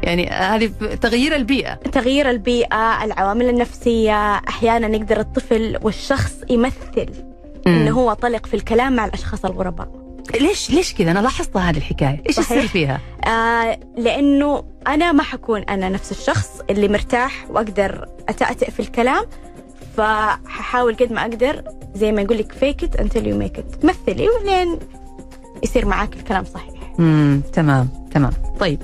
يعني 0.03 0.31
هذه 0.31 0.71
تغيير 1.01 1.37
البيئة. 1.37 1.75
تغيير 1.75 2.31
البيئة 2.31 3.05
العوامل 3.05 3.49
النفسية 3.49 4.35
أحيانا 4.49 4.97
يقدر 4.97 5.21
الطفل 5.21 5.79
والشخص 5.83 6.35
يمثل 6.51 7.09
إنه 7.67 7.91
هو 7.91 8.13
طلق 8.13 8.47
في 8.47 8.55
الكلام 8.55 8.97
مع 8.97 9.05
الأشخاص 9.05 9.45
الغرباء. 9.45 9.89
ليش 10.41 10.71
ليش 10.71 10.95
كذا؟ 10.95 11.11
أنا 11.11 11.19
لاحظت 11.19 11.57
هذه 11.57 11.77
الحكاية. 11.77 12.23
إيش 12.29 12.37
صحيح. 12.37 12.53
السر 12.53 12.69
فيها؟ 12.69 13.01
آه 13.27 13.79
لأنه 13.97 14.65
أنا 14.87 15.13
ما 15.13 15.23
حكون 15.23 15.61
أنا 15.61 15.89
نفس 15.89 16.13
الشخص 16.13 16.49
اللي 16.71 16.89
مرتاح 16.89 17.47
وأقدر 17.51 18.09
أتأتئ 18.29 18.71
في 18.71 18.81
الكلام 18.81 19.25
فححاول 19.97 20.97
قد 20.97 21.13
ما 21.13 21.21
أقدر 21.21 21.63
زي 21.95 22.13
ما 22.13 22.23
يقول 22.23 22.39
لك 22.39 22.53
fake 22.53 22.87
it 22.87 23.01
until 23.01 23.21
you 23.21 23.43
make 23.45 23.61
it. 23.61 23.85
مثلي 23.85 24.29
ولين 24.29 24.79
يصير 25.63 25.87
معاك 25.87 26.17
الكلام 26.17 26.45
صحيح. 26.45 26.75
امم 26.99 27.43
تمام 27.53 27.89
تمام. 28.15 28.33
طيب 28.61 28.83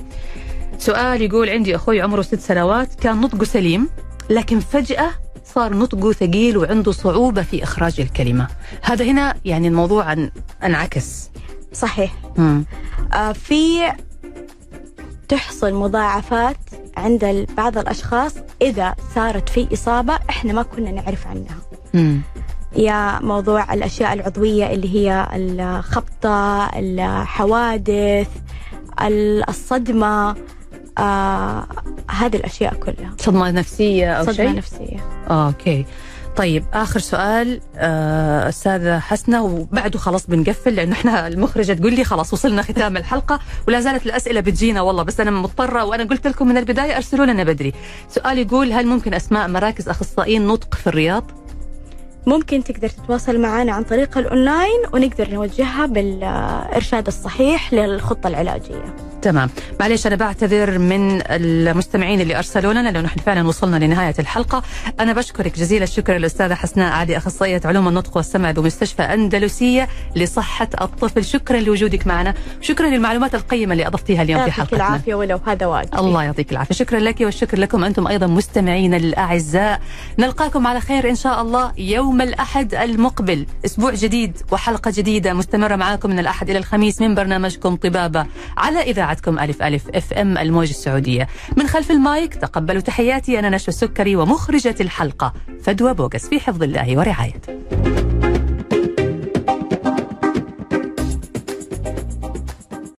سؤال 0.81 1.21
يقول 1.21 1.49
عندي 1.49 1.75
أخوي 1.75 2.01
عمره 2.01 2.21
ست 2.21 2.39
سنوات 2.39 2.95
كان 2.95 3.21
نطقه 3.21 3.43
سليم 3.45 3.89
لكن 4.29 4.59
فجأة 4.59 5.09
صار 5.45 5.73
نطقه 5.77 6.11
ثقيل 6.11 6.57
وعنده 6.57 6.91
صعوبة 6.91 7.41
في 7.41 7.63
إخراج 7.63 7.99
الكلمة 8.01 8.47
هذا 8.81 9.05
هنا 9.05 9.33
يعني 9.45 9.67
الموضوع 9.67 10.13
ان- 10.13 10.31
انعكس 10.63 11.29
صحيح 11.73 12.13
مم. 12.37 12.65
آه 13.13 13.31
في 13.31 13.91
تحصل 15.27 15.73
مضاعفات 15.73 16.57
عند 16.97 17.47
بعض 17.57 17.77
الأشخاص 17.77 18.33
إذا 18.61 18.95
صارت 19.15 19.49
في 19.49 19.67
إصابة 19.73 20.19
إحنا 20.29 20.53
ما 20.53 20.63
كنا 20.63 20.91
نعرف 20.91 21.27
عنها 21.27 21.55
مم. 21.93 22.21
يا 22.75 23.19
موضوع 23.19 23.73
الأشياء 23.73 24.13
العضوية 24.13 24.71
اللي 24.73 24.95
هي 24.95 25.27
الخبطة 25.35 26.65
الحوادث 26.79 28.27
ال- 29.01 29.49
الصدمة 29.49 30.35
آه 30.97 31.67
هذه 32.11 32.35
الأشياء 32.35 32.73
كلها. 32.73 33.13
صدمة 33.17 33.51
نفسية 33.51 34.13
أو 34.13 34.23
صدمة 34.23 34.35
شيء؟ 34.35 34.55
نفسية. 34.55 34.97
آه، 35.29 35.47
okay. 35.47 35.85
طيب 36.35 36.65
آخر 36.73 36.99
سؤال 36.99 37.61
آه، 37.75 38.49
أستاذة 38.49 38.99
حسنة 38.99 39.43
وبعده 39.43 39.99
خلاص 39.99 40.27
بنقفل 40.27 40.75
لأنه 40.75 40.93
إحنا 40.93 41.27
المخرجة 41.27 41.73
تقول 41.73 41.93
لي 41.93 42.03
خلاص 42.03 42.33
وصلنا 42.33 42.61
ختام 42.61 42.97
الحلقة 42.97 43.39
ولا 43.67 43.79
زالت 43.79 44.05
الأسئلة 44.05 44.39
بتجينا 44.39 44.81
والله 44.81 45.03
بس 45.03 45.19
أنا 45.19 45.31
مضطرة 45.31 45.85
وأنا 45.85 46.03
قلت 46.03 46.27
لكم 46.27 46.47
من 46.47 46.57
البداية 46.57 46.95
ارسلوا 46.95 47.25
لنا 47.25 47.43
بدري. 47.43 47.73
سؤال 48.09 48.37
يقول 48.37 48.71
هل 48.73 48.87
ممكن 48.87 49.13
أسماء 49.13 49.47
مراكز 49.47 49.89
أخصائيين 49.89 50.47
نطق 50.47 50.75
في 50.75 50.87
الرياض؟ 50.87 51.31
ممكن 52.27 52.63
تقدر 52.63 52.89
تتواصل 52.89 53.39
معنا 53.39 53.71
عن 53.71 53.83
طريق 53.83 54.17
الأونلاين 54.17 54.81
ونقدر 54.93 55.29
نوجهها 55.29 55.85
بالإرشاد 55.85 57.07
الصحيح 57.07 57.73
للخطة 57.73 58.27
العلاجية. 58.27 58.95
تمام. 59.21 59.49
معليش 59.79 60.07
أنا 60.07 60.15
بعتذر 60.15 60.79
من 60.79 61.21
المستمعين 61.29 62.21
اللي 62.21 62.37
ارسلوا 62.37 62.73
لنا 62.73 62.91
لأنه 62.91 63.07
إحنا 63.07 63.21
فعلا 63.21 63.47
وصلنا 63.47 63.85
لنهاية 63.85 64.15
الحلقة. 64.19 64.63
أنا 64.99 65.13
بشكرك 65.13 65.59
جزيل 65.59 65.83
الشكر 65.83 66.15
الاستاذه 66.15 66.53
حسناء 66.53 66.93
عادي 66.93 67.17
أخصائية 67.17 67.61
علوم 67.65 67.87
النطق 67.87 68.17
والسمع 68.17 68.51
بمستشفى 68.51 69.01
أندلسية 69.01 69.87
لصحة 70.15 70.69
الطفل. 70.81 71.25
شكرا 71.25 71.59
لوجودك 71.59 72.07
معنا. 72.07 72.33
شكرا 72.61 72.87
للمعلومات 72.87 73.35
القيمة 73.35 73.71
اللي 73.71 73.87
أضفتيها 73.87 74.21
اليوم 74.21 74.41
في 74.41 74.49
يعطيك 74.49 74.53
حلقتنا. 74.53 74.77
العافية 74.77 75.15
ولو 75.15 75.39
هذا 75.47 75.65
واجب. 75.65 75.95
الله 75.95 76.23
يعطيك 76.23 76.51
العافية. 76.51 76.75
شكرا 76.75 76.99
لك 76.99 77.21
والشكر 77.21 77.59
لكم 77.59 77.83
أنتم 77.83 78.07
أيضا 78.07 78.27
مستمعينا 78.27 78.97
الأعزاء. 78.97 79.81
نلقاكم 80.19 80.67
على 80.67 80.81
خير 80.81 81.09
إن 81.09 81.15
شاء 81.15 81.41
الله 81.41 81.71
يوم 81.77 82.21
الأحد 82.21 82.75
المقبل. 82.75 83.45
أسبوع 83.65 83.93
جديد 83.93 84.37
وحلقة 84.51 84.91
جديدة 84.95 85.33
مستمرة 85.33 85.75
معاكم 85.75 86.09
من 86.09 86.19
الأحد 86.19 86.49
إلى 86.49 86.59
الخميس 86.59 87.01
من 87.01 87.15
برنامجكم 87.15 87.75
طبابة 87.75 88.25
على 88.57 88.91
اذاعتكم 89.11 89.39
ألف 89.39 89.61
ألف 89.61 89.89
FM 89.95 90.37
الموج 90.37 90.69
السعودية. 90.69 91.27
من 91.57 91.67
خلف 91.67 91.91
المايك 91.91 92.35
تقبلوا 92.35 92.81
تحياتي 92.81 93.39
أنا 93.39 93.49
نشوى 93.49 93.67
السكري 93.67 94.15
ومخرجة 94.15 94.75
الحلقة 94.81 95.33
فدوى 95.63 95.93
بوغس 95.93 96.27
في 96.27 96.39
حفظ 96.39 96.63
الله 96.63 96.97
ورعايته. 96.97 97.53